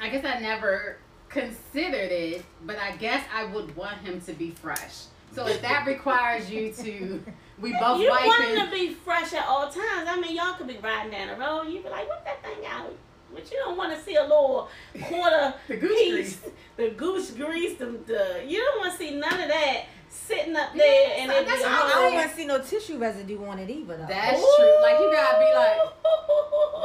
I 0.00 0.08
guess 0.08 0.24
I 0.24 0.40
never 0.40 0.96
considered 1.28 2.10
it, 2.12 2.44
but 2.64 2.78
I 2.78 2.96
guess 2.96 3.24
I 3.34 3.44
would 3.44 3.76
want 3.76 3.98
him 3.98 4.20
to 4.22 4.32
be 4.32 4.50
fresh. 4.50 5.04
So 5.34 5.46
if 5.46 5.62
that 5.62 5.86
requires 5.86 6.50
you 6.50 6.72
to, 6.72 7.22
we 7.60 7.72
both 7.78 8.00
you 8.00 8.10
wipe 8.10 8.26
want 8.26 8.44
it. 8.44 8.64
to 8.64 8.70
be 8.70 8.92
fresh 8.94 9.32
at 9.32 9.46
all 9.46 9.70
times. 9.70 10.06
I 10.08 10.18
mean, 10.20 10.36
y'all 10.36 10.54
could 10.54 10.68
be 10.68 10.78
riding 10.78 11.12
down 11.12 11.28
the 11.28 11.36
road. 11.36 11.64
You'd 11.68 11.84
be 11.84 11.88
like, 11.90 12.08
"What 12.08 12.24
that 12.24 12.42
thing 12.42 12.66
out?" 12.66 12.94
But 13.32 13.50
you 13.50 13.56
don't 13.64 13.78
want 13.78 13.96
to 13.96 14.02
see 14.02 14.16
a 14.16 14.22
little 14.22 14.68
quarter 15.04 15.54
The 15.68 15.76
goose 15.76 15.98
piece, 15.98 16.36
grease. 16.36 16.52
the 16.76 16.90
goose 16.90 17.30
grease, 17.30 17.78
the, 17.78 17.86
the 18.06 18.44
you 18.46 18.58
don't 18.58 18.80
want 18.80 18.92
to 18.92 18.98
see 18.98 19.14
none 19.16 19.40
of 19.40 19.48
that 19.48 19.84
sitting 20.12 20.54
up 20.56 20.74
there 20.76 21.14
and 21.18 21.30
so 21.30 21.36
it 21.38 21.40
be 21.46 21.50
that's 21.50 21.64
I, 21.64 21.68
I 21.86 21.88
don't 21.88 22.14
want 22.14 22.30
to 22.30 22.36
see 22.36 22.44
no 22.46 22.58
tissue 22.60 22.98
residue 22.98 23.42
on 23.46 23.58
it 23.58 23.70
either, 23.70 23.96
though. 23.96 24.06
That's 24.06 24.40
true. 24.56 24.82
Like 24.82 24.98
you 25.00 25.10
gotta 25.12 25.38
be 25.38 25.54
like, 25.54 25.78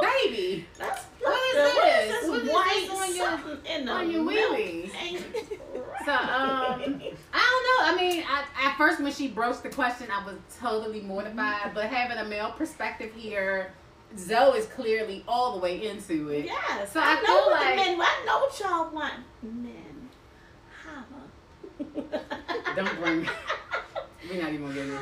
baby, 0.00 0.66
That's 0.78 1.04
What 1.20 1.56
is 1.56 1.56
fucked 1.56 1.68
up. 1.68 1.74
What 1.74 1.84
this? 1.84 2.04
is 2.04 2.20
this 2.20 2.30
What 2.30 2.42
is 2.42 2.48
white 2.52 2.86
this 2.88 3.00
on 3.10 3.16
your- 3.16 3.26
something 3.26 3.58
in 3.72 3.84
the 3.86 3.92
on 3.92 4.10
your 4.10 4.22
milk? 4.24 4.90
So, 6.04 6.14
um, 6.14 6.22
I 6.24 6.78
don't 6.78 6.94
know. 6.94 7.84
I 7.84 7.94
mean, 8.00 8.24
I, 8.26 8.44
at 8.66 8.78
first 8.78 8.98
when 9.00 9.12
she 9.12 9.28
broached 9.28 9.62
the 9.62 9.68
question, 9.68 10.06
I 10.10 10.24
was 10.24 10.36
totally 10.58 11.02
mortified. 11.02 11.72
But 11.74 11.86
having 11.86 12.16
a 12.16 12.24
male 12.24 12.52
perspective 12.52 13.12
here, 13.14 13.72
Zoe 14.16 14.56
is 14.56 14.64
clearly 14.66 15.22
all 15.28 15.52
the 15.52 15.58
way 15.58 15.86
into 15.86 16.30
it. 16.30 16.46
Yeah, 16.46 16.86
So 16.86 17.00
I, 17.00 17.10
I 17.10 17.14
know 17.16 17.20
feel 17.26 17.34
what 17.34 17.50
like- 17.60 17.70
the 17.70 17.76
men. 17.76 18.00
I 18.00 18.22
know 18.24 18.38
what 18.38 18.58
y'all 18.60 18.90
want. 18.94 19.14
Men, 19.42 19.74
holla. 19.74 19.87
Don't 22.76 23.00
bring. 23.00 23.28
We're 24.30 24.42
not 24.42 24.52
even 24.52 24.62
gonna 24.62 24.74
get 24.74 24.86
it. 24.88 25.00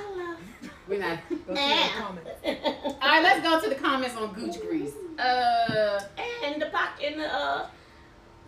We're 0.89 1.01
not. 1.01 1.19
Go 1.47 1.55
Eh. 1.57 1.89
comments. 1.99 2.31
All 2.45 2.99
right, 3.03 3.23
let's 3.23 3.43
go 3.43 3.61
to 3.61 3.69
the 3.69 3.75
comments 3.75 4.17
on 4.17 4.33
Gooch 4.35 4.61
Grease. 4.61 4.93
Uh, 5.19 6.01
and 6.45 6.61
the 6.63 6.67
pocket 6.67 7.13
in 7.13 7.19
the 7.19 7.33
uh 7.33 7.67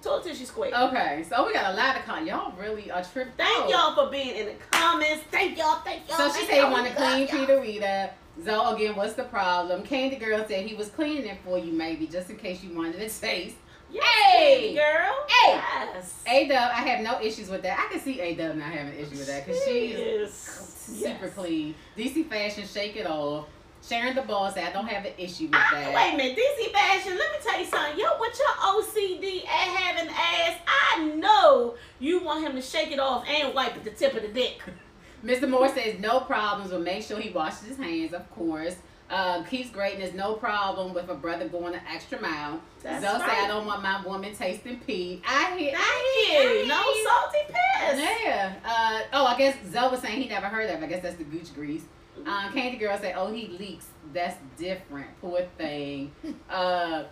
Toilet 0.01 0.23
tissue 0.25 0.45
square. 0.45 0.71
Okay, 0.73 1.25
so 1.29 1.45
we 1.47 1.53
got 1.53 1.73
a 1.75 1.77
lot 1.77 1.97
of 1.97 2.05
con. 2.05 2.25
Y'all 2.27 2.53
really 2.57 2.89
are 2.91 3.03
tripped 3.03 3.37
Thank 3.37 3.65
out. 3.65 3.69
y'all 3.71 3.95
for 4.05 4.11
being 4.13 4.37
in 4.37 4.47
the 4.47 4.53
comments. 4.71 5.25
Thank 5.31 5.59
y'all. 5.59 5.81
Thank 5.81 6.09
y'all. 6.09 6.19
So 6.31 6.39
she 6.39 6.47
said 6.47 6.71
wanted 6.71 6.91
to 6.91 6.97
clean. 6.97 7.27
Peter 7.27 7.61
Rita. 7.61 8.11
Zoe 8.45 8.75
again, 8.77 8.95
what's 8.95 9.15
the 9.15 9.25
problem? 9.25 9.83
Candy 9.83 10.15
Girl 10.15 10.45
said 10.47 10.65
he 10.65 10.77
was 10.77 10.91
cleaning 10.91 11.27
it 11.27 11.39
for 11.45 11.59
you, 11.59 11.73
maybe 11.73 12.07
just 12.07 12.31
in 12.31 12.37
case 12.37 12.63
you 12.63 12.73
wanted 12.73 12.95
a 13.03 13.09
taste. 13.09 13.57
Yes, 13.91 14.05
Hey! 14.05 14.75
Girl. 14.75 15.15
Hey! 15.29 15.61
Yes. 15.95 16.23
A 16.27 16.49
Dub, 16.49 16.71
I 16.75 16.83
have 16.83 17.01
no 17.03 17.21
issues 17.21 17.49
with 17.49 17.63
that. 17.63 17.79
I 17.79 17.91
can 17.93 18.01
see 18.01 18.21
A 18.21 18.35
Dub 18.35 18.57
not 18.57 18.71
having 18.71 18.93
an 18.93 18.99
issue 18.99 19.17
with 19.17 19.27
that 19.27 19.47
because 19.47 19.63
she 19.65 19.89
is 19.93 20.33
super 20.33 21.25
yes. 21.27 21.35
clean. 21.35 21.75
DC 21.97 22.29
Fashion, 22.29 22.67
shake 22.67 22.97
it 22.97 23.07
off. 23.07 23.47
Sharon 23.87 24.15
the 24.15 24.51
said 24.51 24.65
I 24.69 24.73
don't 24.73 24.87
have 24.89 25.05
an 25.07 25.13
issue 25.17 25.45
with 25.45 25.55
Ah, 25.55 25.69
that. 25.73 25.95
wait 25.95 26.15
a 26.15 26.17
minute, 26.17 26.37
DC 26.37 26.73
Fashion. 26.73 27.17
Let 27.17 27.33
me 27.33 27.39
tell 27.43 27.59
you 27.61 27.65
something. 27.67 27.99
Yo, 27.99 28.07
with 28.21 28.39
your 28.39 28.49
OCD 28.49 29.45
at 29.45 29.49
having 29.49 30.11
ass, 30.11 30.59
I 30.67 31.05
know 31.17 31.77
you 31.99 32.23
want 32.23 32.45
him 32.45 32.53
to 32.57 32.61
shake 32.63 32.91
it 32.91 32.99
off 32.99 33.25
and 33.29 33.55
wipe 33.55 33.77
at 33.77 33.85
the 33.85 33.91
tip 33.91 34.15
of 34.15 34.23
the 34.23 34.29
dick. 34.29 34.61
Mr. 35.25 35.49
Moore 35.49 35.69
says 35.69 35.99
no 35.99 36.21
problems, 36.21 36.71
but 36.71 36.83
make 36.83 37.03
sure 37.03 37.19
he 37.19 37.31
washes 37.31 37.69
his 37.69 37.77
hands, 37.77 38.13
of 38.13 38.31
course. 38.35 38.77
Uh, 39.11 39.43
Keith's 39.45 39.71
greatness, 39.71 40.13
no 40.15 40.35
problem 40.35 40.93
with 40.93 41.09
a 41.09 41.15
brother 41.15 41.49
going 41.49 41.73
the 41.73 41.81
extra 41.91 42.21
mile. 42.21 42.61
That's 42.83 43.03
Zoe 43.05 43.19
said. 43.21 43.29
I 43.29 43.47
don't 43.49 43.65
want 43.67 43.83
my 43.83 44.05
woman 44.05 44.35
tasting 44.35 44.81
pee. 44.81 45.23
I 45.27 45.57
hear. 45.57 45.75
I 45.77 46.27
hear 46.29 46.53
you. 46.63 46.67
No 46.69 46.83
salty 47.05 47.39
piss. 47.47 48.01
Yeah. 48.23 48.55
Uh, 48.65 49.01
oh, 49.15 49.25
I 49.27 49.39
guess 49.39 49.57
Zoe 49.73 49.91
was 49.91 50.01
saying 50.01 50.21
he 50.23 50.29
never 50.29 50.47
heard 50.47 50.69
of. 50.69 50.83
it. 50.83 50.85
I 50.85 50.89
guess 50.89 51.03
that's 51.03 51.17
the 51.17 51.25
gooch 51.25 51.55
grease. 51.55 51.85
Uh, 52.27 52.51
Candy 52.53 52.77
Girl 52.79 52.99
said, 52.99 53.15
"Oh, 53.17 53.33
he 53.33 53.47
leaks. 53.47 53.87
That's 54.13 54.37
different. 54.59 55.07
Poor 55.21 55.43
thing." 55.57 56.13
Uh, 56.51 57.05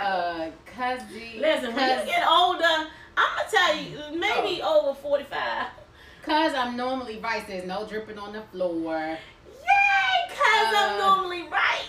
uh, 0.00 0.50
Cuzzy. 0.76 1.38
Listen, 1.40 1.74
when 1.74 1.98
you 2.00 2.06
get 2.06 2.26
older, 2.26 2.64
I'm 2.64 2.88
gonna 3.16 3.48
tell 3.50 3.76
you, 3.76 4.18
maybe 4.18 4.60
Oh. 4.62 4.88
over 4.90 4.94
45. 4.98 5.66
Cause 6.24 6.54
I'm 6.54 6.76
normally 6.76 7.18
right. 7.18 7.46
There's 7.46 7.66
no 7.66 7.86
dripping 7.86 8.18
on 8.18 8.32
the 8.32 8.42
floor. 8.52 9.18
Yay, 10.32 10.38
cause 10.38 10.74
I'm 10.76 11.00
Uh, 11.00 11.06
normally 11.06 11.42
right. 11.48 11.84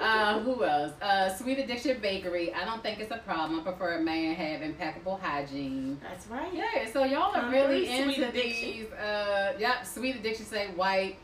Uh, 0.00 0.40
who 0.40 0.64
else? 0.64 0.92
Uh, 1.00 1.32
Sweet 1.34 1.58
Addiction 1.60 1.98
Bakery. 2.00 2.52
I 2.52 2.64
don't 2.64 2.82
think 2.82 2.98
it's 2.98 3.12
a 3.12 3.18
problem. 3.18 3.60
I 3.60 3.62
prefer 3.62 3.98
a 3.98 4.02
man 4.02 4.34
have 4.34 4.60
impeccable 4.62 5.16
hygiene. 5.22 5.98
That's 6.02 6.26
right. 6.26 6.52
Yeah, 6.52 6.90
so 6.92 7.04
y'all 7.04 7.34
are 7.34 7.48
really 7.50 7.86
through, 7.86 8.12
Sweet 8.12 8.18
into 8.18 8.32
these. 8.32 8.92
Uh, 8.92 9.54
yep, 9.58 9.86
Sweet 9.86 10.16
Addiction 10.16 10.46
say 10.46 10.68
white. 10.74 11.16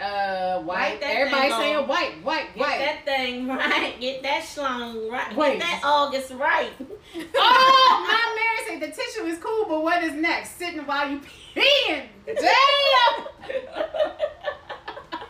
Uh, 0.00 0.60
white. 0.62 0.98
Everybody 1.02 1.50
saying 1.50 1.76
off. 1.76 1.88
white, 1.88 2.24
white, 2.24 2.46
Get 2.54 2.60
white. 2.60 2.78
that 2.78 3.04
thing 3.04 3.46
right. 3.46 3.94
Get 4.00 4.22
that 4.22 4.42
schlong 4.42 5.10
right. 5.10 5.36
Wait. 5.36 5.58
Get 5.58 5.60
that 5.60 5.80
August 5.84 6.30
right. 6.32 6.70
oh, 7.36 8.06
my 8.08 8.34
Mary 8.36 8.80
said 8.80 8.88
the 8.88 8.94
tissue 8.96 9.26
is 9.26 9.38
cool, 9.38 9.66
but 9.68 9.82
what 9.82 10.02
is 10.02 10.12
next? 10.14 10.56
Sitting 10.56 10.80
while 10.86 11.08
you 11.10 11.20
peeing. 11.54 12.06
Damn. 12.26 13.26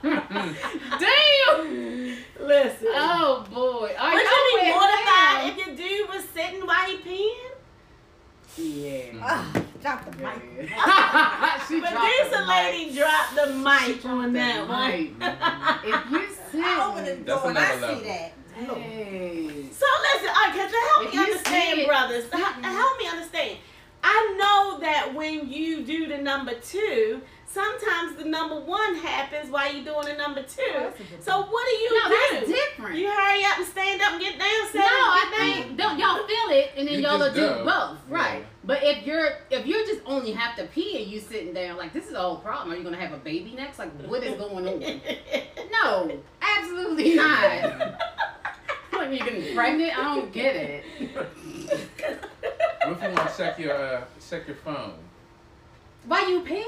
Damn. 0.98 2.16
Listen. 2.40 2.88
Oh 2.90 3.44
boy. 3.52 3.94
Are 3.98 4.12
Would 4.14 4.22
y'all 4.22 4.46
be 4.48 4.56
with 4.56 4.74
mortified 4.74 5.44
him? 5.44 5.50
if 5.50 5.66
your 5.66 5.76
dude 5.76 6.08
was 6.08 6.24
sitting 6.34 6.60
while 6.66 6.86
he 6.86 6.96
peeing? 6.98 7.50
Yeah. 8.58 9.18
Ah, 9.22 9.62
drop 9.80 10.04
the 10.04 10.10
mic. 10.18 10.26
she 11.68 11.80
But 11.80 11.94
this 12.02 12.28
the 12.30 12.44
lady 12.46 12.86
mic. 12.86 12.94
dropped 12.98 13.34
the 13.36 13.46
mic 13.54 14.02
She 14.02 14.08
on 14.08 14.32
that 14.34 14.68
one. 14.68 14.90
mic. 14.90 15.12
If 15.94 16.10
you 16.10 16.28
sit, 16.50 16.64
I 16.64 16.66
open 16.90 17.04
the 17.04 17.10
That's 17.24 17.42
door 17.42 17.48
and 17.50 17.58
I 17.58 17.72
another 17.72 17.86
level. 17.86 18.00
see 18.02 18.08
that. 18.08 18.32
Look. 18.68 18.78
hey. 18.78 19.46
So 19.72 19.86
listen, 20.12 20.30
okay, 20.48 20.68
to 20.68 20.76
help 20.92 21.06
If 21.06 21.10
me 21.12 21.18
you 21.18 21.20
understand, 21.24 21.74
see 21.76 21.80
it- 21.82 21.86
brothers, 21.86 22.24
h- 22.34 22.64
help 22.64 22.98
me 22.98 23.06
understand. 23.08 23.58
I 24.04 24.36
know 24.38 24.80
that 24.80 25.14
when 25.14 25.48
you 25.50 25.82
do 25.84 26.06
the 26.08 26.18
number 26.18 26.52
two, 26.54 27.22
sometimes 27.52 28.16
the 28.16 28.24
number 28.24 28.58
one 28.60 28.94
happens 28.96 29.50
while 29.50 29.72
you're 29.72 29.84
doing 29.84 30.06
the 30.06 30.14
number 30.16 30.42
two. 30.42 30.62
that's 30.74 31.24
So 31.24 31.42
what 31.42 31.64
do 31.68 31.72
you 31.76 32.02
No, 32.02 32.08
do? 32.08 32.16
that's 32.32 32.46
different. 32.48 32.96
You 32.98 33.10
hurry 33.10 33.44
up 33.44 33.58
and 33.58 33.66
stand 33.66 34.00
up 34.00 34.12
and 34.12 34.20
get 34.20 34.38
down. 34.38 34.48
No, 34.48 34.68
stand 34.70 34.84
I 34.84 35.20
and 35.22 35.30
get 35.30 35.38
down. 35.38 35.64
think 35.66 35.78
don't 35.78 35.98
y'all 35.98 36.26
feel 36.26 36.56
it, 36.56 36.70
and 36.76 36.88
then 36.88 36.94
You 36.94 37.00
y'all 37.02 37.18
will 37.18 37.32
do 37.32 37.40
go. 37.40 37.64
both, 37.64 37.98
right? 38.08 38.38
Yeah. 38.40 38.46
But 38.64 38.82
if 38.82 39.04
you're 39.06 39.30
if 39.50 39.66
you're 39.66 39.84
just 39.86 40.00
only 40.06 40.32
have 40.32 40.56
to 40.56 40.64
pee 40.66 41.02
and 41.02 41.10
you 41.12 41.20
sitting 41.20 41.52
down, 41.52 41.76
like 41.76 41.92
this 41.92 42.06
is 42.08 42.14
a 42.14 42.20
whole 42.20 42.36
problem. 42.36 42.72
Are 42.72 42.76
you 42.76 42.84
gonna 42.84 42.96
have 43.00 43.12
a 43.12 43.18
baby 43.18 43.52
next? 43.56 43.78
Like 43.78 43.92
what 44.06 44.22
is 44.22 44.36
going 44.38 44.66
on? 44.68 45.00
No, 45.84 46.12
absolutely 46.40 47.14
not. 47.16 47.98
What, 48.90 49.12
you 49.12 49.18
getting 49.18 49.52
pregnant? 49.54 49.98
I 49.98 50.14
don't 50.14 50.32
get 50.32 50.54
it. 50.54 50.84
What 51.12 52.96
if 52.96 53.02
you 53.02 53.08
want 53.16 53.28
to 53.30 53.36
check 53.36 53.58
your 53.58 53.74
uh, 53.74 54.04
check 54.30 54.46
your 54.46 54.56
phone? 54.56 54.92
Why 56.06 56.26
you 56.28 56.40
pee? 56.42 56.64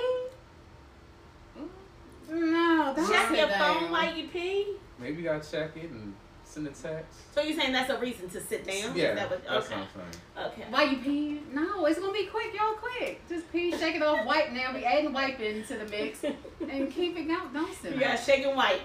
No, 2.34 2.92
don't 2.96 3.10
Check 3.10 3.28
sit 3.28 3.38
your 3.38 3.48
down. 3.48 3.80
phone 3.80 3.90
while 3.90 4.14
you 4.16 4.28
pee. 4.28 4.74
Maybe 4.98 5.18
you 5.18 5.24
gotta 5.24 5.48
check 5.50 5.76
it 5.76 5.90
and 5.90 6.14
send 6.44 6.66
a 6.66 6.70
text. 6.70 7.32
So 7.34 7.40
you're 7.42 7.58
saying 7.58 7.72
that's 7.72 7.90
a 7.90 7.98
reason 7.98 8.28
to 8.30 8.40
sit 8.40 8.64
down? 8.66 8.96
Yeah, 8.96 9.10
Is 9.10 9.16
that 9.18 9.30
what, 9.30 9.44
that's 9.48 9.66
okay. 9.66 9.76
what 9.76 9.82
I'm 9.84 10.12
saying. 10.42 10.52
Okay. 10.52 10.62
Why 10.70 10.82
you 10.84 10.98
pee? 10.98 11.40
No, 11.52 11.86
it's 11.86 11.98
gonna 11.98 12.12
be 12.12 12.26
quick, 12.26 12.54
y'all. 12.54 12.74
Quick, 12.74 13.20
just 13.28 13.50
pee, 13.52 13.70
shake 13.76 13.96
it 13.96 14.02
off, 14.02 14.26
wipe. 14.26 14.52
Now 14.52 14.72
we 14.74 14.84
adding 14.84 15.12
wiping 15.12 15.64
to 15.64 15.76
the 15.78 15.84
mix, 15.86 16.24
and 16.24 16.90
keep 16.92 17.16
it 17.16 17.24
going. 17.28 17.52
Don't 17.52 17.74
sit 17.80 17.94
You 17.94 18.00
down. 18.00 18.10
got 18.16 18.20
shake 18.24 18.44
and 18.44 18.56
white. 18.56 18.82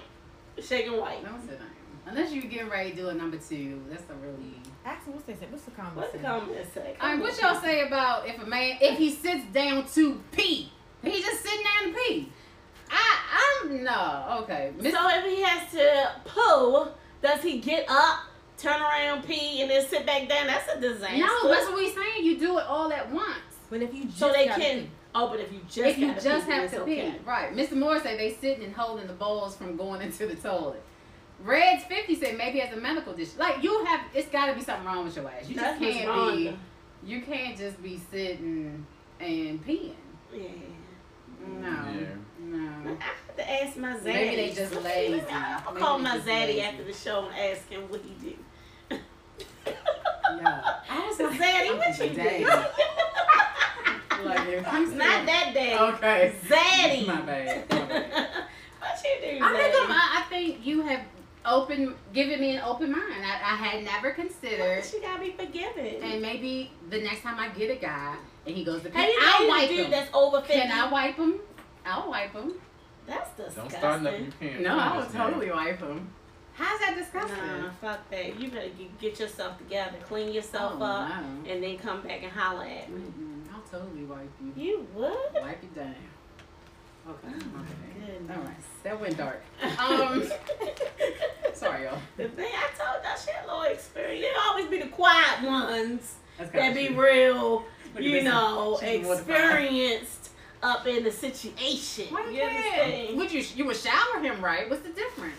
Shake 0.62 0.86
and 0.86 0.96
white. 0.98 1.24
Don't 1.24 1.40
sit 1.46 1.58
down. 1.58 1.68
Unless 2.06 2.32
you're 2.32 2.44
getting 2.44 2.68
ready 2.70 2.90
to 2.90 2.96
do 2.96 3.08
a 3.08 3.14
number 3.14 3.36
two, 3.36 3.82
that's 3.88 4.02
a 4.10 4.14
really. 4.14 4.60
Ask 4.84 5.04
them 5.04 5.14
what's 5.14 5.26
they 5.26 5.34
say. 5.34 5.46
What's 5.50 5.64
the 5.64 5.70
comment? 5.72 5.96
What's 5.96 6.12
the 6.12 6.18
say? 6.18 6.24
comment 6.24 6.66
say? 6.74 6.96
All 7.00 7.06
right, 7.08 7.14
um, 7.14 7.20
what 7.20 7.40
y'all 7.40 7.60
say 7.60 7.86
about 7.86 8.26
if 8.26 8.40
a 8.40 8.46
man 8.46 8.78
if 8.80 8.98
he 8.98 9.10
sits 9.12 9.44
down 9.52 9.86
to 9.94 10.20
pee, 10.32 10.72
he 11.04 11.20
just 11.20 11.42
sitting 11.42 11.64
down 11.64 11.92
to 11.92 11.98
pee? 12.00 12.32
I 12.90 13.60
I'm 13.62 13.84
no 13.84 14.38
okay. 14.42 14.72
Miss- 14.78 14.92
So 14.94 15.00
if 15.10 15.24
he 15.24 15.42
has 15.42 15.70
to 15.72 16.10
poo, 16.24 16.88
does 17.22 17.42
he 17.42 17.60
get 17.60 17.86
up, 17.88 18.20
turn 18.58 18.80
around, 18.80 19.22
pee, 19.24 19.62
and 19.62 19.70
then 19.70 19.86
sit 19.86 20.04
back 20.06 20.28
down? 20.28 20.46
That's 20.46 20.68
a 20.74 20.80
disaster. 20.80 21.16
no, 21.18 21.48
that's 21.48 21.66
what 21.66 21.74
we're 21.74 21.92
saying. 21.92 22.24
You 22.24 22.38
do 22.38 22.58
it 22.58 22.66
all 22.66 22.92
at 22.92 23.10
once. 23.12 23.28
But 23.70 23.82
if 23.82 23.94
you 23.94 24.04
just 24.04 24.18
so 24.18 24.32
they 24.32 24.46
can. 24.46 24.80
pee. 24.82 24.90
Oh, 25.14 25.28
but 25.28 25.40
if 25.40 25.52
you 25.52 25.60
just 25.68 25.78
if 25.78 25.98
you 25.98 26.14
just 26.14 26.46
pee, 26.46 26.52
have 26.52 26.70
to 26.70 26.82
okay. 26.82 27.10
pee, 27.10 27.16
right? 27.26 27.54
Mr. 27.54 27.72
Moore 27.72 27.98
said 28.00 28.18
they 28.18 28.32
sitting 28.34 28.64
and 28.64 28.74
holding 28.74 29.06
the 29.06 29.12
balls 29.12 29.56
from 29.56 29.76
going 29.76 30.02
into 30.06 30.26
the 30.26 30.34
toilet. 30.36 30.82
Reds 31.42 31.84
fifty 31.84 32.14
said 32.16 32.36
maybe 32.36 32.60
as 32.60 32.72
a 32.76 32.80
medical 32.80 33.12
dish. 33.14 33.30
Like 33.38 33.62
you 33.62 33.84
have, 33.86 34.00
it's 34.14 34.28
got 34.28 34.46
to 34.46 34.54
be 34.54 34.60
something 34.62 34.84
wrong 34.86 35.04
with 35.04 35.16
your 35.16 35.28
ass. 35.30 35.48
You 35.48 35.56
That's 35.56 35.78
just 35.78 35.80
what's 35.80 35.96
can't 35.96 36.08
wrong. 36.08 36.36
be. 36.36 36.56
You 37.02 37.20
can't 37.22 37.56
just 37.56 37.82
be 37.82 37.98
sitting 38.10 38.84
and 39.18 39.66
peeing. 39.66 39.94
Yeah. 40.34 40.48
No, 41.48 41.68
Yeah. 41.68 42.06
No. 42.50 42.96
I 43.00 43.04
have 43.04 43.36
to 43.36 43.50
ask 43.62 43.76
my 43.76 43.94
zaddy. 43.96 44.04
Maybe 44.04 44.36
they 44.36 44.52
just 44.54 44.74
lazy. 44.82 45.20
I'm 45.30 45.64
gonna 45.64 45.64
Maybe 45.72 45.80
call 45.80 45.98
they 45.98 46.04
my 46.04 46.18
zaddy 46.18 46.46
lazy. 46.46 46.60
after 46.62 46.84
the 46.84 46.92
show 46.92 47.26
and 47.28 47.36
ask 47.52 47.68
him 47.68 47.82
what 47.88 48.00
he 48.02 48.28
did. 48.28 48.38
Yeah. 48.90 50.74
I 50.90 51.06
was 51.08 51.18
like, 51.18 51.40
Zaddy, 51.40 51.76
what 51.78 51.98
you 51.98 52.16
Daddy. 52.16 52.44
do? 52.44 52.50
Like, 54.22 54.48
if 54.48 54.66
he's 54.76 54.92
Not 54.92 55.24
that 55.26 55.52
daddy. 55.54 55.94
Okay. 55.94 56.34
Zaddy. 56.46 57.06
My 57.06 57.20
bad. 57.22 57.70
My 57.70 57.78
bad. 57.86 58.30
what 58.78 59.02
you 59.02 59.38
do, 59.38 59.44
I 59.44 59.56
think, 59.56 59.74
I'm, 59.82 59.90
I 59.90 60.16
I 60.18 60.26
think 60.28 60.66
you 60.66 60.82
have 60.82 61.00
open, 61.46 61.94
given 62.12 62.38
me 62.38 62.56
an 62.56 62.62
open 62.62 62.90
mind. 62.92 63.24
I, 63.24 63.52
I 63.52 63.56
had 63.56 63.82
never 63.82 64.10
considered, 64.10 64.84
She 64.84 65.00
gotta 65.00 65.20
be 65.22 65.30
forgiven. 65.30 65.86
and 66.02 66.20
maybe 66.20 66.70
the 66.90 66.98
next 67.00 67.22
time 67.22 67.38
I 67.38 67.48
get 67.48 67.70
a 67.70 67.76
guy 67.76 68.16
and 68.46 68.54
he 68.54 68.62
goes 68.62 68.82
to 68.82 68.90
pee, 68.90 68.98
Have 68.98 69.10
I'll 69.40 69.48
wipe 69.48 69.70
him. 69.70 69.90
that's 69.90 70.10
over 70.12 70.40
50? 70.42 70.52
Can 70.52 70.70
I 70.70 70.92
wipe 70.92 71.16
him? 71.16 71.34
I'll 71.84 72.08
wipe 72.10 72.32
them. 72.32 72.54
That's 73.06 73.30
disgusting. 73.36 73.62
Don't 73.62 73.72
start 73.72 74.02
nothing 74.02 74.24
you 74.26 74.32
can't. 74.40 74.60
No, 74.62 74.78
I 74.78 74.90
finish, 74.92 75.06
will 75.06 75.14
man. 75.18 75.26
totally 75.32 75.50
wipe 75.50 75.80
them. 75.80 76.08
How's 76.54 76.80
that 76.80 76.96
disgusting? 76.96 77.36
Nah, 77.46 77.70
fuck 77.80 78.10
that. 78.10 78.38
You 78.38 78.50
better 78.50 78.68
get, 78.68 78.98
get 79.00 79.20
yourself 79.20 79.56
together, 79.58 79.96
clean 80.04 80.32
yourself 80.32 80.74
Oh, 80.78 80.84
up, 80.84 81.08
no. 81.08 81.50
and 81.50 81.62
then 81.62 81.78
come 81.78 82.02
back 82.02 82.22
and 82.22 82.30
holler 82.32 82.64
at 82.64 82.90
me. 82.90 83.00
Mm-mm, 83.00 83.54
I'll 83.54 83.62
totally 83.62 84.04
wipe 84.04 84.28
you. 84.40 84.52
You 84.62 84.86
would? 84.94 85.14
Wipe 85.42 85.62
you 85.62 85.68
down. 85.74 85.94
Okay. 87.08 87.28
Okay. 87.28 88.06
Goodness. 88.06 88.36
All 88.36 88.42
right. 88.42 88.56
That 88.84 89.00
went 89.00 89.16
dark. 89.16 89.42
Um, 89.80 90.24
sorry, 91.54 91.84
y'all. 91.84 91.98
The 92.16 92.28
thing 92.28 92.50
I 92.52 92.68
told 92.78 93.02
y'all, 93.02 93.16
she 93.16 93.30
had 93.30 93.44
a 93.44 93.46
little 93.46 93.62
experience. 93.72 94.20
You 94.22 94.30
always 94.48 94.66
be 94.66 94.78
the 94.80 94.88
quiet 94.88 95.42
ones 95.42 96.14
that 96.38 96.52
kinda 96.52 96.74
be 96.74 96.94
real, 96.94 97.64
you 97.98 98.22
know, 98.22 98.78
She's 98.80 99.02
mortified. 99.04 99.30
experienced 99.36 100.19
up 100.62 100.86
in 100.86 101.04
the 101.04 101.10
situation. 101.10 102.06
Why 102.10 102.26
you 102.30 102.36
You 102.36 102.42
understand? 102.42 103.16
Would 103.18 103.32
you 103.32 103.44
you 103.56 103.64
would 103.66 103.76
shower 103.76 104.20
him 104.20 104.40
right? 104.42 104.68
What's 104.68 104.82
the 104.82 104.90
difference? 104.90 105.34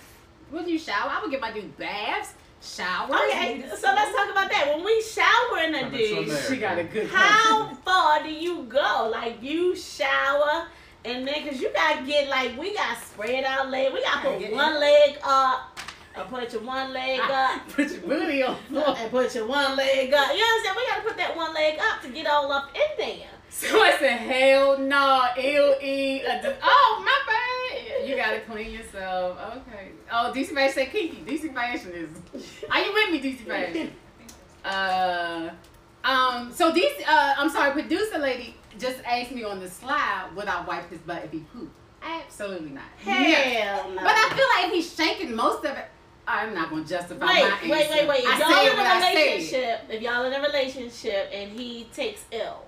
Would 0.51 0.67
you 0.67 0.77
shower? 0.79 1.09
I 1.09 1.21
would 1.21 1.31
give 1.31 1.41
my 1.41 1.51
dude 1.51 1.77
baths, 1.77 2.33
Shower. 2.61 3.09
Okay, 3.29 3.63
so 3.69 3.87
let's 3.87 4.15
talk 4.15 4.29
about 4.29 4.51
that. 4.51 4.71
When 4.75 4.83
we 4.85 5.01
shower 5.01 5.63
in 5.63 5.73
a 5.75 5.79
Coming 5.81 6.25
dude, 6.25 6.37
She 6.47 6.57
got 6.57 6.77
a 6.77 6.83
good. 6.83 7.07
how 7.09 7.73
far 7.85 8.21
do 8.21 8.29
you 8.29 8.63
go? 8.63 9.09
Like 9.11 9.41
you 9.41 9.75
shower 9.75 10.67
and 11.03 11.27
then, 11.27 11.47
cause 11.47 11.59
you 11.59 11.71
gotta 11.73 12.05
get 12.05 12.29
like 12.29 12.55
we 12.59 12.75
got 12.75 12.95
to 12.99 13.03
spread 13.05 13.43
out 13.45 13.69
leg, 13.71 13.91
we 13.93 14.03
gotta 14.03 14.29
put 14.37 14.51
one 14.51 14.79
leg 14.79 15.17
up, 15.23 15.79
or 16.17 16.23
put 16.25 16.51
your 16.53 16.61
one 16.63 16.91
leg 16.93 17.19
up. 17.21 17.67
Put 17.69 17.91
your 17.91 18.01
booty 18.01 18.43
on 18.43 18.55
the 18.69 18.81
floor. 18.81 18.95
And 18.97 19.11
put 19.11 19.33
your 19.35 19.47
one 19.47 19.75
leg 19.77 20.13
up. 20.13 20.35
You 20.35 20.43
understand? 20.43 20.77
We 20.77 20.87
gotta 20.87 21.01
put 21.03 21.17
that 21.17 21.35
one 21.35 21.53
leg 21.53 21.79
up 21.79 22.01
to 22.03 22.09
get 22.09 22.27
all 22.27 22.51
up 22.51 22.69
in 22.75 22.81
there. 22.97 23.27
So 23.49 23.81
I 23.81 23.91
said, 23.99 24.17
hell 24.17 24.77
no, 24.77 25.25
ill 25.37 25.75
e. 25.81 26.21
a 26.21 26.41
d- 26.41 26.55
Oh, 26.63 27.03
my 27.05 27.19
bad. 27.27 28.07
You 28.09 28.15
gotta 28.15 28.39
clean 28.41 28.71
yourself. 28.71 29.37
Okay. 29.57 29.89
Oh, 30.11 30.31
DC 30.33 30.47
Fashion 30.53 30.73
said 30.73 30.91
Kiki. 30.91 31.17
DC 31.27 31.53
Fashion 31.53 31.91
is. 31.93 32.09
Are 32.71 32.79
you 32.81 32.93
with 32.93 33.11
me, 33.11 33.19
DC 33.21 33.39
Fashion? 33.45 33.91
Uh, 34.63 35.49
um. 36.03 36.51
So 36.53 36.71
these, 36.71 36.91
uh, 37.07 37.35
I'm 37.37 37.49
sorry, 37.49 37.71
producer 37.73 38.17
lady 38.19 38.55
just 38.79 38.99
asked 39.05 39.31
me 39.31 39.43
on 39.43 39.59
the 39.59 39.69
slide 39.69 40.29
would 40.35 40.47
I 40.47 40.63
wipe 40.65 40.89
his 40.89 40.99
butt 40.99 41.23
if 41.25 41.31
he 41.31 41.39
pooped. 41.39 41.75
Absolutely 42.01 42.71
not. 42.71 42.83
Hell 42.99 43.89
no. 43.89 43.95
But 44.01 44.13
I 44.15 44.29
feel 44.35 44.45
like 44.55 44.67
if 44.67 44.73
he's 44.73 44.95
shaking 44.95 45.35
most 45.35 45.63
of 45.65 45.77
it, 45.77 45.85
I'm 46.27 46.53
not 46.53 46.69
gonna 46.69 46.85
justify 46.85 47.25
Wait, 47.25 47.41
my 47.43 47.57
wait, 47.63 47.71
wait, 47.71 47.91
answer. 47.91 48.07
wait. 48.07 48.23
If 48.23 48.39
y'all 48.39 48.61
in 48.61 48.79
a 48.79 48.95
relationship, 48.95 49.81
if 49.89 50.01
y'all 50.01 50.23
in 50.25 50.33
a 50.33 50.41
relationship 50.41 51.29
and 51.33 51.51
he 51.51 51.87
takes 51.93 52.23
ill, 52.31 52.63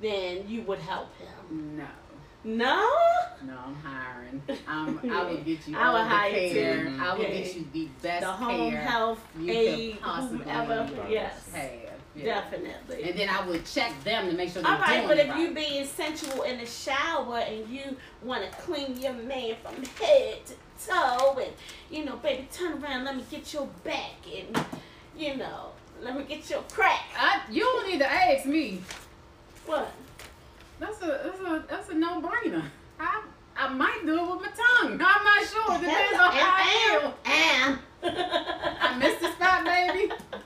then 0.00 0.44
you 0.48 0.62
would 0.62 0.78
help 0.80 1.08
him. 1.18 1.76
No. 1.78 1.84
No? 2.44 2.88
No, 3.44 3.54
I'm 3.66 3.74
hiring. 3.76 4.42
Um, 4.68 5.00
I 5.12 5.24
will 5.24 5.36
get 5.38 5.66
you 5.66 5.76
I 5.76 5.88
will 5.88 5.98
the 5.98 6.04
hire 6.04 6.30
care. 6.30 6.84
too. 6.84 6.98
I 7.00 7.14
will 7.14 7.22
Yeah. 7.24 7.30
get 7.30 7.54
you 7.56 7.66
the 7.72 7.88
best 8.02 8.20
The 8.20 8.32
home 8.32 8.70
care 8.70 8.80
health 8.80 9.20
you 9.40 9.52
aid, 9.52 9.92
could 9.94 10.00
possibly 10.02 10.38
whomever. 10.38 11.06
Yes. 11.10 11.50
have. 11.52 11.95
Yeah. 12.16 12.40
Definitely. 12.40 13.02
And 13.10 13.18
then 13.18 13.28
I 13.28 13.46
would 13.46 13.66
check 13.66 13.92
them 14.02 14.30
to 14.30 14.36
make 14.36 14.50
sure 14.50 14.62
they're 14.62 14.72
All 14.72 14.78
right, 14.78 14.96
doing 14.96 15.08
but 15.08 15.18
it 15.18 15.26
if 15.26 15.30
right. 15.32 15.40
you 15.40 15.54
being 15.54 15.84
sensual 15.84 16.42
in 16.42 16.58
the 16.58 16.66
shower 16.66 17.38
and 17.38 17.68
you 17.68 17.82
want 18.22 18.50
to 18.50 18.56
clean 18.58 18.96
your 18.98 19.12
man 19.12 19.56
from 19.62 19.74
head 20.00 20.38
to 20.46 20.54
toe, 20.88 21.38
and 21.38 21.52
you 21.90 22.04
know, 22.06 22.16
baby, 22.16 22.48
turn 22.52 22.82
around, 22.82 23.04
let 23.04 23.16
me 23.16 23.24
get 23.30 23.52
your 23.52 23.68
back, 23.84 24.14
and 24.34 24.64
you 25.16 25.36
know, 25.36 25.72
let 26.02 26.16
me 26.16 26.24
get 26.24 26.48
your 26.48 26.62
crack. 26.72 27.04
I, 27.18 27.40
you 27.50 27.60
don't 27.60 27.88
need 27.90 27.98
to 27.98 28.10
ask 28.10 28.46
me. 28.46 28.80
What? 29.66 29.92
That's 30.78 31.00
a 31.02 31.06
that's 31.06 31.40
a 31.40 31.64
that's 31.68 31.88
a 31.90 31.94
no 31.94 32.20
brainer. 32.20 32.62
I 32.98 33.22
I 33.58 33.68
might 33.68 34.02
do 34.06 34.14
it 34.18 34.30
with 34.30 34.40
my 34.40 34.48
tongue. 34.48 34.92
I'm 34.92 35.24
not 35.24 35.46
sure. 35.46 35.74
It 35.76 35.80
depends 35.80 36.18
on 36.20 36.32
how 36.32 36.56
I 36.56 36.98
feel. 37.00 37.14
and, 37.24 37.78
I 38.80 38.98
missed 38.98 39.20
the 39.20 39.32
spot, 39.32 39.64
baby. 39.64 40.12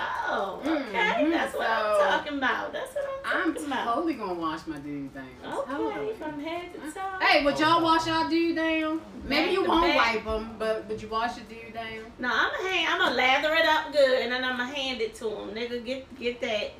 Oh, 0.00 0.60
okay. 0.64 1.24
Mhm, 1.24 1.30
That's 1.32 1.54
what 1.54 1.68
I'm 1.68 1.98
talking 2.10 2.38
about. 2.38 2.72
That's 2.72 2.94
what 2.94 3.04
I'm 3.04 3.24
talking 3.24 3.32
about. 3.32 3.46
I'm 3.46 3.54
talking 3.54 3.66
about. 3.72 3.94
totally 3.94 4.14
gonna 4.14 4.34
wash 4.34 4.66
my 4.66 4.78
dude 4.78 5.12
down. 5.14 5.26
Okay, 5.44 5.72
Totally. 5.72 6.14
from 6.14 6.40
head 6.40 6.72
to 6.74 6.92
toe. 6.92 7.00
Hey, 7.20 7.44
would 7.44 7.58
y'all 7.58 7.82
wash 7.82 8.06
y'all 8.06 8.28
dude 8.28 8.56
down? 8.56 9.00
Maybe 9.24 9.46
Back 9.46 9.52
you 9.52 9.64
won't 9.64 9.82
back. 9.82 10.14
wipe 10.14 10.24
them, 10.24 10.54
but 10.58 10.86
would 10.88 11.02
you 11.02 11.08
wash 11.08 11.36
your 11.36 11.46
dude 11.46 11.74
down? 11.74 12.12
No, 12.18 12.28
I'm 12.32 12.50
gonna 12.56 12.68
hand, 12.68 12.92
I'm 12.92 12.98
gonna 13.00 13.14
lather 13.16 13.54
it 13.54 13.64
up 13.66 13.92
good, 13.92 14.22
and 14.22 14.30
then 14.32 14.44
I'm 14.44 14.56
gonna 14.56 14.72
hand 14.72 15.00
it 15.00 15.14
to 15.16 15.28
him. 15.28 15.50
Nigga, 15.50 15.84
get 15.84 16.18
get 16.18 16.40
that. 16.42 16.70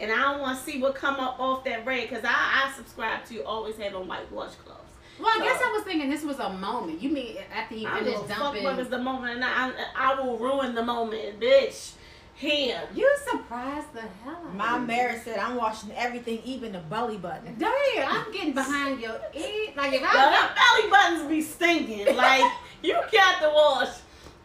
And 0.00 0.12
I 0.12 0.16
don't 0.30 0.40
want 0.40 0.56
to 0.58 0.64
see 0.64 0.80
what 0.80 0.94
come 0.94 1.16
up 1.16 1.40
off 1.40 1.64
that 1.64 1.84
rag, 1.84 2.08
cause 2.10 2.22
I 2.24 2.68
I 2.68 2.72
subscribe 2.76 3.24
to 3.26 3.42
always 3.44 3.76
having 3.76 4.06
white 4.06 4.32
washcloths. 4.32 4.76
Well, 5.18 5.28
I 5.28 5.40
guess 5.44 5.60
I 5.60 5.72
was 5.72 5.82
thinking 5.82 6.08
this 6.08 6.22
was 6.22 6.38
a 6.38 6.50
moment. 6.50 7.02
You 7.02 7.10
mean 7.10 7.38
after 7.52 7.74
you 7.74 7.88
I 7.88 7.94
don't 7.96 8.04
finished 8.04 8.20
give 8.22 8.30
a 8.30 8.34
fuck 8.34 8.38
dumping? 8.44 8.62
what 8.62 8.78
is 8.78 8.88
the 8.88 8.98
moment, 8.98 9.34
and 9.34 9.44
I, 9.44 9.72
I 9.96 10.14
will 10.20 10.38
ruin 10.38 10.76
the 10.76 10.84
moment, 10.84 11.40
bitch. 11.40 11.94
Here. 12.38 12.80
You 12.94 13.16
surprised 13.30 13.92
the 13.94 14.02
hell 14.22 14.36
out 14.36 14.44
of 14.46 14.54
My 14.54 14.78
me. 14.78 14.86
marriage 14.86 15.22
said 15.22 15.38
I'm 15.38 15.56
washing 15.56 15.90
everything, 15.96 16.40
even 16.44 16.72
the 16.72 16.78
belly 16.78 17.16
button. 17.16 17.56
Damn, 17.58 17.72
I'm 18.08 18.32
getting 18.32 18.52
behind 18.52 19.00
your 19.00 19.20
ear. 19.34 19.68
Like 19.76 19.92
if 19.94 20.00
Yo, 20.00 20.06
I 20.08 20.30
them 20.30 20.50
belly 20.54 20.90
buttons 20.90 21.28
be 21.28 21.40
stinking. 21.42 22.14
Like 22.16 22.44
you 22.82 22.94
got 23.12 23.40
to 23.42 23.50
wash. 23.52 23.88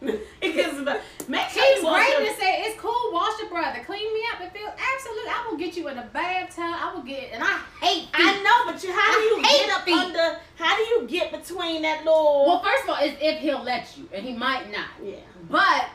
because 0.40 0.84
make 1.28 1.48
sure 1.48 1.62
She's 1.64 1.78
you 1.78 1.84
wash 1.86 2.04
great 2.04 2.18
your- 2.26 2.34
to 2.34 2.40
say 2.40 2.62
it's 2.64 2.78
cool. 2.80 3.10
Wash 3.12 3.38
your 3.40 3.48
brother, 3.48 3.80
clean 3.86 4.12
me 4.12 4.20
up. 4.34 4.40
It 4.42 4.52
feels 4.52 4.72
absolutely. 4.94 5.30
I 5.30 5.46
will 5.48 5.56
get 5.56 5.76
you 5.76 5.88
in 5.88 5.96
a 5.96 6.04
bathtub. 6.12 6.64
I 6.64 6.92
will 6.94 7.02
get, 7.02 7.30
and 7.32 7.42
I 7.44 7.60
hate. 7.80 8.08
I 8.12 8.42
know, 8.42 8.72
but 8.72 8.82
you 8.82 8.92
how 8.92 9.12
do 9.14 9.20
you 9.20 9.38
I 9.42 9.46
hate 9.46 9.66
get 9.66 9.76
up 9.78 9.84
feet. 9.84 9.94
under? 9.94 10.40
How 10.56 10.76
do 10.76 10.82
you 10.82 11.06
get 11.08 11.30
between 11.30 11.82
that 11.82 12.04
little? 12.04 12.44
Well, 12.46 12.62
first 12.62 12.82
of 12.84 12.90
all, 12.90 12.96
it's 13.00 13.16
if 13.22 13.38
he'll 13.40 13.62
let 13.62 13.96
you, 13.96 14.08
and 14.12 14.26
he 14.26 14.34
might 14.34 14.70
not. 14.72 14.88
yeah. 15.02 15.16
But 15.48 15.86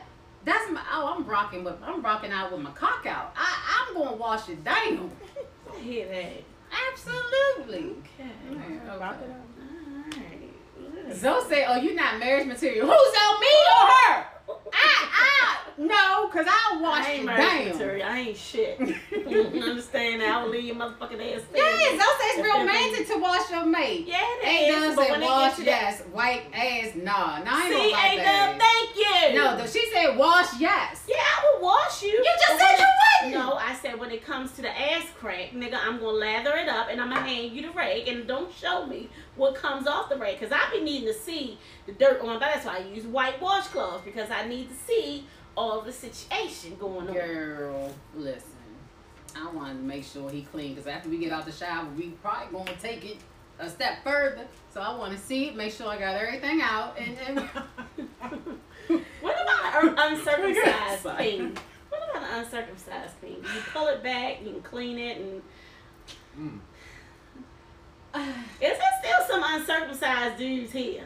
that's 0.44 0.70
my. 0.70 0.82
Oh, 0.92 1.14
I'm 1.14 1.24
rocking 1.26 1.64
with. 1.64 1.76
I'm 1.82 2.02
rocking 2.02 2.32
out 2.32 2.52
with 2.52 2.60
my 2.60 2.70
cock 2.70 3.06
out. 3.06 3.32
I, 3.36 3.86
I'm 3.88 3.94
gonna 3.94 4.16
wash 4.16 4.48
it 4.48 4.62
down. 4.64 5.10
I 5.74 5.78
hear 5.80 6.06
that. 6.08 6.42
Absolutely. 6.92 7.96
Okay. 7.98 8.30
Man, 8.50 8.80
okay. 8.88 9.04
Alright. 10.14 11.16
Zoe 11.16 11.48
say, 11.48 11.64
"Oh, 11.68 11.76
you're 11.76 11.94
not 11.94 12.18
marriage 12.18 12.46
material? 12.46 12.86
Who's 12.86 12.92
on 13.22 13.40
me 13.40 13.46
or 13.48 13.86
her? 13.88 14.26
I, 14.72 15.08
I, 15.12 15.56
no, 15.78 16.28
cause 16.28 16.46
I'll 16.48 16.82
wash 16.82 17.06
I 17.06 17.12
ain't 17.12 17.26
down. 17.26 17.68
material. 17.68 18.06
I 18.08 18.18
ain't 18.18 18.36
shit. 18.36 18.78
you 19.10 19.62
understand 19.62 20.20
that? 20.20 20.28
I 20.36 20.42
will 20.42 20.50
leave 20.50 20.64
your 20.64 20.76
motherfucking 20.76 21.34
ass. 21.34 21.42
Zoe 21.42 21.58
say 21.58 22.28
it's 22.36 22.48
romantic 22.48 23.06
to 23.08 23.18
wash 23.18 23.50
your 23.50 23.64
mate. 23.66 24.06
Yeah, 24.06 24.18
it 24.42 24.46
Ain't 24.46 24.68
is. 24.70 24.74
done 24.76 24.96
But 24.96 25.10
when 25.10 25.20
they 25.20 25.26
wash 25.26 25.50
get 25.50 25.56
to 25.58 25.64
that, 25.64 25.82
yes, 25.82 26.02
wipe 26.12 26.42
ass 26.54 26.94
nah. 26.96 27.38
No, 27.38 27.50
I 27.52 27.64
ain't 27.64 27.74
see, 27.74 27.94
ain't 27.94 28.20
ass. 28.20 28.50
done. 28.50 28.58
Thank 28.60 28.96
you. 28.96 29.38
No, 29.38 29.56
though, 29.56 29.66
she 29.66 29.90
said 29.92 30.16
wash 30.16 30.60
yes. 30.60 31.04
Yeah, 31.08 31.16
I 31.18 31.54
will 31.56 31.62
wash 31.66 32.02
you. 32.02 32.10
You 32.10 32.24
just 32.24 32.60
said 32.60 32.78
you 32.78 32.86
wouldn't. 33.32 33.46
No, 33.46 33.54
I 33.54 33.74
said 33.74 33.98
when 33.98 34.10
it 34.10 34.24
comes 34.24 34.52
to 34.52 34.62
the 34.62 34.70
ass 34.70 35.04
crack, 35.18 35.52
nigga, 35.52 35.78
I'm 35.82 35.98
gonna 35.98 36.10
lather 36.10 36.56
it 36.56 36.68
up 36.68 36.88
and 36.90 37.00
I'm 37.00 37.08
gonna 37.08 37.20
hand 37.26 37.52
you 37.52 37.62
the 37.62 37.70
rag 37.70 38.08
and 38.08 38.26
don't 38.26 38.52
show 38.54 38.86
me 38.86 39.08
what 39.40 39.54
comes 39.54 39.86
off 39.86 40.08
the 40.08 40.16
rag 40.16 40.38
because 40.38 40.52
I 40.52 40.70
be 40.72 40.82
needing 40.84 41.08
to 41.08 41.14
see 41.14 41.58
the 41.86 41.92
dirt 41.92 42.20
on 42.20 42.26
my 42.26 42.38
back. 42.38 42.54
That's 42.54 42.66
why 42.66 42.76
I 42.76 42.80
use 42.94 43.04
white 43.06 43.40
washcloths 43.40 44.04
because 44.04 44.30
I 44.30 44.46
need 44.46 44.68
to 44.68 44.74
see 44.74 45.26
all 45.56 45.80
the 45.80 45.92
situation 45.92 46.76
going 46.78 47.08
on. 47.08 47.14
Girl, 47.14 47.92
listen. 48.14 48.44
I 49.36 49.50
want 49.50 49.78
to 49.78 49.82
make 49.82 50.04
sure 50.04 50.28
he 50.30 50.42
clean 50.42 50.74
because 50.74 50.86
after 50.88 51.08
we 51.08 51.18
get 51.18 51.32
out 51.32 51.46
the 51.46 51.52
shower, 51.52 51.86
we 51.96 52.08
probably 52.22 52.52
gonna 52.52 52.76
take 52.80 53.04
it 53.04 53.16
a 53.58 53.68
step 53.68 54.02
further. 54.04 54.46
So 54.72 54.80
I 54.80 54.96
want 54.96 55.12
to 55.12 55.18
see 55.18 55.46
it, 55.48 55.56
make 55.56 55.72
sure 55.72 55.88
I 55.88 55.98
got 55.98 56.14
everything 56.16 56.60
out, 56.62 56.98
and 56.98 57.16
then 57.16 57.36
What 59.20 59.36
about 59.42 59.84
an 59.84 59.94
uncircumcised 59.98 61.02
thing? 61.18 61.56
What 61.88 62.10
about 62.10 62.22
an 62.30 62.38
uncircumcised 62.40 63.14
thing? 63.20 63.36
You 63.36 63.60
pull 63.72 63.86
it 63.88 64.02
back, 64.02 64.40
you 64.44 64.52
can 64.52 64.62
clean 64.62 64.98
it, 64.98 65.18
and 65.18 65.42
Mm. 66.38 66.58
is 68.60 68.78
there 68.78 68.78
still 69.02 69.26
some 69.28 69.42
uncircumcised 69.44 70.36
dudes 70.38 70.72
here? 70.72 71.04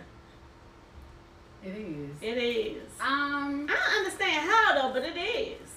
it 1.65 1.69
is. 1.77 2.11
It 2.21 2.37
is. 2.39 2.83
Um, 3.01 3.67
I 3.71 3.75
don't 3.75 3.99
understand 3.99 4.51
how 4.51 4.75
though, 4.75 4.93
but 4.93 5.03
it 5.05 5.17
is. 5.19 5.71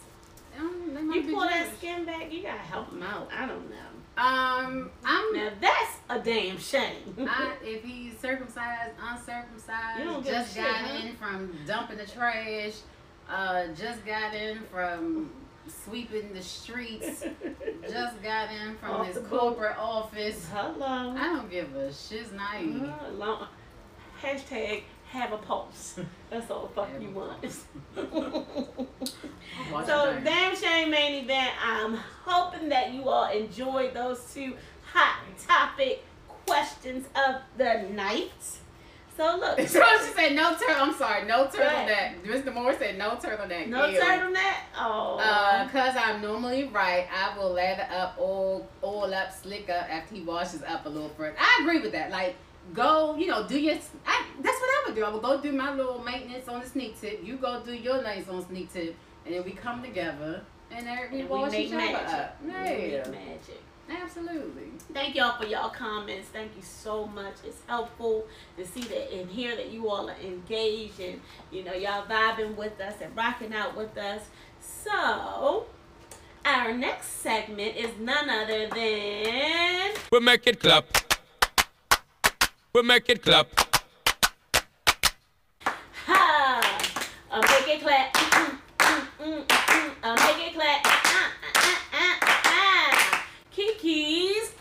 um, 0.59 1.11
You 1.13 1.23
pull 1.33 1.41
that 1.41 1.67
skin 1.77 2.03
back, 2.05 2.31
you 2.31 2.41
gotta 2.43 2.57
help 2.57 2.89
them 2.89 3.03
out. 3.03 3.29
I 3.33 3.45
don't 3.45 3.69
know. 3.69 3.75
Um, 4.21 4.91
I'm. 5.05 5.33
Now 5.33 5.51
that's 5.61 5.97
a 6.09 6.19
damn 6.19 6.57
shame. 6.57 7.15
I, 7.29 7.53
if 7.63 7.83
he's 7.83 8.17
circumcised, 8.19 8.93
uncircumcised, 9.01 9.99
You 9.99 10.05
don't 10.05 10.23
give 10.23 10.33
just 10.33 10.55
shit, 10.55 10.63
got 10.63 10.75
huh? 10.75 11.07
in 11.07 11.15
from 11.15 11.55
dumping 11.67 11.97
the 11.99 12.05
trash, 12.05 12.73
uh, 13.29 13.67
just 13.67 14.05
got 14.05 14.33
in 14.33 14.59
from 14.71 15.29
sweeping 15.69 16.33
the 16.33 16.41
streets, 16.41 17.23
just 17.89 18.21
got 18.23 18.49
in 18.51 18.75
from 18.77 18.91
Off 18.91 19.05
his 19.07 19.15
the 19.15 19.21
boat. 19.21 19.39
corporate 19.55 19.77
office. 19.77 20.47
Hello. 20.53 21.15
I 21.17 21.23
don't 21.23 21.49
give 21.49 21.75
a 21.75 21.91
shit's 21.93 22.31
naive. 22.31 22.83
Uh, 22.83 23.11
long, 23.13 23.47
hashtag 24.21 24.83
have 25.09 25.31
a 25.31 25.37
pulse. 25.37 25.99
That's 26.29 26.51
all 26.51 26.67
the 26.67 26.73
fuck 26.73 26.89
Have 26.91 27.01
you 27.01 27.11
want. 27.11 27.45
So 29.85 30.19
damn 30.23 30.55
shame 30.55 30.91
main 30.91 31.23
event. 31.23 31.51
I'm 31.63 31.95
hoping 32.25 32.69
that 32.69 32.93
you 32.93 33.07
all 33.09 33.29
enjoyed 33.31 33.93
those 33.93 34.31
two 34.33 34.53
hot 34.93 35.19
topic 35.39 36.03
questions 36.45 37.05
of 37.15 37.41
the 37.57 37.87
night. 37.93 38.31
So 39.17 39.35
look, 39.37 39.59
So 39.67 39.81
she 40.05 40.11
said 40.13 40.35
no 40.35 40.55
turtle. 40.55 40.75
I'm 40.79 40.93
sorry, 40.93 41.25
no 41.25 41.45
Right. 41.45 41.51
turtleneck. 41.53 42.21
Mr. 42.23 42.53
Moore 42.53 42.73
said 42.77 42.97
no 42.99 43.09
turtleneck. 43.11 43.67
no 43.67 43.87
Ew. 43.87 43.99
turtleneck. 43.99 44.55
Oh, 44.77 45.17
Uh, 45.19 45.67
cause 45.69 45.95
I'm 45.97 46.21
normally 46.21 46.65
right, 46.65 47.07
I 47.11 47.35
will 47.37 47.49
lather 47.51 47.87
up 47.91 48.15
all 48.19 48.67
all 48.83 49.11
up, 49.13 49.31
slick 49.33 49.69
up 49.69 49.89
after 49.89 50.13
he 50.15 50.21
washes 50.21 50.61
up 50.63 50.85
a 50.85 50.89
little 50.89 51.09
further. 51.09 51.35
I 51.39 51.59
agree 51.63 51.79
with 51.79 51.91
that. 51.93 52.11
Like, 52.11 52.35
go, 52.73 53.15
you 53.17 53.25
know, 53.27 53.47
do 53.47 53.59
your. 53.59 53.75
I, 54.05 54.23
that's 54.41 54.59
what 54.61 54.69
I 54.69 54.83
would 54.85 54.95
do. 54.95 55.03
I 55.03 55.09
would 55.09 55.23
go 55.23 55.41
do 55.41 55.51
my 55.51 55.73
little 55.73 55.99
maintenance 56.03 56.47
on 56.47 56.59
the 56.61 56.67
sneak 56.67 56.99
tip. 57.01 57.21
You 57.23 57.37
go 57.37 57.59
do 57.61 57.73
your 57.73 58.03
nice 58.03 58.29
on 58.29 58.45
sneak 58.47 58.71
tip, 58.71 58.95
and 59.25 59.33
then 59.33 59.43
we 59.43 59.51
come 59.51 59.81
together 59.81 60.41
and 60.69 60.85
we 60.85 61.21
and 61.21 61.29
we 61.29 61.35
wash 61.39 61.53
each 61.53 61.73
other 61.73 61.83
up. 61.95 62.37
We 62.43 62.47
make 62.51 63.07
magic. 63.07 63.61
Absolutely. 63.89 64.71
Thank 64.93 65.15
y'all 65.15 65.37
for 65.39 65.45
y'all 65.45 65.69
comments. 65.69 66.29
Thank 66.29 66.55
you 66.55 66.61
so 66.61 67.07
much. 67.07 67.35
It's 67.45 67.61
helpful 67.67 68.25
to 68.57 68.65
see 68.65 68.81
that 68.81 69.13
and 69.13 69.29
hear 69.29 69.55
that 69.55 69.71
you 69.71 69.89
all 69.89 70.09
are 70.09 70.15
engaged 70.23 70.99
and 70.99 71.19
you 71.51 71.63
know 71.63 71.73
y'all 71.73 72.05
vibing 72.05 72.55
with 72.55 72.79
us 72.79 72.95
and 73.01 73.15
rocking 73.15 73.53
out 73.53 73.75
with 73.75 73.97
us. 73.97 74.21
So 74.59 75.65
our 76.45 76.73
next 76.73 77.07
segment 77.21 77.75
is 77.75 77.91
none 77.99 78.29
other 78.29 78.67
than 78.67 79.93
We 80.11 80.19
make 80.19 80.47
it 80.47 80.59
clap. 80.59 80.85
We 82.73 82.81
make 82.83 83.09
it 83.09 83.21
clap. 83.21 83.47
ha 86.05 86.87
it 87.67 87.81
clap. 87.81 88.15
Mm, 89.19 89.43
mm, 89.43 89.47
mm. 89.47 89.91
Uh, 90.03 90.15
make 90.15 90.47
it 90.47 90.53
clap. 90.53 90.96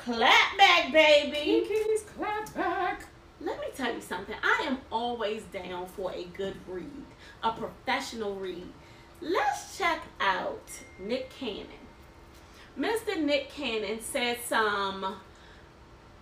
Clap 0.07 0.57
back, 0.57 0.93
baby. 0.93 1.67
Kiki's 1.67 2.03
clap 2.03 2.55
back. 2.55 3.07
Let 3.41 3.61
me 3.61 3.67
tell 3.75 3.93
you 3.93 4.01
something. 4.01 4.37
I 4.43 4.65
am 4.67 4.79
always 4.91 5.43
down 5.45 5.87
for 5.87 6.13
a 6.13 6.25
good 6.25 6.57
read, 6.69 7.05
a 7.43 7.51
professional 7.53 8.37
read. 8.37 8.69
Let's 9.21 9.77
check 9.77 10.03
out 10.21 10.71
Nick 10.99 11.31
Cannon. 11.31 11.67
Mr. 12.79 13.21
Nick 13.21 13.51
Cannon 13.51 14.01
said 14.01 14.39
some 14.47 15.17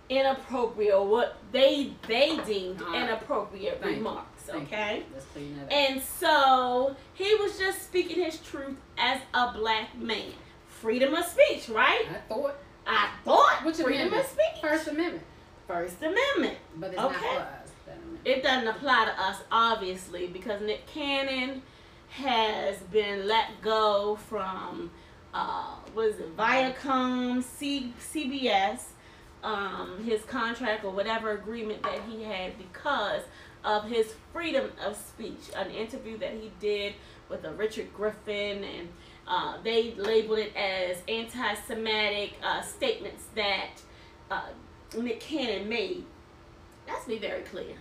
inappropriate, 0.09 0.93
or 0.93 1.07
what 1.07 1.37
they 1.51 1.93
they 2.07 2.37
deemed 2.45 2.81
right. 2.81 3.03
inappropriate 3.03 3.81
Thank 3.81 3.97
remarks. 3.97 4.47
You. 4.47 4.59
Okay. 4.61 5.03
Let's 5.13 5.25
clean 5.25 5.57
that 5.57 5.63
up. 5.63 5.71
And 5.71 6.01
so 6.01 6.95
he 7.13 7.35
was 7.35 7.57
just 7.59 7.83
speaking 7.83 8.23
his 8.23 8.39
truth 8.39 8.77
as 8.97 9.21
a 9.33 9.53
black 9.53 9.95
man. 9.97 10.33
Freedom 10.67 11.13
of 11.13 11.25
speech, 11.25 11.69
right? 11.69 12.05
I 12.09 12.33
thought 12.33 12.55
I 12.87 13.09
thought 13.23 13.63
Which 13.65 13.77
freedom 13.77 14.07
amendment? 14.07 14.23
of 14.25 14.29
speech. 14.31 14.61
First 14.61 14.87
Amendment, 14.87 15.23
First 15.67 16.01
Amendment. 16.01 16.57
but 16.77 16.87
it's 16.87 16.97
not 16.97 17.15
for 17.15 17.25
us. 17.39 17.47
It 18.23 18.41
doesn't 18.43 18.67
apply 18.67 19.05
to 19.05 19.21
us, 19.21 19.37
obviously, 19.51 20.27
because 20.27 20.61
Nick 20.61 20.85
Cannon 20.87 21.61
has 22.09 22.77
been 22.91 23.27
let 23.27 23.61
go 23.61 24.15
from, 24.15 24.89
uh, 25.33 25.75
what 25.93 26.07
is 26.07 26.19
it, 26.19 26.35
Viacom, 26.37 27.43
C- 27.43 27.93
CBS, 27.99 28.81
um, 29.43 30.03
his 30.03 30.23
contract 30.23 30.83
or 30.83 30.91
whatever 30.91 31.31
agreement 31.31 31.83
that 31.83 31.99
he 32.09 32.23
had 32.23 32.57
because 32.57 33.21
of 33.63 33.83
his 33.85 34.13
freedom 34.33 34.71
of 34.83 34.95
speech. 34.95 35.51
An 35.55 35.69
interview 35.69 36.17
that 36.17 36.33
he 36.33 36.51
did 36.59 36.93
with 37.29 37.43
a 37.43 37.51
Richard 37.53 37.93
Griffin, 37.93 38.63
and 38.63 38.89
uh, 39.27 39.57
they 39.63 39.93
labeled 39.95 40.39
it 40.39 40.55
as 40.55 41.01
anti-Semitic 41.07 42.33
uh, 42.43 42.61
statements 42.61 43.25
that 43.35 43.81
uh, 44.29 44.49
Nick 44.97 45.19
Cannon 45.19 45.67
made. 45.67 46.05
Let's 46.87 47.05
be 47.05 47.17
very 47.17 47.41
clear. 47.41 47.75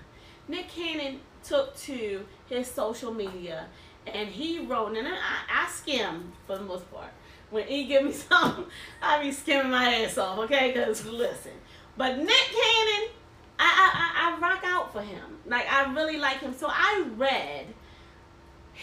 Nick 0.48 0.68
Cannon 0.68 1.20
took 1.42 1.76
to 1.76 2.24
his 2.48 2.66
social 2.66 3.12
media 3.12 3.66
and 4.06 4.28
he 4.28 4.60
wrote, 4.60 4.96
and 4.96 5.06
I, 5.06 5.16
I 5.50 5.68
skim 5.70 6.32
for 6.46 6.56
the 6.56 6.64
most 6.64 6.90
part. 6.92 7.10
When 7.50 7.66
he 7.66 7.84
give 7.84 8.04
me 8.04 8.12
something, 8.12 8.66
I 9.02 9.22
be 9.22 9.32
skimming 9.32 9.70
my 9.70 10.02
ass 10.02 10.18
off, 10.18 10.38
okay? 10.40 10.68
Because 10.68 11.04
listen, 11.06 11.52
but 11.96 12.18
Nick 12.18 12.28
Cannon, 12.28 13.10
I, 13.58 13.58
I, 13.58 14.36
I 14.36 14.40
rock 14.40 14.62
out 14.64 14.92
for 14.92 15.02
him. 15.02 15.38
Like, 15.46 15.70
I 15.70 15.92
really 15.92 16.18
like 16.18 16.40
him. 16.40 16.54
So 16.54 16.66
I 16.68 17.06
read 17.16 17.66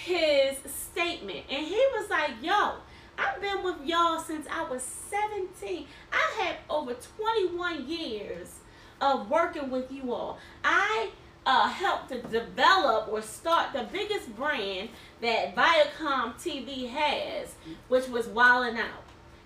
his 0.04 0.58
statement 0.66 1.46
and 1.50 1.66
he 1.66 1.86
was 1.94 2.10
like, 2.10 2.32
yo, 2.42 2.74
I've 3.18 3.42
been 3.42 3.64
with 3.64 3.86
y'all 3.86 4.20
since 4.20 4.48
I 4.52 4.64
was 4.64 4.82
17. 4.82 5.86
I 6.12 6.42
had 6.44 6.56
over 6.70 6.96
21 7.18 7.88
years 7.88 8.60
of 9.00 9.30
working 9.30 9.70
with 9.70 9.92
you 9.92 10.14
all. 10.14 10.40
I 10.64 11.10
uh, 11.46 11.68
helped 11.68 12.10
to 12.10 12.22
develop 12.22 13.10
or 13.10 13.22
start 13.22 13.74
the 13.74 13.88
biggest 13.92 14.36
brand 14.36 14.90
that 15.22 15.56
Viacom 15.56 16.36
TV 16.36 16.90
has, 16.90 17.56
which 17.88 18.08
was 18.08 18.28
Wild 18.28 18.68
'N 18.68 18.78
Out. 18.78 19.04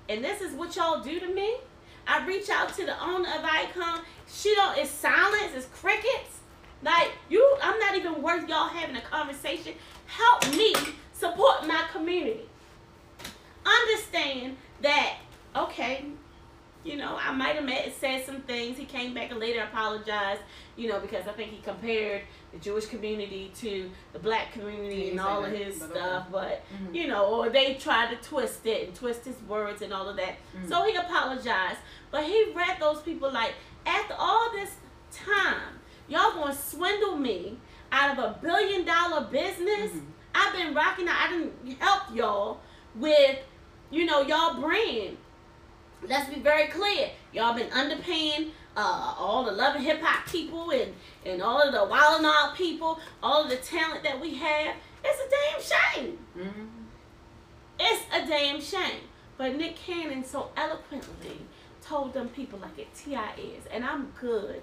And 0.10 0.24
this 0.24 0.42
is 0.42 0.54
what 0.54 0.76
y'all 0.76 1.02
do 1.02 1.20
to 1.20 1.28
me. 1.28 1.58
I 2.08 2.26
reach 2.26 2.50
out 2.50 2.74
to 2.76 2.86
the 2.86 3.02
owner 3.02 3.28
of 3.28 3.42
Viacom. 3.42 4.02
She 4.28 4.54
don't. 4.56 4.78
It's 4.78 4.92
silence. 4.92 5.54
It's 5.56 5.68
crickets. 5.68 6.40
Like 6.84 7.12
you, 7.30 7.58
I'm 7.64 7.80
not 7.80 7.96
even 7.96 8.22
worth 8.22 8.48
y'all 8.48 8.68
having 8.68 8.96
a 8.96 9.02
conversation. 9.02 9.74
Help 10.06 10.48
me 10.56 10.74
support 11.14 11.68
my 11.68 11.84
community. 11.92 12.42
Understand 13.66 14.58
that. 14.82 15.18
Okay, 15.56 16.06
you 16.84 16.98
know, 16.98 17.18
I 17.20 17.32
might 17.32 17.56
have 17.56 17.64
met, 17.64 17.92
said 18.00 18.26
some 18.26 18.42
things. 18.42 18.78
He 18.78 18.86
came 18.86 19.14
back 19.14 19.32
and 19.32 19.40
later 19.40 19.64
apologized, 19.64 20.42
you 20.76 20.88
know, 20.90 21.00
because 21.00 21.28
I 21.28 21.32
think 21.32 21.52
he 21.52 21.62
compared 21.62 22.22
the 22.52 22.60
Jewish 22.60 22.86
community 22.86 23.52
to 23.56 23.90
the 24.14 24.20
black 24.20 24.52
community 24.52 25.10
and 25.12 25.20
all 25.20 25.44
of 25.46 25.52
his 25.52 25.78
stuff. 25.78 26.28
But, 26.32 26.64
Mhm. 26.74 26.94
you 26.94 27.08
know, 27.08 27.26
or 27.26 27.50
they 27.50 27.76
tried 27.76 28.10
to 28.12 28.18
twist 28.30 28.66
it 28.66 28.88
and 28.88 28.96
twist 28.96 29.26
his 29.26 29.42
words 29.44 29.82
and 29.82 29.94
all 29.94 30.08
of 30.10 30.18
that. 30.18 30.36
Mhm. 30.56 30.70
So 30.70 30.84
he 30.84 30.96
apologized. 30.96 31.80
But 32.12 32.26
he 32.26 32.52
read 32.54 32.78
those 32.80 33.02
people 33.02 33.32
like, 33.32 33.56
after 33.86 34.14
all 34.18 34.52
this 34.52 34.76
time, 35.12 35.80
y'all 36.08 36.34
gonna 36.34 36.54
swindle 36.54 37.16
me 37.16 37.58
out 37.96 38.18
of 38.18 38.24
a 38.24 38.38
billion 38.42 38.86
dollar 38.86 39.22
business? 39.32 39.92
Mhm. 39.92 40.06
I've 40.34 40.54
been 40.54 40.74
rocking 40.74 41.08
out. 41.08 41.16
I 41.18 41.30
didn't 41.32 41.80
help 41.80 42.04
y'all 42.14 42.60
with, 42.96 43.38
you 43.90 44.06
know, 44.06 44.22
y'all 44.22 44.60
brand. 44.60 45.18
Let's 46.04 46.30
be 46.30 46.40
very 46.42 46.68
clear. 46.68 47.10
Y'all 47.32 47.54
been 47.56 47.70
underpaying 47.70 48.52
uh, 48.78 49.16
all 49.18 49.46
the 49.46 49.52
love 49.54 49.76
and 49.76 49.84
hip 49.86 50.02
hop 50.02 50.28
people 50.28 50.70
and, 50.72 50.94
and 51.26 51.42
all 51.42 51.62
of 51.62 51.72
the 51.74 51.86
Wild 51.86 52.20
'N 52.20 52.26
Out 52.26 52.56
people, 52.56 53.00
all 53.24 53.44
of 53.44 53.50
the 53.50 53.56
talent 53.56 54.04
that 54.04 54.20
we 54.20 54.34
have. 54.36 54.76
It's 55.04 55.22
a 55.22 55.30
damn 55.30 55.62
shame. 56.04 56.18
Mhm. 56.38 56.68
It's 57.80 58.04
a 58.14 58.28
damn 58.28 58.60
shame. 58.60 59.02
But 59.38 59.56
Nick 59.56 59.78
Cannon 59.78 60.24
so 60.26 60.52
eloquently 60.58 61.40
told 61.82 62.14
them 62.14 62.28
people 62.30 62.60
like 62.60 62.78
it 62.78 62.94
T.I. 62.94 63.34
is. 63.40 63.66
And 63.72 63.86
I'm 63.86 64.12
good 64.20 64.62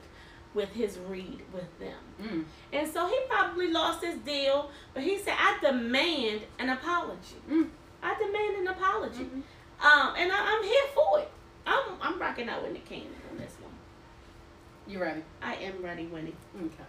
with 0.54 0.70
his 0.70 0.98
read 1.08 1.40
with 1.52 1.78
them. 1.78 1.98
Mm. 2.22 2.44
And 2.72 2.92
so 2.92 3.06
he 3.08 3.16
probably 3.28 3.70
lost 3.70 4.04
his 4.04 4.16
deal, 4.18 4.70
but 4.94 5.02
he 5.02 5.18
said, 5.18 5.34
I 5.38 5.58
demand 5.62 6.42
an 6.58 6.68
apology. 6.70 7.36
Mm. 7.50 7.68
I 8.02 8.14
demand 8.18 8.56
an 8.56 8.68
apology. 8.68 9.24
Mhm. 9.24 9.42
Um, 9.84 10.14
and 10.16 10.30
I, 10.30 10.36
I'm 10.38 10.62
here 10.62 10.84
for 10.94 11.20
it. 11.20 11.30
I'm, 11.66 11.96
I'm 12.00 12.18
rocking 12.20 12.48
out 12.48 12.62
with 12.62 12.72
Nick 12.72 12.84
Cannon 12.88 13.06
on 13.30 13.38
this 13.38 13.54
one. 13.60 13.72
You 14.86 15.00
ready? 15.00 15.22
I 15.40 15.54
am 15.56 15.82
ready, 15.82 16.06
Winnie. 16.06 16.34
Okay. 16.56 16.84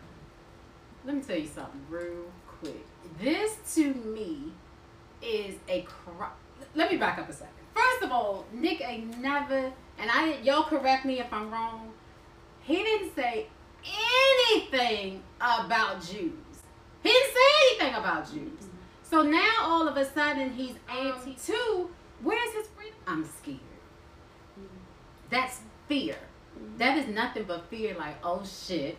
Let 1.06 1.16
me 1.16 1.22
tell 1.22 1.38
you 1.38 1.48
something 1.48 1.82
real 1.90 2.32
quick. 2.48 2.86
This 3.22 3.58
to 3.76 3.94
me 3.94 4.52
is 5.22 5.56
a 5.70 5.82
cry. 5.84 6.30
Let 6.76 6.92
me 6.92 6.98
back 6.98 7.18
up 7.20 7.30
a 7.30 7.34
second. 7.34 7.54
First 7.76 8.04
of 8.04 8.12
all, 8.12 8.46
Nick 8.54 8.82
ain't 8.82 9.20
never, 9.20 9.72
and 9.98 10.10
I 10.12 10.38
y'all 10.44 10.64
correct 10.64 11.06
me 11.06 11.20
if 11.20 11.32
I'm 11.32 11.52
wrong. 11.52 11.92
He 12.64 12.76
didn't 12.76 13.16
say 13.16 13.48
anything 13.86 15.22
about 15.40 16.02
Jews. 16.02 16.32
He 17.04 17.10
didn't 17.10 17.34
say 17.34 17.40
anything 17.70 17.96
about 17.96 18.32
Jews. 18.32 18.70
So 19.04 19.22
now 19.22 19.54
all 19.62 19.88
of 19.88 19.98
a 19.98 20.06
sudden 20.06 20.54
he's 20.54 20.76
anti 20.90 21.36
too. 21.36 21.90
Where's 22.22 22.54
his 22.54 22.68
freedom? 22.68 22.98
I'm 23.06 23.26
scared. 23.26 23.60
That's 25.30 25.60
fear. 25.88 26.16
That 26.78 26.98
is 26.98 27.08
nothing 27.08 27.44
but 27.44 27.70
fear. 27.70 27.96
Like 27.98 28.16
oh 28.24 28.44
shit. 28.46 28.98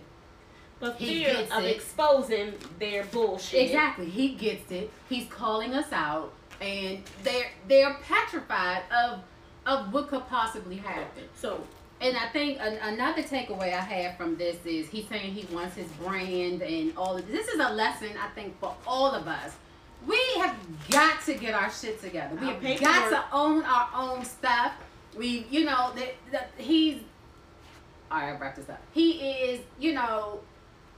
But 0.80 0.98
fear 0.98 1.46
of 1.50 1.64
it. 1.64 1.76
exposing 1.76 2.54
their 2.78 3.04
bullshit. 3.04 3.66
Exactly. 3.66 4.06
He 4.10 4.34
gets 4.34 4.70
it. 4.70 4.90
He's 5.08 5.26
calling 5.28 5.72
us 5.72 5.90
out, 5.92 6.32
and 6.60 6.98
they're 7.22 7.50
they're 7.68 7.94
petrified 8.02 8.82
of 8.92 9.20
of 9.66 9.92
what 9.92 10.08
could 10.08 10.26
possibly 10.28 10.76
happen. 10.76 11.24
So 11.34 11.64
And 12.04 12.18
I 12.18 12.28
think 12.28 12.58
an, 12.60 12.76
another 12.82 13.22
takeaway 13.22 13.72
I 13.72 13.80
have 13.80 14.18
from 14.18 14.36
this 14.36 14.56
is 14.66 14.90
he's 14.90 15.08
saying 15.08 15.32
he 15.32 15.46
wants 15.54 15.74
his 15.74 15.86
brand 15.92 16.60
and 16.60 16.92
all 16.98 17.16
of 17.16 17.26
this. 17.26 17.46
This 17.46 17.54
is 17.54 17.60
a 17.60 17.72
lesson 17.72 18.10
I 18.22 18.28
think 18.34 18.60
for 18.60 18.76
all 18.86 19.12
of 19.12 19.26
us. 19.26 19.56
We 20.06 20.20
have 20.36 20.54
got 20.90 21.22
to 21.22 21.32
get 21.32 21.54
our 21.54 21.70
shit 21.72 22.02
together. 22.02 22.36
We 22.36 22.46
Our 22.48 22.52
have 22.52 22.62
paperwork. 22.62 22.92
got 22.94 23.08
to 23.08 23.24
own 23.34 23.62
our 23.62 23.88
own 23.96 24.22
stuff. 24.22 24.72
We, 25.16 25.46
you 25.50 25.64
know, 25.64 25.94
that, 26.30 26.50
he's. 26.58 27.00
All 28.10 28.18
right, 28.18 28.34
I'll 28.34 28.38
wrap 28.38 28.56
this 28.56 28.68
up. 28.68 28.82
He 28.92 29.12
is, 29.12 29.60
you 29.78 29.94
know, 29.94 30.40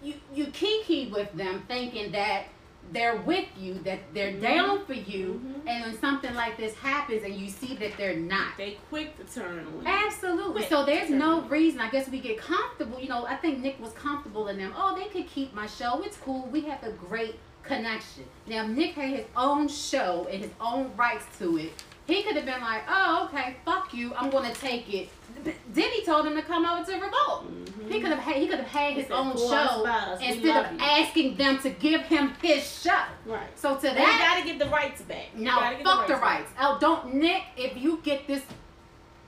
you 0.02 0.14
you 0.34 0.46
kiki 0.46 1.06
with 1.06 1.32
them, 1.34 1.62
thinking 1.68 2.10
that 2.12 2.46
they're 2.92 3.16
with 3.16 3.46
you, 3.58 3.74
that 3.84 3.98
they're 4.14 4.32
Mhm. 4.32 4.40
down 4.40 4.84
for 4.86 4.94
you, 4.94 5.40
Mhm. 5.44 5.68
and 5.68 5.84
when 5.84 6.00
something 6.00 6.34
like 6.34 6.56
this 6.56 6.74
happens 6.78 7.22
and 7.24 7.34
you 7.34 7.48
see 7.48 7.74
that 7.76 7.96
they're 7.96 8.16
not, 8.16 8.56
they 8.56 8.78
quick 8.88 9.16
to 9.18 9.24
turn 9.40 9.66
you. 9.72 9.82
Absolutely. 9.86 10.52
Quick 10.52 10.68
So 10.68 10.84
there's 10.84 11.10
no 11.10 11.40
turn. 11.40 11.48
reason. 11.50 11.80
I 11.80 11.90
guess 11.90 12.08
we 12.08 12.20
get 12.20 12.38
comfortable. 12.38 13.00
You 13.00 13.08
know, 13.08 13.26
I 13.26 13.36
think 13.36 13.58
Nick 13.60 13.80
was 13.80 13.92
comfortable 13.92 14.48
in 14.48 14.58
them. 14.58 14.72
Oh, 14.76 14.94
they 14.94 15.06
could 15.06 15.28
keep 15.28 15.52
my 15.54 15.66
show. 15.66 16.02
It's 16.02 16.16
cool. 16.16 16.48
We 16.52 16.62
have 16.62 16.82
a 16.82 16.90
great 16.92 17.38
connection. 17.62 18.24
Now, 18.46 18.66
Nick 18.66 18.94
had 18.94 19.10
his 19.10 19.26
own 19.36 19.68
show 19.68 20.28
and 20.30 20.40
his 20.42 20.52
own 20.60 20.92
rights 20.96 21.24
to 21.38 21.58
it. 21.58 21.72
He 22.06 22.22
could 22.22 22.36
have 22.36 22.44
been 22.46 22.60
like, 22.60 22.82
oh, 22.88 23.24
okay, 23.32 23.56
fuck 23.64 23.92
you. 23.92 24.14
I'm 24.14 24.30
going 24.30 24.48
to 24.52 24.60
take 24.60 24.92
it. 24.94 25.08
Diddy 25.76 26.04
told 26.04 26.26
him 26.26 26.34
to 26.34 26.42
come 26.42 26.64
over 26.64 26.84
to 26.84 26.92
Revolt. 26.98 27.44
Mhm. 27.46 27.92
He 27.92 28.00
could 28.00 28.10
have 28.10 28.18
had, 28.18 28.36
he 28.36 28.48
could 28.48 28.58
have 28.58 28.68
had 28.68 28.94
his 28.94 29.10
own 29.10 29.36
show 29.36 29.52
us 29.54 29.82
by 29.82 29.90
us. 30.12 30.20
We 30.20 30.26
instead 30.28 30.66
of 30.66 30.72
you." 30.72 30.78
asking 30.80 31.36
them 31.36 31.58
to 31.60 31.70
give 31.70 32.00
him 32.02 32.34
his 32.42 32.80
show. 32.82 33.02
Right. 33.26 33.46
So 33.54 33.76
to 33.76 33.86
Well, 33.86 33.94
you 33.94 34.18
gotta 34.18 34.44
get 34.44 34.58
the 34.58 34.66
rights 34.66 35.02
back. 35.02 35.26
You 35.36 35.44
get 35.44 35.84
fuck 35.84 36.06
the 36.06 36.14
back. 36.14 36.22
rights. 36.22 36.50
Oh, 36.60 36.78
don't 36.80 37.14
Nick. 37.14 37.42
If 37.56 37.76
you 37.76 38.00
get 38.02 38.26
this, 38.26 38.42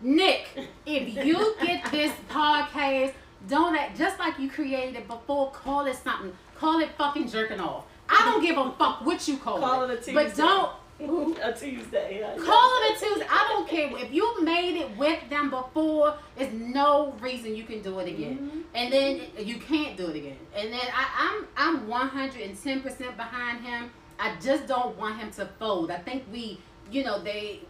Nick, 0.01 0.47
if 0.87 1.25
you 1.25 1.55
get 1.61 1.85
this 1.91 2.13
podcast, 2.31 3.13
don't 3.49 3.77
act 3.77 3.97
just 3.99 4.19
like 4.19 4.39
you 4.39 4.49
created 4.51 4.97
it 4.97 5.07
before. 5.09 5.51
Call 5.51 5.87
it 5.87 5.97
something. 5.97 6.33
Call 6.59 6.81
it 6.81 6.91
fucking 6.97 7.29
jerking 7.29 7.61
off. 7.61 7.85
I 8.09 8.25
don't 8.25 8.43
give 8.43 8.57
a 8.57 8.71
fuck 8.73 9.05
what 9.05 9.29
you 9.29 9.37
call, 9.37 9.59
Call 9.61 9.83
it. 9.83 9.91
it 9.91 10.09
a 10.09 10.13
But 10.15 10.35
don't 10.35 10.71
a 11.43 11.53
Tuesday. 11.53 12.19
yeah. 12.21 12.37
call 12.45 12.71
it 12.83 12.97
a 12.97 13.01
Tuesday. 13.01 13.27
I 13.31 13.47
don't 13.51 13.69
care 13.69 13.89
if 13.99 14.13
you 14.13 14.43
made 14.43 14.77
it 14.81 14.97
with 14.97 15.29
them 15.31 15.49
before. 15.51 16.15
There's 16.37 16.53
no 16.53 17.15
reason 17.21 17.55
you 17.55 17.65
can 17.65 17.83
do 17.83 17.99
it 18.01 18.09
again, 18.09 18.39
Mhm. 18.53 18.63
and 18.75 18.93
then 18.93 19.21
you 19.39 19.59
can't 19.59 19.97
do 19.97 20.07
it 20.09 20.17
again. 20.17 20.39
And 20.57 20.73
then 20.73 20.81
I, 20.93 21.45
I'm 21.57 21.77
I'm 21.79 21.89
110 21.89 22.81
percent 22.81 23.17
behind 23.17 23.65
him. 23.65 23.91
I 24.19 24.35
just 24.43 24.67
don't 24.67 24.97
want 24.99 25.19
him 25.19 25.31
to 25.33 25.47
fold. 25.61 25.91
I 25.93 25.99
think 25.99 26.25
we, 26.33 26.59
you 26.91 27.05
know, 27.05 27.23
they 27.23 27.61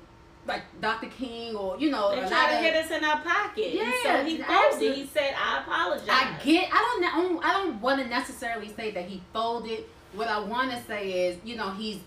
like 0.46 0.62
Dr. 0.80 1.08
King 1.08 1.54
or 1.56 1.78
you 1.78 1.90
know 1.90 2.10
They 2.14 2.26
try 2.26 2.50
to 2.52 2.56
of- 2.56 2.62
hit 2.64 2.74
us 2.76 2.90
in 2.90 3.04
our 3.04 3.20
pocket. 3.20 3.74
Yeah, 3.74 3.92
so 4.02 4.24
he 4.24 4.38
folded. 4.38 4.94
He 4.96 5.04
said, 5.06 5.34
"I 5.36 5.60
apologize." 5.60 6.08
I 6.08 6.38
get. 6.42 6.70
I 6.72 6.78
don't. 7.12 7.44
I 7.44 7.52
don't 7.52 7.80
want 7.82 8.00
to 8.00 8.06
necessarily 8.08 8.72
say 8.74 8.90
that 8.92 9.04
he 9.04 9.20
folded. 9.34 9.84
What 10.14 10.28
I 10.28 10.38
want 10.40 10.70
to 10.70 10.82
say 10.84 11.28
is, 11.28 11.36
you 11.44 11.56
know, 11.56 11.68
he's 11.72 11.98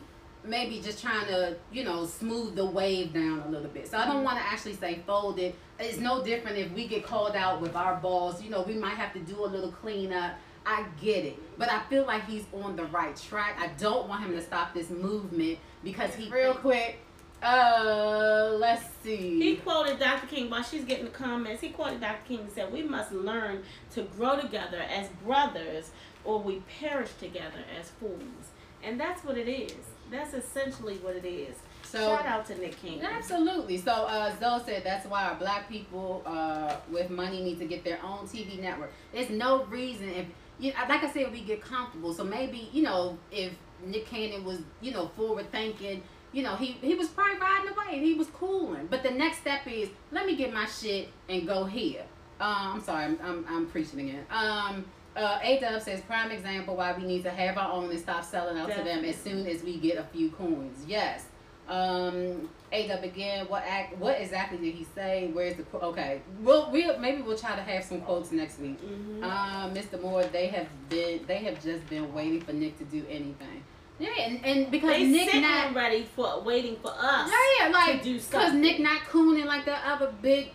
maybe 0.44 0.80
just 0.82 1.02
trying 1.02 1.28
to, 1.28 1.56
you 1.72 1.84
know, 1.84 2.06
smooth 2.06 2.56
the 2.56 2.66
wave 2.66 3.14
down 3.14 3.44
a 3.46 3.50
little 3.50 3.70
bit. 3.70 3.90
So 3.90 3.98
I 3.98 4.06
don't 4.06 4.24
want 4.24 4.38
to 4.38 4.44
actually 4.44 4.76
say 4.76 5.00
folded. 5.06 5.56
It's 5.80 5.98
no 5.98 6.24
different 6.24 6.58
if 6.58 6.72
we 6.72 6.88
get 6.88 7.06
called 7.06 7.36
out 7.36 7.62
with 7.62 7.76
our 7.76 7.96
balls. 7.98 8.42
You 8.42 8.50
know, 8.50 8.62
we 8.62 8.74
might 8.74 8.96
have 8.96 9.14
to 9.14 9.20
do 9.20 9.44
a 9.44 9.48
little 9.48 9.72
cleanup. 9.72 10.36
I 10.66 10.86
get 11.02 11.26
it, 11.26 11.40
but 11.58 11.72
I 11.72 11.82
feel 11.90 12.06
like 12.06 12.26
he's 12.28 12.46
on 12.54 12.76
the 12.76 12.86
right 12.86 13.16
track. 13.16 13.58
I 13.60 13.68
don't 13.80 14.08
want 14.08 14.24
him 14.24 14.34
to 14.34 14.42
stop 14.42 14.76
this 14.76 14.92
movement 14.92 15.58
because 15.84 16.14
he 16.14 16.30
real 16.30 16.54
quick. 16.54 17.00
Uh, 17.42 18.56
let's 18.60 18.86
see. 19.04 19.42
He 19.42 19.56
quoted 19.56 19.98
Dr. 19.98 20.28
King 20.28 20.52
while 20.52 20.62
she's 20.62 20.84
getting 20.84 21.06
the 21.06 21.12
comments. 21.12 21.62
He 21.62 21.70
quoted 21.70 22.00
Dr. 22.00 22.20
King 22.28 22.40
and 22.42 22.52
said, 22.52 22.72
"We 22.72 22.84
must 22.84 23.12
learn 23.12 23.64
to 23.96 24.04
grow 24.04 24.40
together 24.40 24.78
as 24.78 25.10
brothers, 25.26 25.90
or 26.24 26.40
we 26.40 26.62
perish 26.80 27.10
together 27.20 27.64
as 27.80 27.90
fools." 27.90 28.52
And 28.84 29.00
that's 29.00 29.24
what 29.24 29.40
it 29.40 29.48
is. 29.48 29.91
That's 30.12 30.34
essentially 30.34 30.98
what 30.98 31.16
it 31.16 31.26
is. 31.26 31.56
So 31.84 32.00
Shout 32.00 32.26
out 32.26 32.46
to 32.48 32.58
Nick 32.58 32.80
King. 32.82 33.02
Absolutely. 33.02 33.78
So 33.78 33.92
uh, 33.92 34.34
Zoe 34.40 34.62
said 34.66 34.84
that's 34.84 35.06
why 35.08 35.26
our 35.26 35.36
black 35.36 35.68
people 35.68 36.22
uh, 36.26 36.76
with 36.92 37.10
money 37.10 37.42
need 37.42 37.60
to 37.60 37.66
get 37.66 37.84
their 37.84 38.00
own 38.04 38.28
TV 38.28 38.60
network. 38.60 38.92
There's 39.14 39.30
no 39.30 39.66
reason 39.66 40.10
if 40.10 40.26
you 40.60 40.74
like 40.88 41.04
I 41.04 41.12
said 41.12 41.32
we 41.32 41.42
get 41.42 41.62
comfortable. 41.62 42.14
So 42.14 42.24
maybe 42.24 42.70
you 42.72 42.84
know 42.84 43.18
if 43.32 43.54
Nick 43.86 44.06
Cannon 44.06 44.46
was 44.46 44.60
you 44.82 44.92
know 44.92 45.08
forward 45.16 45.52
thinking. 45.52 46.04
You 46.34 46.44
know, 46.44 46.56
he, 46.56 46.78
he 46.82 46.96
was 46.96 47.10
probably 47.10 47.38
riding 47.42 47.70
the 47.70 47.76
wave. 47.78 48.02
He 48.02 48.14
was 48.14 48.28
cooling. 48.28 48.88
But 48.90 49.04
the 49.04 49.12
next 49.12 49.40
step 49.40 49.68
is, 49.68 49.90
let 50.14 50.26
me 50.26 50.38
get 50.38 50.54
my 50.54 50.66
shit 50.66 51.10
and 51.28 51.46
go 51.46 51.66
here. 51.66 52.04
Um, 52.40 52.76
I'm 52.76 52.82
sorry, 52.82 53.04
I'm, 53.04 53.20
I'm, 53.22 53.46
I'm 53.50 53.66
preaching 53.68 54.00
again. 54.00 54.26
Um, 54.32 54.86
uh, 55.16 55.40
A-Dub 55.42 55.82
says, 55.82 56.02
prime 56.02 56.32
example 56.32 56.76
why 56.76 56.94
we 56.94 57.04
need 57.04 57.24
to 57.24 57.32
have 57.32 57.58
our 57.58 57.72
own 57.72 57.90
and 57.90 58.00
stop 58.00 58.24
selling 58.24 58.58
out 58.58 58.72
to 58.72 58.84
them 58.84 59.04
as 59.06 59.16
soon 59.16 59.46
as 59.48 59.64
we 59.64 59.78
get 59.78 59.98
a 59.98 60.04
few 60.04 60.30
coins. 60.32 60.84
Yes. 60.88 61.26
Um, 61.68 62.50
A-Dub 62.72 63.04
again, 63.04 63.46
what 63.48 63.64
act, 63.66 63.98
what 63.98 64.20
exactly 64.20 64.58
did 64.58 64.74
he 64.76 64.86
say? 64.96 65.30
Where's 65.34 65.56
the, 65.56 65.64
qu- 65.64 65.78
okay. 65.78 66.22
We'll, 66.42 66.70
we'll, 66.72 66.98
maybe 67.00 67.22
we'll 67.22 67.38
try 67.38 67.56
to 67.56 67.62
have 67.62 67.84
some 67.84 68.02
quotes 68.02 68.32
next 68.32 68.60
week. 68.60 68.80
Mhm. 68.82 69.24
Um, 69.24 69.74
Mr. 69.74 70.02
Moore, 70.02 70.24
they 70.24 70.48
have 70.48 70.68
been, 70.90 71.22
they 71.28 71.38
have 71.40 71.62
just 71.64 71.88
been 71.90 72.14
waiting 72.14 72.42
for 72.42 72.54
Nick 72.54 72.78
to 72.80 72.84
do 72.86 73.06
anything. 73.10 73.64
Yeah, 74.00 74.10
and, 74.20 74.44
and 74.46 74.72
because 74.72 74.92
They 74.98 75.06
Nick 75.06 75.26
sitting 75.30 75.42
not, 75.44 75.76
ready 75.76 76.08
for 76.16 76.42
waiting 76.42 76.76
for 76.82 76.92
us. 76.92 77.30
yeah, 77.30 77.68
yeah, 77.68 77.68
like, 77.70 78.02
do 78.02 78.14
because 78.16 78.26
something. 78.28 78.60
Nick 78.62 78.80
not 78.80 79.02
cooning 79.04 79.46
like 79.46 79.66
that 79.66 79.84
other 79.86 80.12
big 80.22 80.50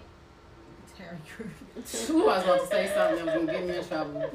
Terry 0.98 1.18
Crews. 1.34 1.50
Ooh, 2.10 2.28
I 2.28 2.36
was 2.36 2.44
about 2.44 2.60
to 2.60 2.66
say 2.68 2.92
something 2.94 3.24
that 3.26 3.38
was 3.38 3.46
gonna 3.46 3.52
get 3.52 3.66
me 3.66 3.76
in 3.78 3.84
trouble. 3.84 4.30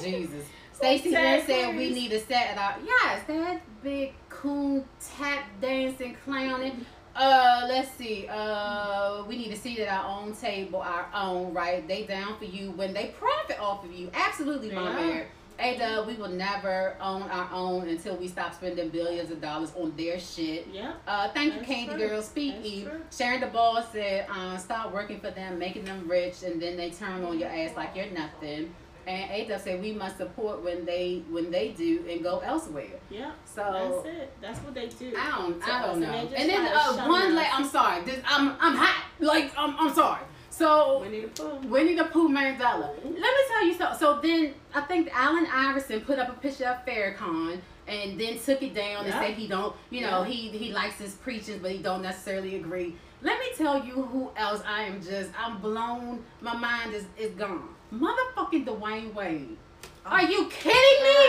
Jesus. 0.00 0.44
Stacy 0.72 1.10
then 1.10 1.46
said 1.46 1.76
we 1.76 1.90
need 1.90 2.10
to 2.10 2.18
set 2.20 2.52
it 2.52 2.58
out. 2.58 2.74
Yes, 2.84 3.22
that 3.28 3.60
big 3.82 4.14
coon 4.28 4.84
tap 5.16 5.44
dancing 5.60 6.16
clowning. 6.24 6.84
Uh, 7.14 7.66
let's 7.68 7.90
see. 7.92 8.26
Uh, 8.28 9.22
we 9.28 9.36
need 9.36 9.50
to 9.50 9.56
seat 9.56 9.78
at 9.80 9.88
our 9.88 10.18
own 10.20 10.34
table, 10.34 10.80
our 10.80 11.06
own, 11.14 11.52
right? 11.52 11.86
They 11.86 12.04
down 12.04 12.38
for 12.38 12.46
you 12.46 12.70
when 12.72 12.94
they 12.94 13.08
profit 13.18 13.60
off 13.60 13.84
of 13.84 13.92
you. 13.92 14.10
Absolutely, 14.14 14.72
my 14.72 14.82
Yeah. 14.82 14.94
man. 14.94 15.26
Ada, 15.58 16.04
we 16.06 16.14
will 16.14 16.28
never 16.28 16.96
own 17.00 17.22
our 17.22 17.48
own 17.52 17.88
until 17.88 18.16
we 18.16 18.28
stop 18.28 18.54
spending 18.54 18.88
billions 18.88 19.30
of 19.30 19.40
dollars 19.40 19.72
on 19.76 19.94
their 19.96 20.18
shit. 20.18 20.68
Yep. 20.72 21.02
Uh, 21.06 21.28
thank 21.30 21.54
you, 21.54 21.60
Candy 21.60 21.94
true. 21.94 22.08
Girl. 22.08 22.22
Speak 22.22 22.56
That's 22.56 22.66
Eve. 22.66 22.90
Sharon 23.16 23.40
the 23.40 23.46
Ball 23.46 23.82
said, 23.92 24.26
uh, 24.30 24.56
stop 24.56 24.92
working 24.92 25.20
for 25.20 25.30
them, 25.30 25.58
making 25.58 25.84
them 25.84 26.08
rich, 26.08 26.42
and 26.42 26.60
then 26.60 26.76
they 26.76 26.90
turn 26.90 27.24
on 27.24 27.38
your 27.38 27.48
ass 27.48 27.76
like 27.76 27.94
you're 27.94 28.10
nothing. 28.10 28.74
And 29.04 29.30
Ada 29.32 29.58
said 29.58 29.82
we 29.82 29.92
must 29.92 30.16
support 30.16 30.62
when 30.62 30.84
they 30.84 31.24
when 31.28 31.50
they 31.50 31.70
do 31.70 32.04
and 32.08 32.22
go 32.22 32.38
elsewhere. 32.38 33.00
Yep. 33.10 33.32
So 33.44 34.02
That's 34.04 34.16
it. 34.16 34.32
That's 34.40 34.58
what 34.60 34.74
they 34.74 34.86
do. 34.86 35.12
I 35.18 35.38
don't 35.38 35.68
I 35.68 35.86
don't 35.86 36.00
know. 36.00 36.22
just 36.22 36.36
And 36.36 36.48
then 36.48 36.66
uh, 36.72 37.08
one 37.08 37.34
like 37.34 37.48
I'm 37.52 37.66
sorry, 37.66 38.04
this, 38.04 38.20
I'm 38.24 38.50
I'm 38.60 38.76
hot. 38.76 39.04
Like 39.18 39.52
I'm 39.56 39.74
I'm 39.76 39.92
sorry. 39.92 40.22
So 40.62 41.00
Winnie 41.00 41.22
the 41.22 41.28
Pooh. 41.28 41.68
Winnie 41.68 41.96
the 41.96 42.04
Pooh 42.04 42.28
Mandela. 42.28 42.90
Let 43.02 43.04
me 43.04 43.42
tell 43.48 43.66
you 43.66 43.74
so. 43.74 43.96
So 43.98 44.20
then 44.20 44.54
I 44.72 44.82
think 44.82 45.10
Allen 45.12 45.48
Iverson 45.52 46.02
put 46.02 46.20
up 46.20 46.28
a 46.28 46.40
picture 46.40 46.66
of 46.66 46.86
Farrakhan 46.86 47.58
and 47.88 48.20
then 48.20 48.38
took 48.38 48.62
it 48.62 48.72
down 48.72 49.06
and 49.06 49.12
said 49.12 49.34
he 49.34 49.48
don't, 49.48 49.74
you 49.90 50.02
know, 50.02 50.22
he 50.22 50.50
he 50.50 50.72
likes 50.72 50.98
his 50.98 51.14
preachings, 51.14 51.58
but 51.60 51.72
he 51.72 51.78
don't 51.78 52.00
necessarily 52.00 52.54
agree. 52.54 52.94
Let 53.22 53.40
me 53.40 53.46
tell 53.56 53.84
you 53.84 54.02
who 54.02 54.30
else 54.36 54.62
I 54.64 54.82
am 54.82 55.02
just 55.02 55.30
I'm 55.36 55.60
blown. 55.60 56.22
My 56.40 56.54
mind 56.54 56.94
is 56.94 57.06
is 57.18 57.32
gone. 57.32 57.70
Motherfucking 57.92 58.64
Dwyane 58.64 59.12
Wade. 59.14 59.56
Are 60.04 60.22
you 60.24 60.46
kidding 60.48 61.04
me? 61.04 61.28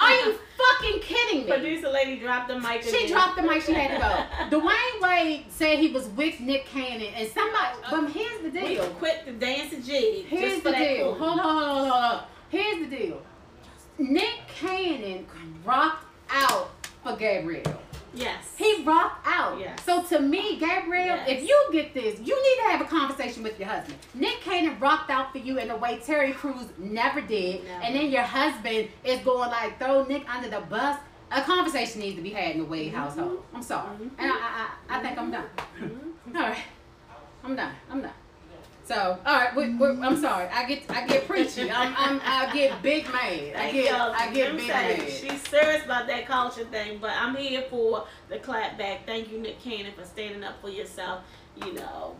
Are 0.00 0.14
you 0.14 0.38
fucking 0.56 1.00
kidding 1.00 1.44
me? 1.44 1.50
Producer 1.50 1.88
lady 1.90 2.18
dropped 2.18 2.48
the 2.48 2.58
mic. 2.60 2.82
She 2.82 2.90
again. 3.04 3.08
dropped 3.12 3.36
the 3.36 3.42
mic. 3.42 3.62
She 3.62 3.72
had 3.72 3.90
to 4.50 4.50
go. 4.50 4.60
Dwyane 4.60 5.00
Wade 5.00 5.44
said 5.48 5.78
he 5.78 5.88
was 5.92 6.08
with 6.08 6.38
Nick 6.40 6.66
Cannon, 6.66 7.12
and 7.16 7.28
somebody. 7.28 7.78
But 7.90 8.10
here's 8.10 8.38
the 8.42 8.50
We 8.60 8.68
deal. 8.74 8.84
quit 8.94 9.24
the 9.24 9.32
dance 9.32 9.72
and 9.72 9.84
jig 9.84 10.26
Here's 10.26 10.52
just 10.52 10.62
for 10.62 10.70
the 10.72 10.76
deal. 10.76 11.14
Hold 11.14 11.40
on, 11.40 11.44
hold 11.46 11.62
on, 11.62 11.88
hold 11.88 11.92
on. 12.04 12.24
Here's 12.50 12.88
the 12.88 12.96
deal. 12.96 13.22
Nick 13.98 14.40
Cannon 14.58 15.26
rocked 15.64 16.04
out 16.30 16.70
for 17.02 17.16
Gabrielle. 17.16 17.80
Yes. 18.14 18.44
He 18.56 18.82
rocked 18.84 19.26
out. 19.26 19.58
Yes. 19.58 19.82
So 19.84 20.02
to 20.04 20.20
me, 20.20 20.58
Gabrielle, 20.58 21.16
Yes. 21.16 21.28
if 21.28 21.48
you 21.48 21.68
get 21.72 21.94
this, 21.94 22.18
you 22.20 22.34
need 22.42 22.56
to 22.62 22.70
have 22.70 22.80
a 22.80 22.84
conversation 22.84 23.42
with 23.42 23.58
your 23.58 23.68
husband. 23.68 23.98
Nick 24.14 24.40
Cannon 24.42 24.78
rocked 24.80 25.10
out 25.10 25.32
for 25.32 25.38
you 25.38 25.58
in 25.58 25.70
a 25.70 25.76
way 25.76 25.98
Terry 26.04 26.32
Crews 26.32 26.66
never 26.78 27.20
did. 27.20 27.64
Never. 27.64 27.84
And 27.84 27.94
then 27.96 28.10
your 28.10 28.22
husband 28.22 28.88
is 29.04 29.20
going 29.20 29.50
like 29.50 29.78
throw 29.78 30.04
Nick 30.04 30.28
under 30.32 30.48
the 30.50 30.60
bus. 30.60 30.98
A 31.30 31.40
conversation 31.40 32.00
needs 32.02 32.16
to 32.16 32.22
be 32.22 32.30
had 32.30 32.52
in 32.56 32.58
the 32.58 32.64
Wade 32.66 32.92
household. 32.92 33.42
I'm 33.54 33.62
sorry. 33.62 33.88
Mhm. 33.96 34.10
And 34.18 34.30
I, 34.32 34.36
I, 34.36 34.68
I, 34.90 34.98
I 34.98 35.02
think 35.02 35.18
I'm 35.18 35.30
done. 35.30 35.46
Mhm. 35.80 36.36
All 36.36 36.42
right, 36.42 36.58
I'm 37.42 37.56
done. 37.56 37.72
I'm 37.90 38.02
done. 38.02 38.12
So, 38.92 39.18
all 39.24 39.34
right, 39.34 39.56
we, 39.56 39.70
we, 39.70 39.86
I'm 39.86 40.18
sorry. 40.20 40.48
I 40.48 40.66
get, 40.66 40.82
I 40.90 41.06
get 41.06 41.26
preachy. 41.26 41.70
I'm, 41.70 41.94
I'm, 41.96 42.20
I 42.22 42.52
get 42.52 42.82
big 42.82 43.06
mad. 43.06 43.56
I 43.56 43.72
get. 43.72 43.94
I 43.94 44.30
get 44.30 44.52
big 44.54 44.66
saying, 44.66 44.98
mad. 44.98 45.10
She's 45.10 45.48
serious 45.48 45.82
about 45.86 46.06
that 46.08 46.26
culture 46.26 46.66
thing, 46.66 46.98
but 47.00 47.12
I'm 47.12 47.34
here 47.34 47.64
for 47.70 48.06
the 48.28 48.38
clap 48.38 48.76
back. 48.76 49.06
Thank 49.06 49.32
you, 49.32 49.38
Nick 49.38 49.62
Cannon, 49.62 49.92
for 49.96 50.04
standing 50.04 50.44
up 50.44 50.60
for 50.60 50.68
yourself. 50.68 51.22
You 51.56 51.72
know, 51.72 52.16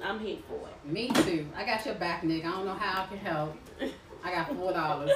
I'm 0.00 0.20
here 0.20 0.38
for 0.48 0.68
it. 0.68 0.88
Me 0.88 1.08
too. 1.08 1.48
I 1.56 1.64
got 1.66 1.84
your 1.84 1.96
back, 1.96 2.22
Nick. 2.22 2.44
I 2.44 2.52
don't 2.52 2.66
know 2.66 2.74
how 2.74 3.02
I 3.02 3.06
can 3.08 3.18
help. 3.18 3.56
I 4.22 4.30
got 4.30 4.54
four 4.54 4.72
dollars. 4.72 5.10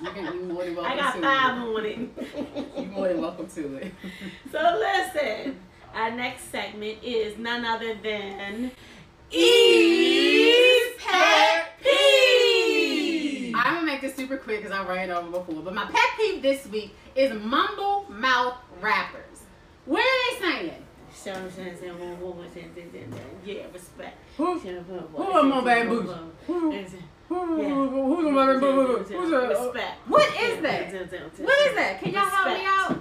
You 0.00 0.10
can, 0.10 0.24
you 0.26 0.42
more 0.44 0.64
than 0.64 0.76
welcome 0.76 0.92
I 0.92 0.96
got 0.96 1.14
to 1.16 1.20
five 1.20 1.56
it. 1.56 1.60
on 1.60 1.84
it. 1.84 2.78
You 2.78 2.86
more 2.86 3.08
than 3.08 3.20
welcome 3.20 3.48
to 3.48 3.74
it. 3.78 3.92
so 4.52 4.78
listen, 4.78 5.58
our 5.92 6.12
next 6.12 6.52
segment 6.52 7.02
is 7.02 7.36
none 7.36 7.64
other 7.64 7.96
than 7.96 8.70
Eve's 9.32 10.96
Pet 10.98 11.72
Peeve. 11.82 13.54
I'm 13.56 13.74
gonna 13.74 13.86
make 13.86 14.00
this 14.00 14.14
super 14.16 14.36
quick 14.36 14.62
because 14.62 14.76
I 14.76 14.84
ran 14.84 15.10
over 15.10 15.30
before. 15.30 15.62
But 15.62 15.74
my 15.74 15.84
pet 15.84 16.10
peeve 16.18 16.42
this 16.42 16.66
week 16.66 16.94
is 17.14 17.32
mumble 17.32 18.06
mouth 18.10 18.56
rappers. 18.80 19.42
What 19.86 20.00
are 20.00 20.38
they 20.40 20.46
saying? 20.46 20.86
Yeah, 23.44 23.64
respect. 23.72 24.16
Who? 24.36 24.58
Who 24.58 25.22
are 25.22 25.42
my 25.42 25.60
bad 25.64 25.88
boos? 25.88 26.10
Who? 26.46 26.70
Who? 27.28 27.56
Who? 27.56 28.16
Who's 28.16 28.32
my 28.34 28.46
Who's 28.54 29.30
that? 29.30 29.44
Uh, 29.44 29.48
respect. 29.48 30.08
What 30.08 30.28
is 30.42 30.62
that? 30.62 30.92
What 30.92 31.58
is 31.68 31.74
that? 31.76 32.00
Can 32.00 32.12
y'all 32.12 32.28
help 32.28 32.58
me 32.58 32.64
out? 32.66 32.99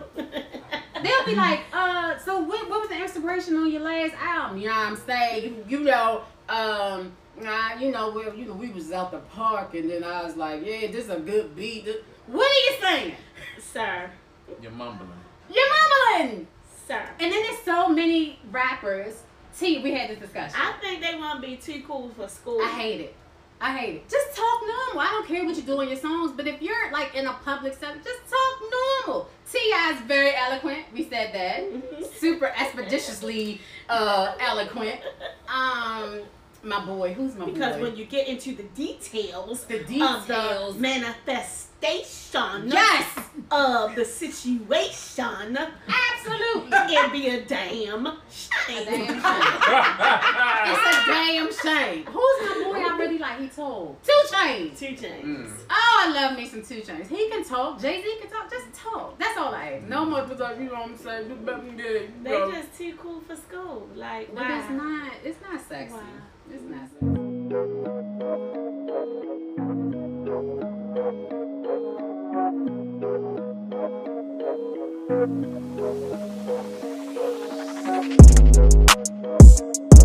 They'll 1.04 1.26
be 1.26 1.36
like, 1.36 1.62
uh, 1.74 2.18
so 2.18 2.40
what, 2.40 2.70
what 2.70 2.82
was 2.82 2.90
the 2.90 3.02
inspiration 3.02 3.56
on 3.58 3.72
your 3.72 3.82
last 3.82 4.14
album? 4.16 4.58
You 4.60 4.68
know 4.70 4.76
what 4.76 4.88
I'm 4.88 4.96
saying? 4.98 5.44
You, 5.44 5.80
you 5.80 5.84
know, 5.86 6.24
um, 6.48 7.12
uh, 7.46 7.70
you 7.80 7.92
know, 7.92 8.12
well, 8.12 8.34
you 8.34 8.46
know, 8.46 8.54
we 8.54 8.70
was 8.70 8.92
out 8.92 9.12
the 9.12 9.20
park 9.20 9.74
and 9.74 9.90
then 9.90 10.04
I 10.04 10.24
was 10.24 10.36
like, 10.36 10.66
yeah, 10.66 10.88
this 10.88 11.06
is 11.06 11.10
a 11.10 11.20
good 11.20 11.56
beat. 11.56 11.88
What 12.28 12.50
are 12.50 12.54
you 12.74 12.82
saying? 12.82 13.16
Sir, 13.60 14.10
You're 14.62 14.72
mumbling. 14.72 15.10
You're 15.52 15.66
mumbling. 16.18 16.48
sir. 16.88 17.02
And 17.20 17.32
then 17.32 17.44
there's 17.44 17.60
so 17.60 17.90
many 17.90 18.40
rappers. 18.52 19.24
T, 19.58 19.80
we 19.80 19.94
had 19.94 20.10
this 20.10 20.20
discussion. 20.20 20.56
I 20.60 20.74
think 20.82 21.02
they 21.02 21.16
want 21.16 21.42
to 21.42 21.48
be 21.48 21.58
too 21.58 21.84
cool 21.86 22.10
for 22.10 22.28
school. 22.28 22.62
I 22.62 22.68
hate 22.70 23.02
it. 23.02 23.16
I 23.62 23.78
hate 23.78 23.96
it. 23.96 24.10
Just 24.10 24.36
talk 24.36 24.62
normal. 24.62 25.02
I 25.02 25.10
don't 25.12 25.28
care 25.28 25.46
what 25.46 25.56
you 25.56 25.62
do 25.62 25.82
in 25.82 25.90
your 25.90 25.98
songs, 25.98 26.32
but 26.36 26.48
if 26.48 26.62
you're 26.62 26.92
like 26.92 27.14
in 27.16 27.28
a 27.28 27.34
public 27.34 27.74
setting, 27.74 28.02
just 28.04 28.20
talk 28.30 28.72
normal. 29.06 29.30
T.I. 29.52 29.94
is 29.96 30.02
very 30.02 30.34
eloquent. 30.36 30.86
We 30.94 31.10
said 31.10 31.34
that. 31.34 32.14
Super 32.14 32.54
expeditiously 32.58 33.60
uh, 33.90 34.36
eloquent. 34.40 35.02
Um, 35.48 36.22
my 36.64 36.86
boy, 36.86 37.14
who's 37.14 37.36
my 37.36 37.46
Because 37.46 37.60
boy? 37.60 37.66
Because 37.66 37.82
when 37.82 37.96
you 37.98 38.06
get 38.06 38.28
into 38.28 38.56
the 38.56 38.64
details, 38.64 39.66
the 39.66 39.80
details 39.80 40.30
of 40.30 40.78
the 40.78 40.80
manifestation 41.82 42.70
yes, 42.72 43.20
of 43.52 43.96
the 43.96 44.06
situation, 44.06 45.58
absolutely. 45.58 46.96
it'd 46.96 47.12
be 47.12 47.28
a 47.30 47.42
damn 47.46 48.06
A 48.06 48.18
shame. 48.30 48.86
damn 48.86 49.08
shame. 49.08 49.22
It's 50.72 50.86
a 50.86 51.06
damn 51.06 51.52
shame. 51.54 52.06
Who's 52.06 52.40
my 52.42 52.62
boy 52.66 52.80
I 52.80 52.98
really 53.00 53.18
like? 53.18 53.40
He 53.40 53.48
told. 53.48 53.98
2 54.04 54.12
Chainz. 54.32 54.78
2 54.80 54.86
Chainz. 54.88 55.24
Mm. 55.24 55.52
Oh, 55.70 56.06
I 56.08 56.12
love 56.14 56.38
me 56.38 56.48
some 56.48 56.62
2 56.64 56.82
Chainz. 56.82 57.08
He 57.08 57.30
can 57.30 57.44
talk. 57.44 57.80
Jay 57.82 58.02
Z 58.02 58.16
can 58.22 58.30
talk. 58.30 58.50
Just 58.52 58.74
talk. 58.74 59.18
That's 59.20 59.38
all 59.38 59.54
I 59.54 59.74
ask. 59.80 59.88
No 59.88 60.06
more 60.06 60.24
like 60.24 60.58
you 60.58 60.66
know 60.66 60.74
what 60.74 60.90
I'm 60.90 60.98
saying. 60.98 61.30
You 61.30 61.36
better 61.36 61.62
get 61.76 61.86
it, 61.86 62.24
They 62.24 62.30
bro. 62.32 62.52
just 62.52 62.78
too 62.78 62.94
cool 63.02 63.22
for 63.22 63.36
school. 63.36 63.88
Like, 63.96 64.34
But 64.36 64.44
wow. 64.44 64.60
it's 64.60 64.70
not. 64.72 65.12
It's 65.24 65.42
not 65.42 65.62
sexy. 65.68 65.94
Wow. 65.94 66.04
It's 66.52 66.64
not 66.64 66.90
sexy. 66.90 68.30
Thank 73.10 73.40
you. 79.94 79.99